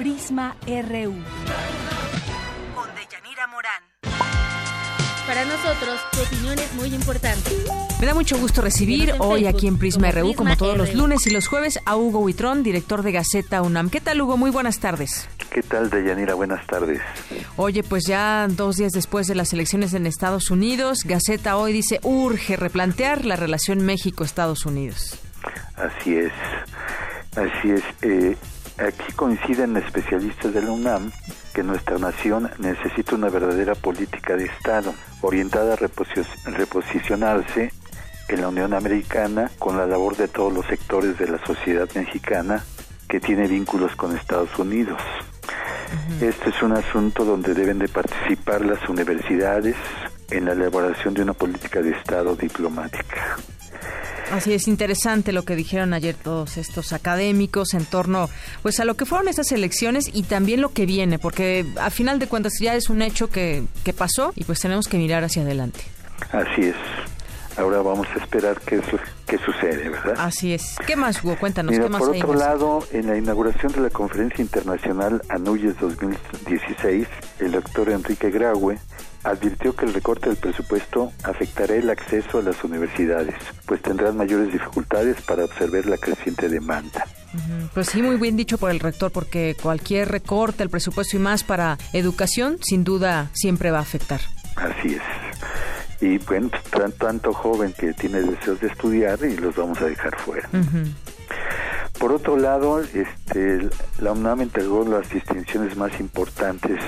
[0.00, 1.12] Prisma RU.
[2.74, 3.82] Con Deyanira Morán.
[5.26, 7.50] Para nosotros, tu opinión es muy importante.
[8.00, 11.26] Me da mucho gusto recibir hoy Facebook aquí en Prisma RU, como todos los lunes
[11.26, 13.90] y los jueves, a Hugo Huitrón, director de Gaceta UNAM.
[13.90, 14.38] ¿Qué tal, Hugo?
[14.38, 15.28] Muy buenas tardes.
[15.50, 16.32] ¿Qué tal, Deyanira?
[16.32, 17.02] Buenas tardes.
[17.58, 22.00] Oye, pues ya dos días después de las elecciones en Estados Unidos, Gaceta hoy dice
[22.04, 25.18] urge replantear la relación México-Estados Unidos.
[25.76, 26.32] Así es.
[27.36, 27.82] Así es.
[28.00, 28.34] Eh,
[28.80, 31.10] aquí coinciden especialistas de la UNAM
[31.54, 37.72] que nuestra nación necesita una verdadera política de Estado orientada a reposi- reposicionarse
[38.28, 42.64] en la Unión Americana con la labor de todos los sectores de la sociedad mexicana
[43.08, 45.00] que tiene vínculos con Estados Unidos.
[46.20, 49.74] Este es un asunto donde deben de participar las universidades
[50.30, 53.36] en la elaboración de una política de Estado diplomática.
[54.32, 58.28] Así es interesante lo que dijeron ayer todos estos académicos en torno
[58.62, 62.18] pues a lo que fueron estas elecciones y también lo que viene, porque a final
[62.18, 65.42] de cuentas ya es un hecho que, que pasó y pues tenemos que mirar hacia
[65.42, 65.80] adelante.
[66.32, 66.76] Así es.
[67.56, 70.14] Ahora vamos a esperar qué, su- qué sucede, ¿verdad?
[70.18, 70.76] Así es.
[70.86, 71.36] ¿Qué más, Hugo?
[71.38, 75.76] Cuéntanos, Mira, ¿qué más por otro lado, en la inauguración de la Conferencia Internacional Anuyes
[75.80, 77.06] 2016,
[77.40, 78.78] el doctor Enrique Graue
[79.24, 83.34] advirtió que el recorte del presupuesto afectará el acceso a las universidades,
[83.66, 87.06] pues tendrán mayores dificultades para observar la creciente demanda.
[87.74, 91.44] Pues sí, muy bien dicho por el rector, porque cualquier recorte al presupuesto y más
[91.44, 94.20] para educación, sin duda, siempre va a afectar.
[94.56, 95.02] Así es.
[96.02, 99.84] Y bueno, pues, tan- tanto joven que tiene deseos de estudiar y los vamos a
[99.84, 100.48] dejar fuera.
[101.98, 103.68] Por otro lado, este,
[104.00, 106.80] la UNAM entregó las distinciones más importantes,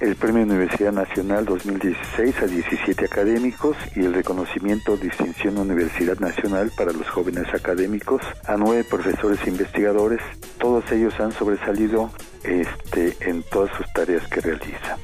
[0.00, 6.92] el Premio Universidad Nacional 2016 a 17 académicos y el reconocimiento Distinción Universidad Nacional para
[6.92, 10.20] los jóvenes académicos a nueve profesores e investigadores.
[10.58, 12.12] Todos ellos han sobresalido
[12.44, 14.98] este, en todas sus tareas que realizan.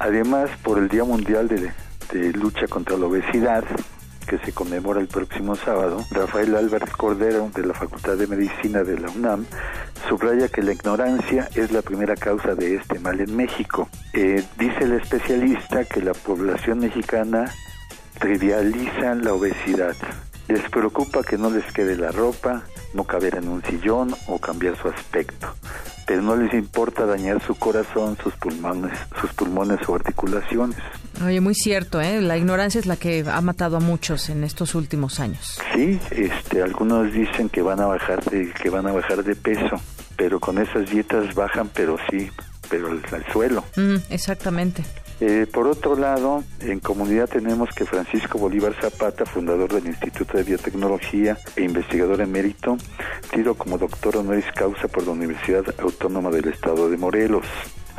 [0.00, 1.72] Además, por el Día Mundial de,
[2.12, 3.64] de Lucha contra la Obesidad,
[4.26, 8.98] que se conmemora el próximo sábado, Rafael Álvarez Cordero, de la Facultad de Medicina de
[8.98, 9.44] la UNAM,
[10.10, 13.88] subraya que la ignorancia es la primera causa de este mal en México.
[14.12, 17.48] Eh, dice el especialista que la población mexicana
[18.18, 19.94] trivializa la obesidad.
[20.48, 24.76] Les preocupa que no les quede la ropa, no caber en un sillón o cambiar
[24.82, 25.54] su aspecto,
[26.08, 30.76] pero no les importa dañar su corazón, sus pulmones, sus pulmones o articulaciones.
[31.24, 32.20] Oye, muy cierto, ¿eh?
[32.20, 35.60] La ignorancia es la que ha matado a muchos en estos últimos años.
[35.72, 39.80] Sí, este, algunos dicen que van a bajar de, que van a bajar de peso,
[40.20, 42.30] pero con esas dietas bajan, pero sí,
[42.68, 43.64] pero al, suelo.
[43.74, 44.84] Mm, exactamente.
[45.18, 50.44] Eh, por otro lado, en comunidad tenemos que Francisco Bolívar Zapata, fundador del Instituto de
[50.44, 52.76] Biotecnología e investigador emérito,
[53.32, 57.46] tiro como doctor honoris causa por la Universidad Autónoma del Estado de Morelos.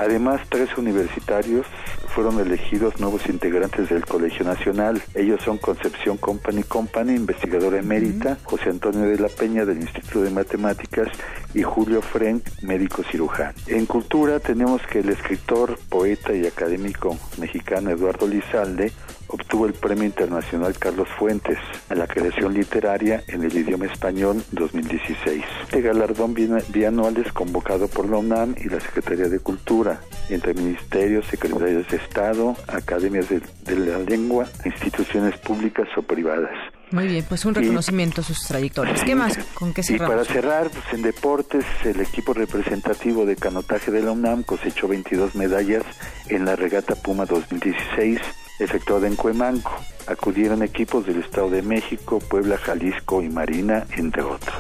[0.02, 1.68] Además, tres universitarios
[2.08, 5.00] fueron elegidos nuevos integrantes del Colegio Nacional.
[5.14, 10.32] Ellos son Concepción Company Company, investigadora emérita, José Antonio de la Peña del Instituto de
[10.32, 11.08] Matemáticas
[11.54, 13.54] y Julio Frenk, médico cirujano.
[13.68, 18.92] En cultura tenemos que el escritor, poeta y académico mexicano Eduardo Lizalde
[19.32, 21.58] obtuvo el Premio Internacional Carlos Fuentes
[21.90, 25.44] a la creación literaria en el idioma español 2016.
[25.64, 26.36] Este galardón
[26.70, 31.98] bianual es convocado por la UNAM y la Secretaría de Cultura, entre ministerios, secretarios de
[31.98, 36.52] Estado, academias de, de la lengua, instituciones públicas o privadas.
[36.92, 39.02] Muy bien, pues un reconocimiento a sus trayectorias.
[39.04, 39.38] ¿Qué más?
[39.54, 40.28] ¿Con qué Y para cerramos?
[40.28, 45.84] cerrar, pues en deportes, el equipo representativo de canotaje de la UNAM cosechó 22 medallas
[46.28, 48.20] en la regata Puma 2016
[48.64, 49.72] efectuada en Cuemanco.
[50.08, 54.56] Acudieron equipos del Estado de México, Puebla, Jalisco y Marina, entre otros.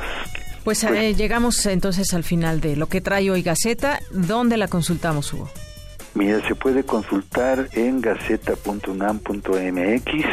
[0.63, 3.99] Pues eh, llegamos entonces al final de lo que trae hoy Gaceta.
[4.11, 5.49] ¿Dónde la consultamos, Hugo?
[6.13, 10.25] Mira, se puede consultar en gaceta.unam.mx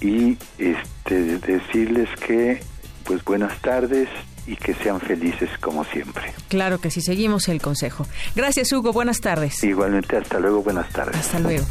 [0.00, 2.60] y este, decirles que,
[3.04, 4.08] pues buenas tardes
[4.46, 6.34] y que sean felices como siempre.
[6.48, 8.06] Claro que sí, seguimos el consejo.
[8.34, 8.92] Gracias, Hugo.
[8.92, 9.62] Buenas tardes.
[9.62, 11.16] Igualmente, hasta luego, buenas tardes.
[11.16, 11.64] Hasta luego.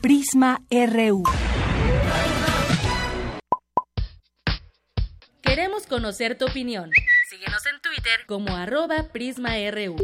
[0.00, 1.24] Prisma RU.
[5.42, 6.90] Queremos conocer tu opinión.
[7.28, 9.96] Síguenos en Twitter como arroba PrismaRU.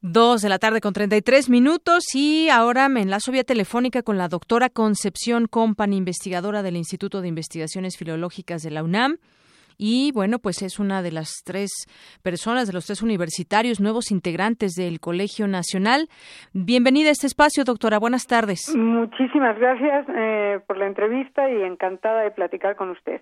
[0.00, 4.28] Dos de la tarde con 33 minutos y ahora me enlazo vía telefónica con la
[4.28, 9.18] doctora Concepción Company, investigadora del Instituto de Investigaciones Filológicas de la UNAM.
[9.78, 11.70] Y bueno, pues es una de las tres
[12.22, 16.08] personas, de los tres universitarios nuevos integrantes del Colegio Nacional.
[16.52, 17.98] Bienvenida a este espacio, doctora.
[17.98, 18.74] Buenas tardes.
[18.76, 23.20] Muchísimas gracias eh, por la entrevista y encantada de platicar con usted.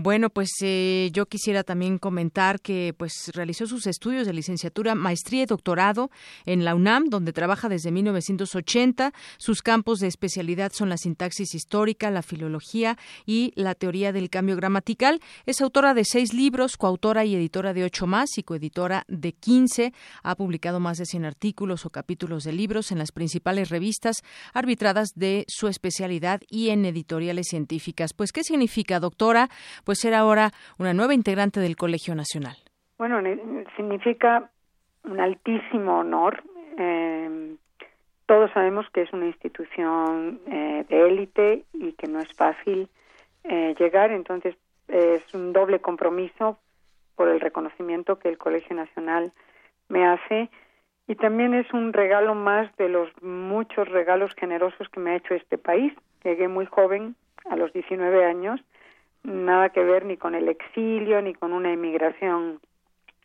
[0.00, 5.42] Bueno, pues eh, yo quisiera también comentar que pues realizó sus estudios de licenciatura, maestría
[5.42, 6.12] y doctorado
[6.46, 9.12] en la UNAM, donde trabaja desde 1980.
[9.38, 12.96] Sus campos de especialidad son la sintaxis histórica, la filología
[13.26, 15.20] y la teoría del cambio gramatical.
[15.46, 19.92] Es autora de seis libros, coautora y editora de ocho más y coeditora de quince.
[20.22, 24.18] Ha publicado más de cien artículos o capítulos de libros en las principales revistas
[24.54, 28.12] arbitradas de su especialidad y en editoriales científicas.
[28.12, 29.50] Pues, ¿qué significa, doctora?
[29.88, 32.58] Pues ser ahora una nueva integrante del Colegio Nacional.
[32.98, 33.22] Bueno,
[33.74, 34.50] significa
[35.04, 36.42] un altísimo honor.
[36.76, 37.56] Eh,
[38.26, 42.90] todos sabemos que es una institución eh, de élite y que no es fácil
[43.44, 44.56] eh, llegar, entonces
[44.88, 46.58] es un doble compromiso
[47.16, 49.32] por el reconocimiento que el Colegio Nacional
[49.88, 50.50] me hace
[51.06, 55.32] y también es un regalo más de los muchos regalos generosos que me ha hecho
[55.32, 55.94] este país.
[56.24, 57.16] Llegué muy joven,
[57.48, 58.60] a los 19 años,
[59.22, 62.60] nada que ver ni con el exilio ni con una emigración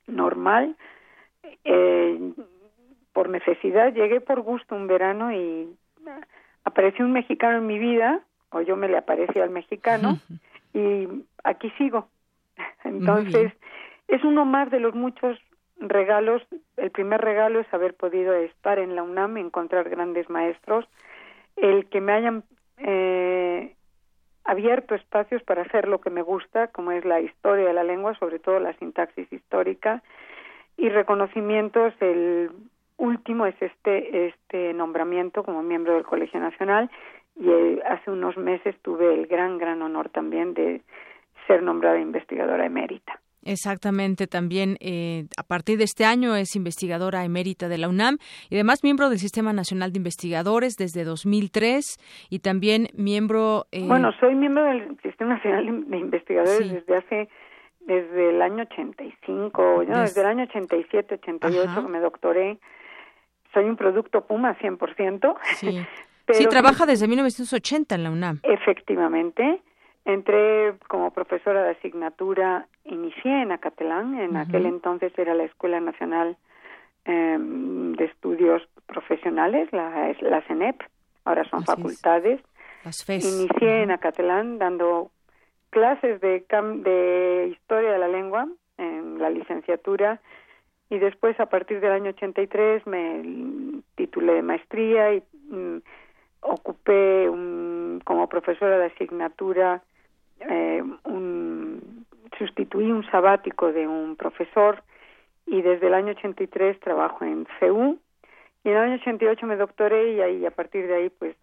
[0.08, 0.76] normal.
[1.64, 2.34] Eh,
[3.14, 5.70] por necesidad llegué por gusto un verano y
[6.64, 10.18] apareció un mexicano en mi vida, o yo me le aparecí al mexicano,
[10.74, 11.08] y
[11.44, 12.08] aquí sigo.
[12.84, 13.54] Entonces,
[14.08, 15.40] es uno más de los muchos
[15.78, 16.42] regalos.
[16.78, 20.86] El primer regalo es haber podido estar en la UNAM, encontrar grandes maestros,
[21.56, 22.44] el que me hayan
[22.78, 23.76] eh,
[24.46, 28.18] abierto espacios para hacer lo que me gusta, como es la historia de la lengua,
[28.20, 30.04] sobre todo la sintaxis histórica,
[30.78, 31.94] y reconocimientos.
[32.00, 32.52] El
[32.98, 36.90] último es este, este nombramiento como miembro del Colegio Nacional,
[37.36, 40.82] y eh, hace unos meses tuve el gran, gran honor también de
[41.48, 43.20] ser nombrada investigadora emérita.
[43.46, 48.18] Exactamente, también eh, a partir de este año es investigadora emérita de la UNAM
[48.50, 51.98] y además miembro del Sistema Nacional de Investigadores desde 2003
[52.30, 53.66] y también miembro...
[53.72, 57.30] Eh, bueno, soy miembro del Sistema Nacional de Investigadores desde hace
[57.86, 62.60] desde el año 85, no, desde el año 87, 88 que me doctoré.
[63.54, 65.36] Soy un producto Puma 100%.
[65.56, 65.86] Sí,
[66.32, 68.40] sí trabaja desde 1980 en la UNAM.
[68.44, 69.62] Efectivamente.
[70.06, 76.38] Entré como profesora de asignatura, inicié en Acatelán, en aquel entonces era la Escuela Nacional
[77.06, 80.82] em, de Estudios Profesionales, la, la CENEP,
[81.24, 82.42] ahora son facultades.
[83.08, 85.10] Inicié en Acatelán dando
[85.70, 88.48] clases de, de historia de la lengua
[88.78, 90.20] en la licenciatura
[90.90, 95.78] y después a partir del año 83 me titulé de maestría y mm,
[96.42, 97.28] ocupé
[98.04, 99.82] como profesora de asignatura
[100.50, 102.06] eh, un,
[102.38, 104.84] sustituí un sabático de un profesor
[105.46, 108.00] y desde el año 83 trabajo en CEU
[108.64, 111.36] y en el año 88 me doctoré y ahí a partir de ahí pues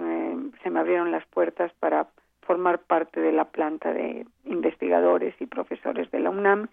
[0.62, 2.09] se me abrieron las puertas para
[2.43, 6.68] formar parte de la planta de investigadores y profesores de la UNAM.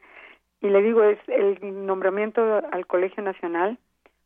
[0.61, 3.77] Y le digo es el nombramiento al Colegio Nacional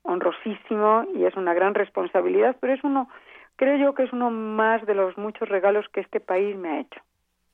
[0.04, 3.08] honrosísimo y es una gran responsabilidad pero es uno
[3.56, 6.80] creo yo que es uno más de los muchos regalos que este país me ha
[6.80, 7.02] hecho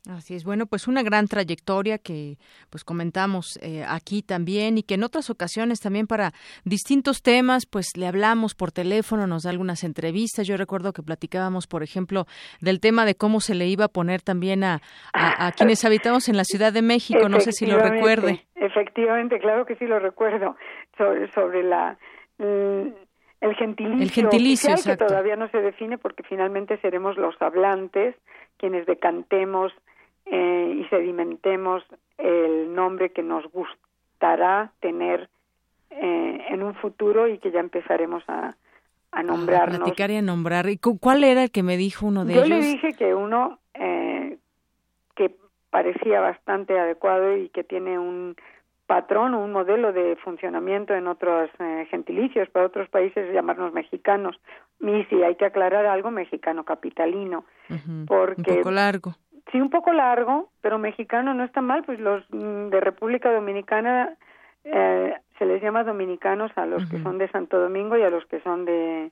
[0.10, 2.38] Así es, bueno, pues una gran trayectoria que
[2.70, 6.32] pues comentamos eh, aquí también y que en otras ocasiones también para
[6.64, 10.48] distintos temas pues le hablamos por teléfono, nos da algunas entrevistas.
[10.48, 12.26] Yo recuerdo que platicábamos, por ejemplo,
[12.62, 14.82] del tema de cómo se le iba a poner también a,
[15.14, 18.46] a, quienes habitamos en la Ciudad de México, no sé si lo recuerde.
[18.56, 20.56] Efectivamente, claro que sí lo recuerdo,
[20.98, 21.98] sobre, sobre la...
[22.38, 22.90] Mm,
[23.40, 28.16] el gentilicio, el gentilicio que todavía no se define porque finalmente seremos los hablantes
[28.58, 29.72] quienes decantemos
[30.32, 31.84] eh, y sedimentemos
[32.18, 35.30] el nombre que nos gustará tener
[35.90, 38.56] eh, en un futuro y que ya empezaremos a,
[39.12, 39.80] a nombrarnos.
[39.80, 40.70] A platicar y a nombrar.
[40.70, 42.48] ¿Y cuál era el que me dijo uno de ellos?
[42.48, 44.38] Yo le dije que uno eh,
[45.16, 45.36] que
[45.70, 48.36] parecía bastante adecuado y que tiene un
[48.86, 54.40] patrón o un modelo de funcionamiento en otros eh, gentilicios, para otros países llamarnos mexicanos.
[54.80, 57.46] Y si hay que aclarar algo, mexicano capitalino.
[58.08, 59.16] porque, un poco largo
[59.52, 64.16] sí un poco largo, pero mexicano no está mal, pues los mm, de República Dominicana
[64.64, 68.26] eh, se les llama dominicanos a los que son de Santo Domingo y a los
[68.26, 69.12] que son de,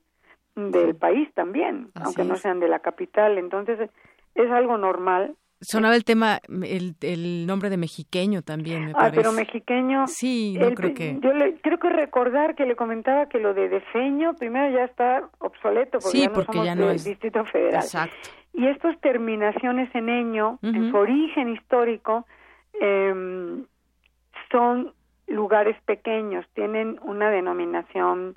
[0.55, 3.37] del país también, aunque no sean de la capital.
[3.37, 3.89] Entonces,
[4.33, 5.35] es algo normal.
[5.61, 10.05] Sonaba el tema, el, el nombre de mexiqueño también, me ah, pero mexiqueño.
[10.07, 11.17] Sí, no creo que.
[11.21, 15.29] Yo le, creo que recordar que le comentaba que lo de defeño primero ya está
[15.39, 17.81] obsoleto porque ya no porque somos ya no del es- Distrito Federal.
[17.83, 18.29] Exacto.
[18.57, 20.91] Y estas terminaciones en eño, en Ujú.
[20.91, 22.26] su origen histórico,
[22.80, 23.65] em,
[24.52, 24.94] son
[25.27, 28.36] lugares pequeños, tienen una denominación,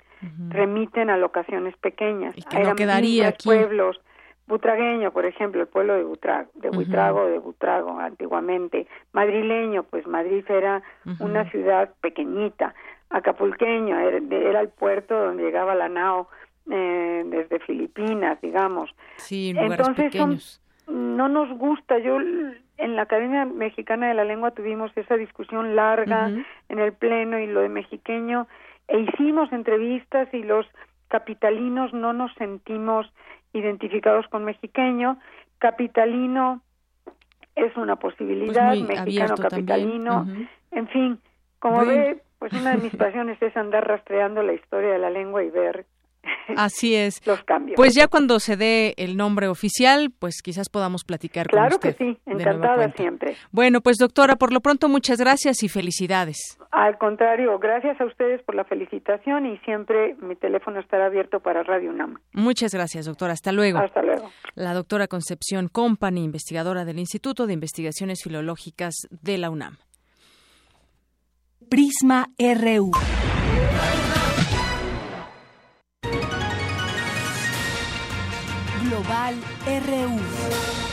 [0.50, 2.34] remiten a locaciones pequeñas.
[2.34, 3.48] que no quedaría aquí.
[3.48, 4.00] pueblos,
[4.48, 6.76] Butragueño, por ejemplo, el pueblo de Butrago, de Ujú.
[6.76, 8.86] Buitrago, de Butrago antiguamente.
[9.12, 10.82] Madrileño, pues Madrid era
[11.20, 12.74] una ciudad pequeñita.
[13.10, 16.28] Acapulqueño, era, era el puerto donde llegaba la nao
[16.70, 18.90] eh, desde Filipinas, digamos.
[19.16, 20.38] Sí, lugares Entonces son-
[21.16, 21.98] no nos gusta.
[21.98, 26.28] Yo en la Academia Mexicana de la Lengua tuvimos esa discusión larga
[26.68, 28.46] en el pleno y lo de mexiqueño
[28.86, 30.66] e hicimos entrevistas y los
[31.08, 33.10] capitalinos no nos sentimos
[33.52, 35.18] identificados con mexiqueño.
[35.58, 36.62] Capitalino
[37.56, 40.26] es una posibilidad, Pues mexicano capitalino,
[40.70, 41.18] en fin,
[41.58, 41.90] como Bueno.
[41.90, 45.50] ve, pues una de mis pasiones es andar rastreando la historia de la lengua y
[45.50, 45.84] ver
[46.56, 47.20] Así es.
[47.26, 47.76] los cambios.
[47.76, 51.88] Pues ya cuando se dé el nombre oficial, pues quizás podamos platicar Claro con que
[51.90, 52.04] usted.
[52.04, 53.36] sí, de nueva encantada siempre.
[53.50, 56.58] Bueno, pues doctora, por lo pronto muchas gracias y felicidades.
[56.70, 61.62] Al contrario, gracias a ustedes por la felicitación y siempre mi teléfono estará abierto para
[61.62, 62.18] Radio UNAM.
[62.32, 63.32] Muchas gracias, doctora.
[63.32, 63.78] Hasta luego.
[63.78, 64.30] Hasta luego.
[64.54, 69.78] La doctora Concepción Company, investigadora del Instituto de Investigaciones Filológicas de la UNAM.
[71.70, 72.90] Prisma RU.
[78.98, 80.87] Global RU.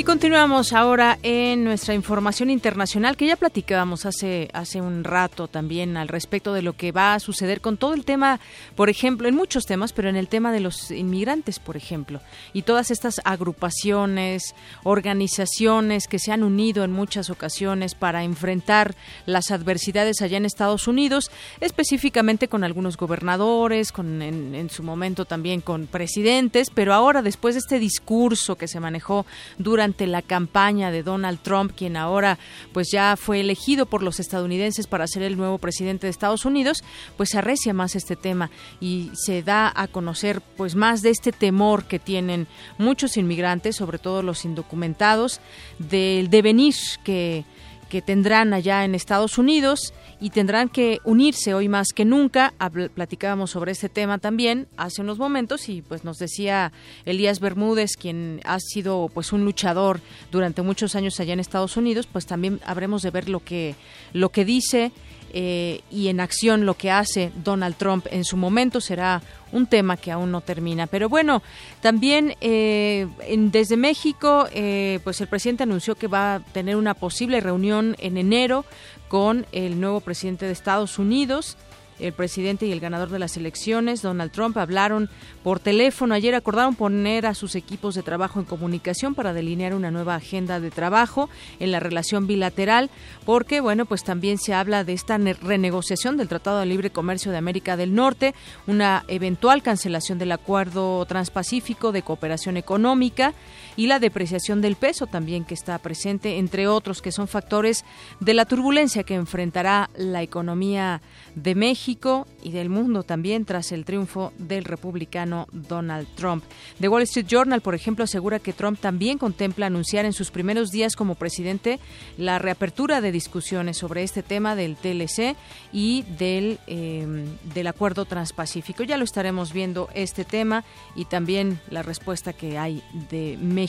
[0.00, 5.98] Y continuamos ahora en nuestra información internacional que ya platicábamos hace hace un rato también
[5.98, 8.40] al respecto de lo que va a suceder con todo el tema,
[8.76, 12.22] por ejemplo, en muchos temas, pero en el tema de los inmigrantes, por ejemplo,
[12.54, 14.54] y todas estas agrupaciones,
[14.84, 18.94] organizaciones que se han unido en muchas ocasiones para enfrentar
[19.26, 25.26] las adversidades allá en Estados Unidos, específicamente con algunos gobernadores, con en, en su momento
[25.26, 29.26] también con presidentes, pero ahora después de este discurso que se manejó
[29.58, 32.38] durante la campaña de Donald Trump, quien ahora
[32.72, 36.82] pues ya fue elegido por los estadounidenses para ser el nuevo presidente de Estados Unidos,
[37.16, 38.50] pues arrecia más este tema
[38.80, 42.46] y se da a conocer pues más de este temor que tienen
[42.78, 45.40] muchos inmigrantes, sobre todo los indocumentados,
[45.78, 47.44] del devenir que
[47.90, 52.52] que tendrán allá en Estados Unidos y tendrán que unirse hoy más que nunca.
[52.94, 56.72] Platicábamos sobre este tema también hace unos momentos y pues nos decía
[57.06, 62.06] Elías Bermúdez, quien ha sido pues un luchador durante muchos años allá en Estados Unidos,
[62.06, 63.74] pues también habremos de ver lo que
[64.12, 64.92] lo que dice
[65.32, 69.22] eh, y en acción lo que hace Donald Trump en su momento será
[69.52, 70.86] un tema que aún no termina.
[70.88, 71.42] Pero bueno,
[71.80, 76.94] también eh, en- desde México, eh, pues el presidente anunció que va a tener una
[76.94, 78.64] posible reunión en enero
[79.10, 81.56] con el nuevo presidente de Estados Unidos.
[81.98, 85.10] El presidente y el ganador de las elecciones, Donald Trump, hablaron
[85.42, 86.14] por teléfono.
[86.14, 90.60] Ayer acordaron poner a sus equipos de trabajo en comunicación para delinear una nueva agenda
[90.60, 91.28] de trabajo
[91.58, 92.88] en la relación bilateral,
[93.26, 97.32] porque, bueno, pues también se habla de esta ne- renegociación del Tratado de Libre Comercio
[97.32, 98.34] de América del Norte,
[98.66, 103.34] una eventual cancelación del Acuerdo Transpacífico de Cooperación Económica
[103.76, 107.84] y la depreciación del peso también que está presente, entre otros que son factores
[108.20, 111.02] de la turbulencia que enfrentará la economía
[111.34, 116.44] de México y del mundo también tras el triunfo del republicano Donald Trump.
[116.80, 120.70] The Wall Street Journal, por ejemplo, asegura que Trump también contempla anunciar en sus primeros
[120.70, 121.78] días como presidente
[122.18, 125.36] la reapertura de discusiones sobre este tema del TLC
[125.72, 127.06] y del, eh,
[127.54, 128.82] del acuerdo transpacífico.
[128.82, 130.64] Ya lo estaremos viendo este tema
[130.96, 133.59] y también la respuesta que hay de México.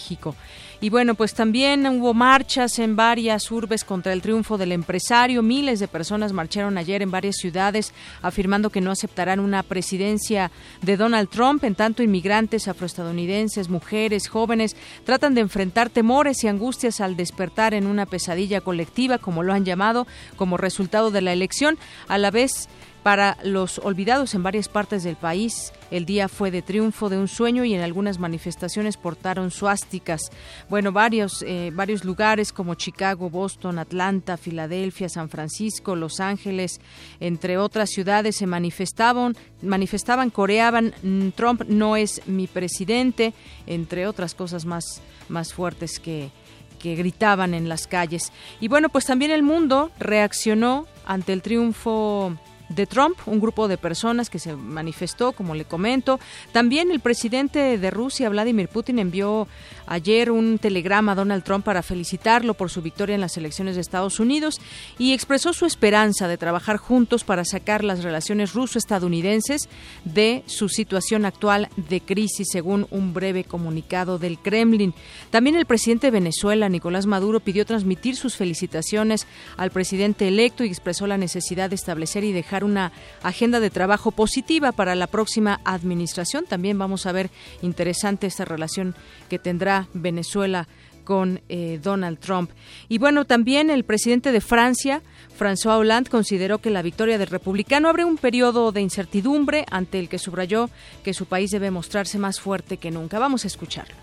[0.84, 5.44] Y bueno, pues también hubo marchas en varias urbes contra el triunfo del empresario.
[5.44, 7.94] Miles de personas marcharon ayer en varias ciudades
[8.24, 10.52] afirmando que no aceptarán una presidencia
[10.82, 11.64] de Donald Trump.
[11.64, 17.86] En tanto, inmigrantes afroestadounidenses, mujeres, jóvenes tratan de enfrentar temores y angustias al despertar en
[17.86, 21.78] una pesadilla colectiva, como lo han llamado, como resultado de la elección.
[22.08, 22.70] A la vez,
[23.04, 27.28] para los olvidados en varias partes del país, el día fue de triunfo de un
[27.28, 30.22] sueño y en algunas manifestaciones portaron suásticas.
[30.70, 36.80] Bueno, varios, eh, varios lugares como Chicago, Boston, Atlanta, Filadelfia, San Francisco, Los Ángeles,
[37.20, 43.34] entre otras ciudades, se manifestaban, manifestaban, coreaban, "Mm, Trump no es mi presidente,
[43.66, 46.30] entre otras cosas más, más fuertes que,
[46.78, 48.32] que gritaban en las calles.
[48.60, 52.36] Y bueno, pues también el mundo reaccionó ante el triunfo
[52.76, 56.20] de Trump, un grupo de personas que se manifestó, como le comento.
[56.52, 59.48] También el presidente de Rusia, Vladimir Putin, envió
[59.92, 63.82] ayer un telegrama a Donald Trump para felicitarlo por su victoria en las elecciones de
[63.82, 64.62] Estados Unidos
[64.98, 69.68] y expresó su esperanza de trabajar juntos para sacar las relaciones ruso-estadounidenses
[70.06, 74.94] de su situación actual de crisis, según un breve comunicado del Kremlin.
[75.30, 79.28] También el presidente de Venezuela, Nicolás Maduro, pidió transmitir sus felicitaciones
[79.58, 82.94] al presidente electo y expresó la necesidad de establecer y dejar una
[83.24, 86.46] agenda de trabajo positiva para la próxima administración.
[86.46, 87.30] También vamos a ver
[87.62, 88.96] interesante esta relación
[89.30, 90.68] que tendrá Venezuela
[91.04, 92.52] con eh, Donald Trump.
[92.88, 95.02] Y bueno, también el presidente de Francia,
[95.38, 100.10] François Hollande, consideró que la victoria del republicano abre un periodo de incertidumbre ante el
[100.10, 100.70] que subrayó
[101.04, 103.20] que su país debe mostrarse más fuerte que nunca.
[103.20, 103.96] Vamos a escucharlo.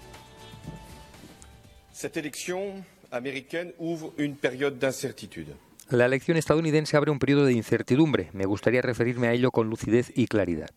[1.93, 5.55] Cette élection américaine ouvre une période d'incertitude.
[5.91, 8.29] La elección estadounidense abre un periodo de incertidumbre.
[8.35, 10.69] Me gustaría referirme a ello con lucidez y claridad.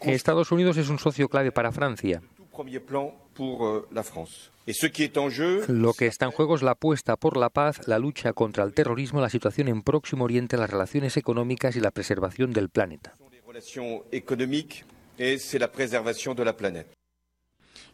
[0.00, 2.22] Estados Unidos es un socio clave para Francia.
[5.40, 8.64] Euh, Lo que está en juego es la apuesta por la paz, la lucha contra
[8.64, 13.14] el terrorismo, la situación en Próximo Oriente, las relaciones económicas y la preservación del planeta.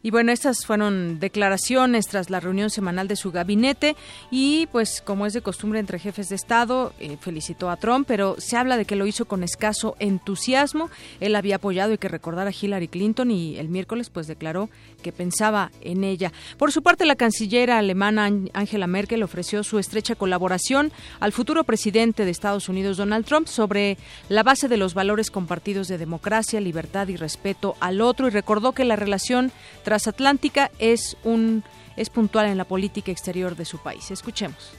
[0.05, 3.95] Y bueno, estas fueron declaraciones tras la reunión semanal de su gabinete
[4.31, 8.35] y pues como es de costumbre entre jefes de Estado, eh, felicitó a Trump, pero
[8.37, 10.89] se habla de que lo hizo con escaso entusiasmo.
[11.21, 14.69] Él había apoyado y que recordar a Hillary Clinton y el miércoles pues declaró
[15.01, 16.33] que pensaba en ella.
[16.57, 22.25] Por su parte, la canciller alemana Angela Merkel ofreció su estrecha colaboración al futuro presidente
[22.25, 23.97] de Estados Unidos, Donald Trump, sobre
[24.27, 28.73] la base de los valores compartidos de democracia, libertad y respeto al otro y recordó
[28.73, 29.53] que la relación
[29.93, 31.63] transatlántica es un
[31.95, 34.09] es puntual en la política exterior de su país.
[34.09, 34.73] Escuchemos.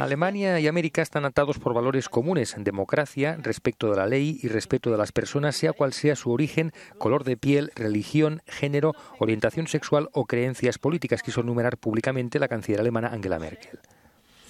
[0.00, 4.90] Alemania y América están atados por valores comunes, democracia, respeto de la ley y respeto
[4.90, 10.08] de las personas, sea cual sea su origen, color de piel, religión, género, orientación sexual
[10.12, 13.78] o creencias políticas, quiso enumerar públicamente la canciller alemana Angela Merkel.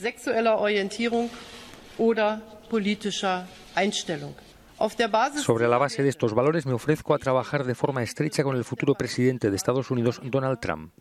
[0.01, 1.29] sexueller Orientierung
[1.99, 2.41] oder
[2.71, 3.45] politischer
[3.75, 4.46] Einstellung.
[5.43, 8.65] Sobre la base de estos valores me ofrezco a trabajar de forma estrecha con el
[8.65, 10.93] futuro presidente de Estados Unidos, Donald Trump.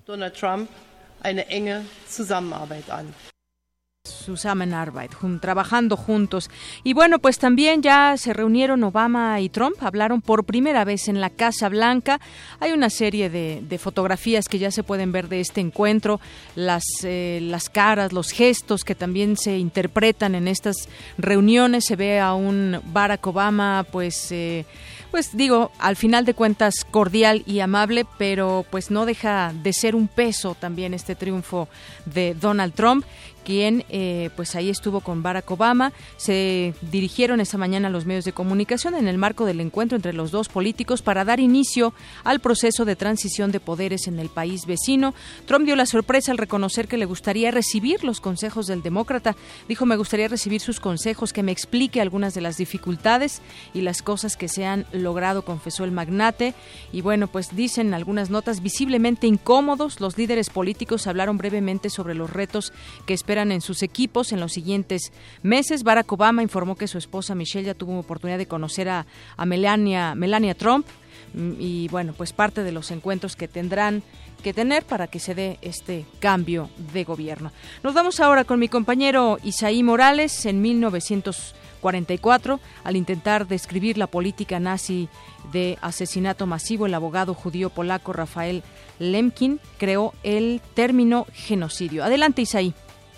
[4.08, 6.50] Zusammenarbeit, jun- trabajando juntos.
[6.84, 11.22] Y bueno, pues también ya se reunieron Obama y Trump, hablaron por primera vez en
[11.22, 12.20] la Casa Blanca.
[12.60, 16.20] Hay una serie de, de fotografías que ya se pueden ver de este encuentro,
[16.56, 20.88] las, eh, las caras, los gestos que también se interpretan en estas
[21.18, 21.86] reuniones.
[21.86, 24.32] Se ve a un Barack Obama, pues...
[24.32, 24.66] eh,
[25.12, 29.96] pues digo, al final de cuentas cordial y amable, pero pues no deja de ser
[29.96, 31.70] un peso también este triunfo
[32.06, 33.06] de Donald Trump
[33.46, 35.94] quien eh, pues ahí estuvo con Barack Obama.
[36.18, 40.12] Se dirigieron esta mañana a los medios de comunicación en el marco del encuentro entre
[40.12, 41.94] los dos políticos para dar inicio
[42.26, 45.14] al proceso de transición de poderes en el país vecino.
[45.46, 49.36] Trump dio la sorpresa al reconocer que le gustaría recibir los consejos del demócrata.
[49.70, 53.42] Dijo, me gustaría recibir sus consejos, que me explique algunas de las dificultades
[53.74, 56.56] y las cosas que se han logrado, confesó el magnate.
[56.92, 60.02] Y bueno, pues dicen algunas notas visiblemente incómodos.
[60.02, 62.74] Los líderes políticos hablaron brevemente sobre los retos
[63.06, 65.12] que esperan en sus equipos en los siguientes
[65.44, 65.84] meses.
[65.84, 69.06] Barack Obama informó que su esposa Michelle ya tuvo oportunidad de conocer a,
[69.46, 70.86] Melania Trump
[71.34, 74.04] mm, y bueno, pues parte de los encuentros que tendrán
[74.44, 77.52] que tener para que se dé este cambio de gobierno.
[77.84, 84.60] Nos vamos ahora con mi compañero Isaí Morales en 1944 al intentar describir la política
[84.60, 85.10] nazi
[85.52, 88.64] de asesinato masivo el abogado judío polaco Rafael
[89.00, 92.04] Lemkin creó el término genocidio.
[92.04, 92.74] Adelante Isaí.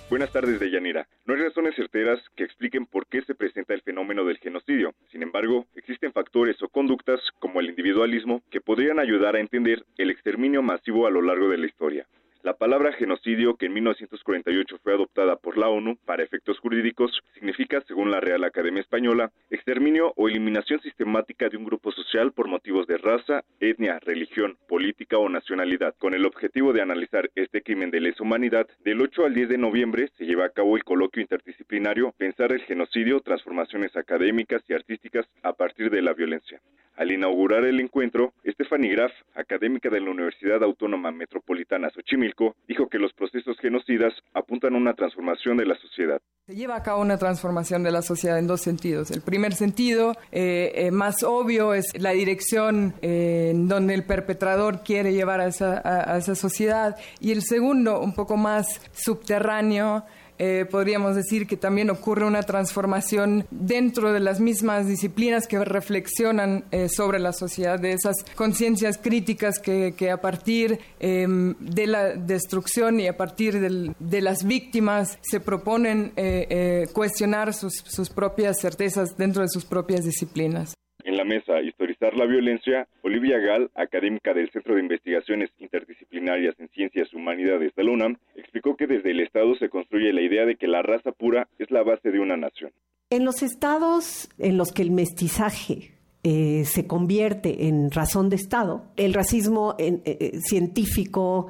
[0.10, 1.06] Buenas tardes, Deyanira.
[1.26, 4.94] No hay razones certeras que expliquen por qué se presenta el fenómeno del genocidio.
[5.12, 10.10] Sin embargo, existen factores o conductas como el individualismo que podrían ayudar a entender el
[10.10, 12.08] exterminio masivo a lo largo de la historia.
[12.48, 17.84] La palabra genocidio, que en 1948 fue adoptada por la ONU para efectos jurídicos, significa,
[17.86, 22.88] según la Real Academia Española, exterminio o eliminación sistemática de un grupo social por motivos
[22.88, 25.94] de raza, etnia, religión, política o nacionalidad.
[25.98, 29.58] Con el objetivo de analizar este crimen de lesa humanidad, del 8 al 10 de
[29.58, 35.26] noviembre se lleva a cabo el coloquio interdisciplinario Pensar el genocidio, transformaciones académicas y artísticas
[35.44, 36.62] a partir de la violencia.
[36.98, 42.37] Al inaugurar el encuentro, Stephanie Graf, académica de la Universidad Autónoma Metropolitana Xochimilco,
[42.68, 46.20] dijo que los procesos genocidas apuntan a una transformación de la sociedad.
[46.46, 49.12] Se lleva a cabo una transformación de la sociedad en dos sentidos.
[49.12, 54.84] El primer sentido, eh, eh, más obvio, es la dirección eh, en donde el perpetrador
[54.84, 56.96] quiere llevar a esa, a esa sociedad.
[57.20, 60.06] Y el segundo, un poco más subterráneo,
[60.40, 66.66] eh, podríamos decir que también ocurre una transformación dentro de las mismas disciplinas que reflexionan
[66.72, 73.00] eh, sobre la sociedad, de esas conciencias críticas que, a partir em, de la destrucción
[73.00, 79.42] y a partir de las víctimas se proponen eh, cuestionar sus, sus propias certezas dentro
[79.42, 80.74] de sus propias disciplinas.
[81.08, 86.68] En la mesa Historizar la Violencia, Olivia Gal, académica del Centro de Investigaciones Interdisciplinarias en
[86.68, 90.58] Ciencias Humanidades de la UNAM, explicó que desde el Estado se construye la idea de
[90.58, 92.74] que la raza pura es la base de una nación.
[93.10, 95.94] En los estados en los que el mestizaje
[96.24, 101.48] eh, se convierte en razón de Estado, el racismo eh, eh, científico,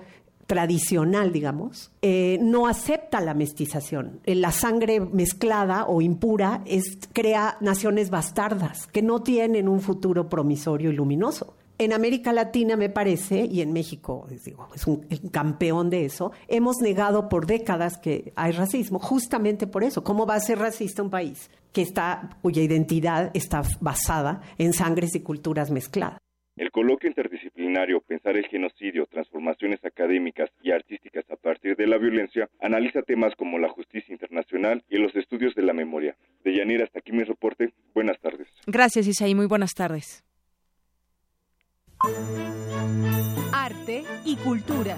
[0.48, 4.22] tradicional, digamos, eh, no acepta la mestización.
[4.26, 6.64] Eh, la sangre mezclada o impura
[7.14, 11.54] crea naciones bastardas que no tienen un futuro promisorio y luminoso.
[11.80, 16.78] En América Latina, me parece, y en México, digo, es un, campeón de eso, hemos
[16.78, 20.04] negado por décadas que hay racismo, justamente por eso.
[20.04, 25.14] ¿Cómo va a ser racista un país que está, cuya identidad está basada en sangres
[25.14, 26.18] y culturas mezcladas?
[26.58, 32.50] El coloquio interdisciplinario Pensar el genocidio, transformaciones académicas y artísticas a partir de la violencia
[32.60, 36.16] analiza temas como la justicia internacional y los estudios de la memoria.
[36.44, 37.74] De Yanira, hasta aquí mi reporte.
[37.94, 38.48] Buenas tardes.
[38.66, 39.36] Gracias, Isaí.
[39.36, 40.24] Muy buenas tardes.
[43.54, 44.98] Arte y cultura.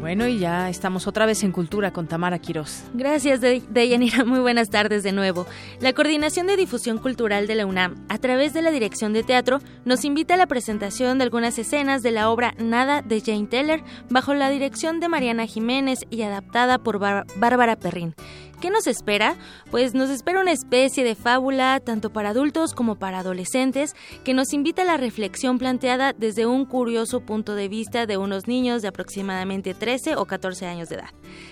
[0.00, 2.84] Bueno, y ya estamos otra vez en Cultura con Tamara Quirós.
[2.94, 3.40] Gracias.
[4.26, 5.46] Muy buenas tardes de nuevo.
[5.78, 9.60] La Coordinación de Difusión Cultural de la UNAM, a través de la Dirección de Teatro,
[9.84, 13.82] nos invita a la presentación de algunas escenas de la obra Nada de Jane Teller,
[14.08, 18.14] bajo la dirección de Mariana Jiménez y adaptada por Bárbara Perrín.
[18.60, 19.36] ¿Qué nos espera?
[19.70, 24.52] Pues nos espera una especie de fábula tanto para adultos como para adolescentes que nos
[24.52, 28.88] invita a la reflexión planteada desde un curioso punto de vista de unos niños de
[28.88, 31.08] aproximadamente 13 o 14 años de edad.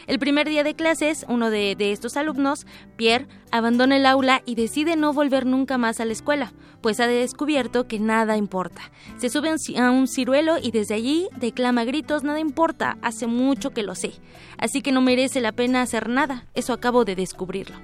[0.06, 2.66] El primer día de clases, uno de, de estos alumnos,
[2.96, 6.52] Pierre, abandona el aula y decide no volver nunca más a la escuela,
[6.82, 8.82] pues ha descubierto que nada importa.
[9.16, 13.82] Se sube a un ciruelo y desde allí declama gritos, nada importa, hace mucho que
[13.82, 14.12] lo sé.
[14.58, 17.76] Así que no merece la pena hacer nada, eso acabo de descubrirlo.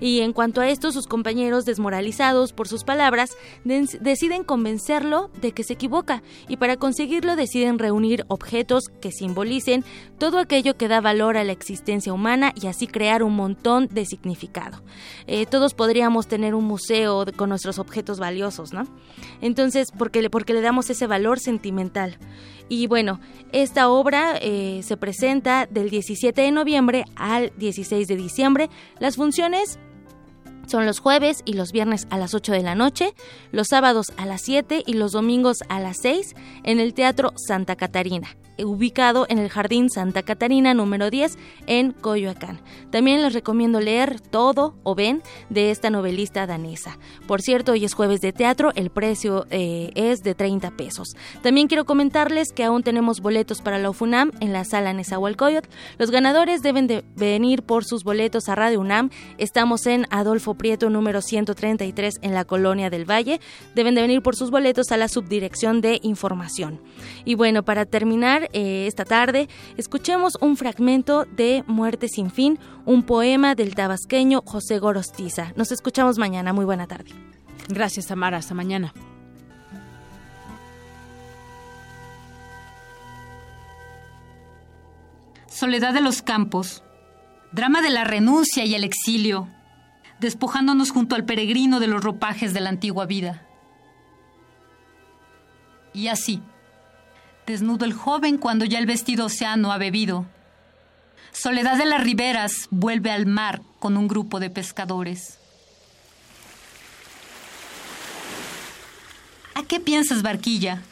[0.00, 3.30] Y en cuanto a esto, sus compañeros, desmoralizados por sus palabras,
[3.64, 9.84] deciden convencerlo de que se equivoca y para conseguirlo deciden reunir objetos que simbolicen
[10.18, 14.04] todo aquello que da valor a la existencia humana y así crear un montón de
[14.04, 14.82] significado.
[15.26, 18.86] Eh, todos podríamos tener un museo con nuestros objetos valiosos, ¿no?
[19.40, 22.18] Entonces, porque le, porque le damos ese valor sentimental.
[22.68, 23.20] Y bueno,
[23.52, 28.70] esta obra eh, se presenta del 17 de noviembre al 16 de diciembre.
[28.98, 29.78] Las funciones
[30.66, 33.14] son los jueves y los viernes a las 8 de la noche,
[33.52, 36.34] los sábados a las 7 y los domingos a las 6
[36.64, 42.60] en el Teatro Santa Catarina ubicado en el Jardín Santa Catarina número 10 en Coyoacán.
[42.90, 46.98] También les recomiendo leer Todo o Ven de esta novelista danesa.
[47.26, 51.16] Por cierto, hoy es jueves de teatro, el precio eh, es de 30 pesos.
[51.42, 55.68] También quiero comentarles que aún tenemos boletos para la UFUNAM en la sala Nezahualcóyotl.
[55.98, 59.10] Los ganadores deben de venir por sus boletos a Radio UNAM.
[59.38, 63.40] Estamos en Adolfo Prieto número 133 en la Colonia del Valle.
[63.74, 66.80] Deben de venir por sus boletos a la Subdirección de Información.
[67.24, 73.02] Y bueno, para terminar, eh, esta tarde, escuchemos un fragmento de Muerte sin fin, un
[73.02, 75.52] poema del tabasqueño José Gorostiza.
[75.56, 76.52] Nos escuchamos mañana.
[76.52, 77.10] Muy buena tarde.
[77.68, 78.38] Gracias, Tamara.
[78.38, 78.92] Hasta mañana.
[85.58, 86.84] Soledad de los Campos.
[87.50, 89.48] Drama de la renuncia y el exilio,
[90.20, 93.46] despojándonos junto al peregrino de los ropajes de la antigua vida.
[95.94, 96.42] Y así,
[97.48, 100.26] desnudo el joven cuando ya el vestido océano ha bebido.
[101.32, 105.38] Soledad de las riberas vuelve al mar con un grupo de pescadores.
[109.54, 110.82] ¿A qué piensas, barquilla?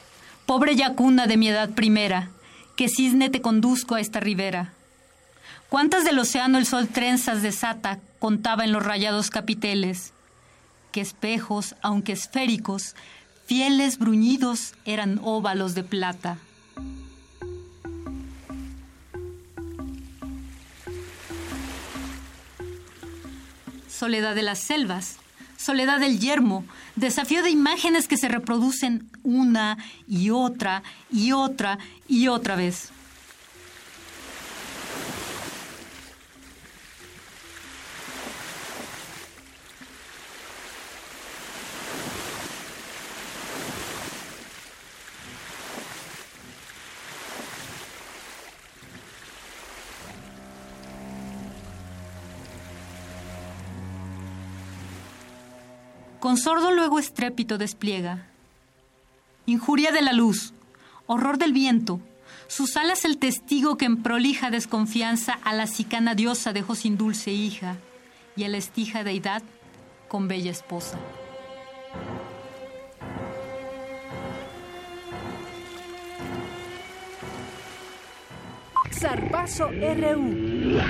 [0.46, 2.30] Pobre yacuna de mi edad primera,
[2.74, 4.72] que cisne te conduzco a esta ribera.
[5.68, 10.14] ¿Cuántas del océano el sol trenzas desata contaba en los rayados capiteles?
[10.90, 12.94] Que espejos, aunque esféricos,
[13.44, 16.38] fieles bruñidos eran óvalos de plata.
[23.96, 25.16] Soledad de las selvas,
[25.56, 26.64] soledad del yermo,
[26.96, 32.90] desafío de imágenes que se reproducen una y otra y otra y otra vez.
[56.36, 58.26] Sordo luego estrépito despliega.
[59.46, 60.52] Injuria de la luz,
[61.06, 62.00] horror del viento,
[62.48, 67.32] sus alas el testigo que en prolija desconfianza a la sicana diosa dejó sin dulce
[67.32, 67.76] hija
[68.36, 69.42] y a la estija deidad
[70.08, 70.98] con bella esposa.
[78.92, 80.80] Zarpazo RU.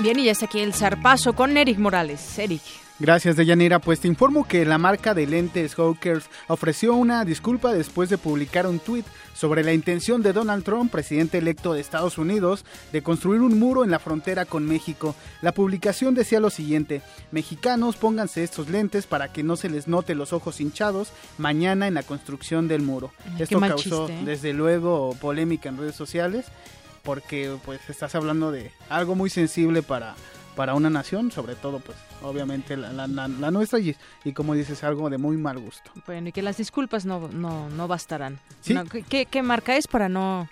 [0.00, 2.38] Bien, y ya está aquí el zarpazo con Eric Morales.
[2.38, 2.62] Eric.
[3.00, 3.80] Gracias, Deyanira.
[3.80, 8.66] Pues te informo que la marca de lentes Hawkers ofreció una disculpa después de publicar
[8.66, 13.40] un tuit sobre la intención de Donald Trump, presidente electo de Estados Unidos, de construir
[13.40, 15.14] un muro en la frontera con México.
[15.42, 20.16] La publicación decía lo siguiente, mexicanos pónganse estos lentes para que no se les note
[20.16, 23.12] los ojos hinchados mañana en la construcción del muro.
[23.38, 24.24] Esto causó chiste, ¿eh?
[24.24, 26.46] desde luego polémica en redes sociales
[27.02, 30.14] porque pues estás hablando de algo muy sensible para,
[30.56, 34.82] para una nación, sobre todo pues obviamente la, la, la nuestra y, y, como dices
[34.84, 35.90] algo de muy mal gusto.
[36.06, 38.38] Bueno, y que las disculpas no, no, no bastarán.
[38.60, 38.74] ¿Sí?
[38.74, 40.48] No, ¿qué, ¿qué, marca es para no,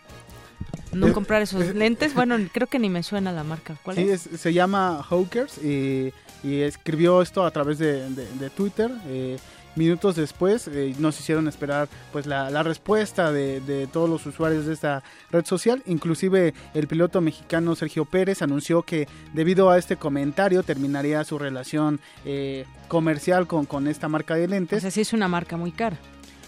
[0.92, 2.14] no es, comprar esos es, lentes?
[2.14, 3.76] Bueno, creo que ni me suena la marca.
[3.82, 4.22] ¿Cuál sí, es?
[4.22, 6.12] se llama Hawkers y,
[6.44, 8.90] y, escribió esto a través de, de, de Twitter.
[9.06, 9.38] Eh,
[9.76, 14.66] minutos después eh, nos hicieron esperar pues la, la respuesta de, de, todos los usuarios
[14.66, 15.82] de esta red social.
[15.86, 22.00] Inclusive el piloto mexicano Sergio Pérez anunció que debido a este comentario terminaría su relación
[22.24, 24.78] eh, comercial con, con esta marca de lentes.
[24.78, 25.96] O sea, sí es una marca muy cara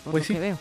[0.04, 0.58] por pues lo sí, que veo.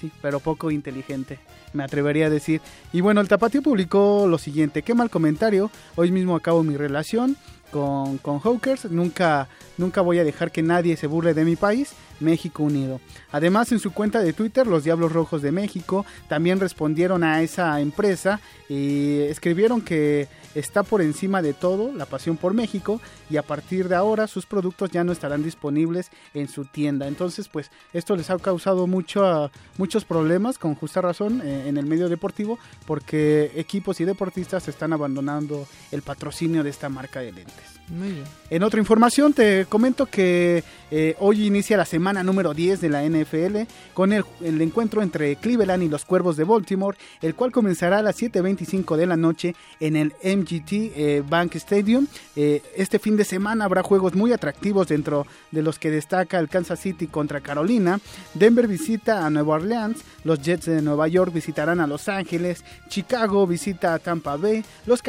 [0.00, 1.38] Sí pero poco inteligente
[1.72, 2.60] me atrevería a decir.
[2.92, 7.36] Y bueno el tapatío publicó lo siguiente qué mal comentario hoy mismo acabo mi relación
[7.70, 8.90] con, con Hawkers.
[8.90, 9.48] Nunca,
[9.78, 13.00] nunca voy a dejar que nadie se burle de mi país, México Unido.
[13.32, 17.80] Además, en su cuenta de Twitter, los Diablos Rojos de México también respondieron a esa
[17.80, 23.42] empresa y escribieron que está por encima de todo la pasión por México y a
[23.42, 27.06] partir de ahora sus productos ya no estarán disponibles en su tienda.
[27.06, 31.86] Entonces, pues esto les ha causado mucho, muchos problemas, con justa razón, eh, en el
[31.86, 37.80] medio deportivo, porque equipos y deportistas están abandonando el patrocinio de esta marca de lentes.
[37.88, 38.39] Muy bien.
[38.50, 43.04] En otra información te comento que eh, hoy inicia la semana número 10 de la
[43.04, 43.58] NFL
[43.94, 48.20] con el, encuentro entre Cleveland y los Cuervos de Baltimore, el cual comenzará a las
[48.20, 52.08] 7.25 de la noche en el MGT eh, Bank Stadium.
[52.34, 56.48] Eh, este fin de semana habrá juegos muy atractivos dentro de los que destaca el
[56.48, 58.00] Kansas City contra Carolina.
[58.34, 63.46] Denver visita a Nueva Orleans, los Jets de Nueva York visitarán a Los Ángeles, Chicago
[63.46, 65.02] visita a Tampa Bay, los,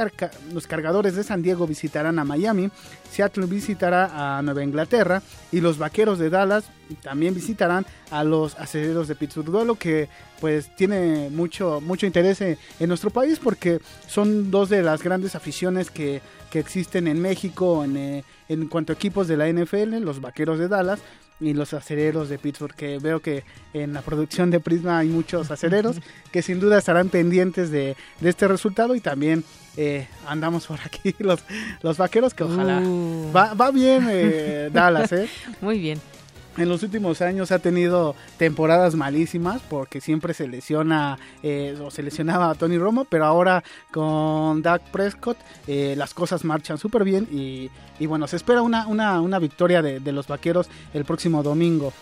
[0.53, 2.69] los cargadores de San Diego visitarán a Miami.
[3.11, 5.21] Seattle visitará a Nueva Inglaterra
[5.51, 6.65] y los Vaqueros de Dallas
[7.03, 10.09] también visitarán a los aceleros de Pittsburgh, lo que
[10.39, 15.35] pues tiene mucho mucho interés en, en, nuestro país porque son dos de las grandes
[15.35, 19.99] aficiones que, que existen en México en, eh, en cuanto a equipos de la NFL,
[19.99, 20.99] los Vaqueros de Dallas
[21.41, 23.43] y los aceleros de Pittsburgh, que veo que
[23.73, 25.97] en la producción de Prisma hay muchos aceleros
[26.31, 29.43] que sin duda estarán pendientes de, de este resultado y también
[29.75, 31.43] eh, andamos por aquí los,
[31.81, 33.31] los vaqueros que ojalá uh.
[33.35, 35.27] va, va, bien eh, Dallas, ¿eh?
[35.61, 35.99] Muy bien.
[36.57, 42.03] En los últimos años ha tenido temporadas malísimas porque siempre se lesiona eh, o se
[42.03, 45.37] lesionaba a Tony Romo, pero ahora con Dak Prescott
[45.67, 47.69] eh, las cosas marchan súper bien y,
[47.99, 51.93] y, bueno, se espera una, una, una victoria de, de los vaqueros el próximo domingo.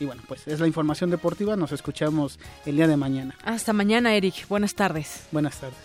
[0.00, 1.54] Y bueno, pues es la información deportiva.
[1.54, 3.36] Nos escuchamos el día de mañana.
[3.44, 4.48] Hasta mañana, Eric.
[4.48, 5.26] Buenas tardes.
[5.30, 5.78] Buenas tardes.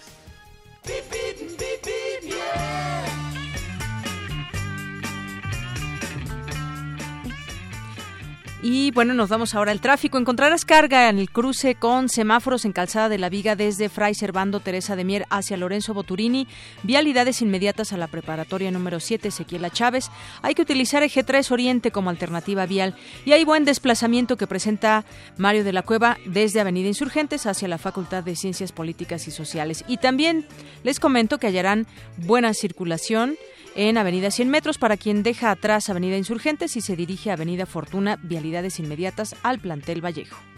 [8.63, 10.17] Y bueno, nos vamos ahora al tráfico.
[10.17, 14.59] Encontrarás carga en el cruce con semáforos en Calzada de la Viga desde Fray Servando
[14.59, 16.47] Teresa de Mier hacia Lorenzo Boturini.
[16.81, 20.09] Vialidades inmediatas a la preparatoria número 7 Ezequiela Chávez.
[20.41, 22.95] Hay que utilizar eje 3 Oriente como alternativa vial.
[23.25, 25.05] Y hay buen desplazamiento que presenta
[25.37, 29.85] Mario de la Cueva desde Avenida Insurgentes hacia la Facultad de Ciencias Políticas y Sociales.
[29.87, 30.47] Y también
[30.83, 31.85] les comento que hallarán
[32.17, 33.37] buena circulación
[33.77, 37.67] en Avenida 100 metros para quien deja atrás Avenida Insurgentes y se dirige a Avenida
[37.67, 40.56] Fortuna, vialidades inmediatas al plantel Vallejo.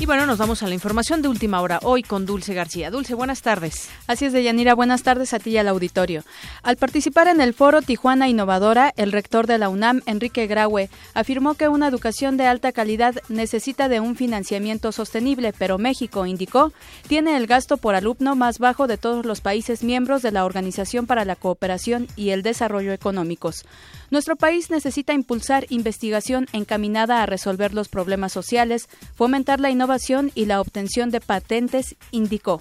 [0.00, 2.90] Y bueno, nos vamos a la información de última hora hoy con Dulce García.
[2.90, 3.90] Dulce, buenas tardes.
[4.06, 6.24] Así es, Deyanira, buenas tardes a ti y al auditorio.
[6.62, 11.52] Al participar en el foro Tijuana Innovadora, el rector de la UNAM, Enrique Graue, afirmó
[11.52, 16.72] que una educación de alta calidad necesita de un financiamiento sostenible, pero México, indicó,
[17.06, 21.06] tiene el gasto por alumno más bajo de todos los países miembros de la Organización
[21.06, 23.66] para la Cooperación y el Desarrollo Económicos.
[24.10, 30.46] Nuestro país necesita impulsar investigación encaminada a resolver los problemas sociales, fomentar la innovación y
[30.46, 32.60] la obtención de patentes, indicó.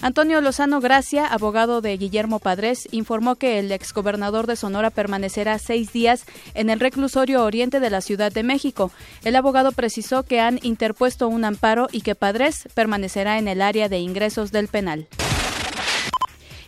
[0.00, 5.92] Antonio Lozano Gracia, abogado de Guillermo Padres, informó que el exgobernador de Sonora permanecerá seis
[5.92, 8.90] días en el reclusorio oriente de la Ciudad de México.
[9.22, 13.88] El abogado precisó que han interpuesto un amparo y que Padres permanecerá en el área
[13.88, 15.06] de ingresos del penal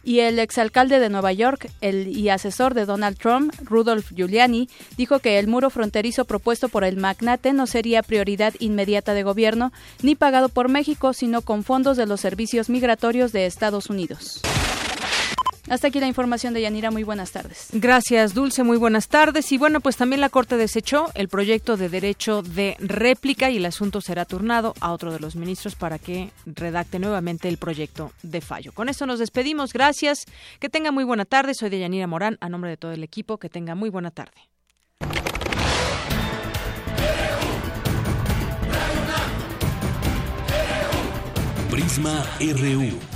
[0.07, 5.19] y el exalcalde de Nueva York el, y asesor de Donald Trump, Rudolph Giuliani, dijo
[5.19, 9.73] que el muro fronterizo propuesto por el magnate no sería prioridad inmediata de gobierno
[10.03, 14.43] ni pagado por México, sino con fondos de los servicios migratorios de Estados Unidos.
[15.68, 16.90] Hasta aquí la información de Yanira.
[16.90, 17.68] Muy buenas tardes.
[17.72, 18.62] Gracias, Dulce.
[18.62, 19.51] Muy buenas tardes.
[19.52, 23.66] Y bueno, pues también la Corte desechó el proyecto de derecho de réplica y el
[23.66, 28.40] asunto será turnado a otro de los ministros para que redacte nuevamente el proyecto de
[28.40, 28.72] fallo.
[28.72, 29.72] Con esto nos despedimos.
[29.72, 30.24] Gracias.
[30.60, 31.55] Que tenga muy buena tarde.
[31.55, 32.38] Soy de Yanira Morán.
[32.40, 34.32] A nombre de todo el equipo, que tenga muy buena tarde.
[41.70, 43.15] Prisma RU.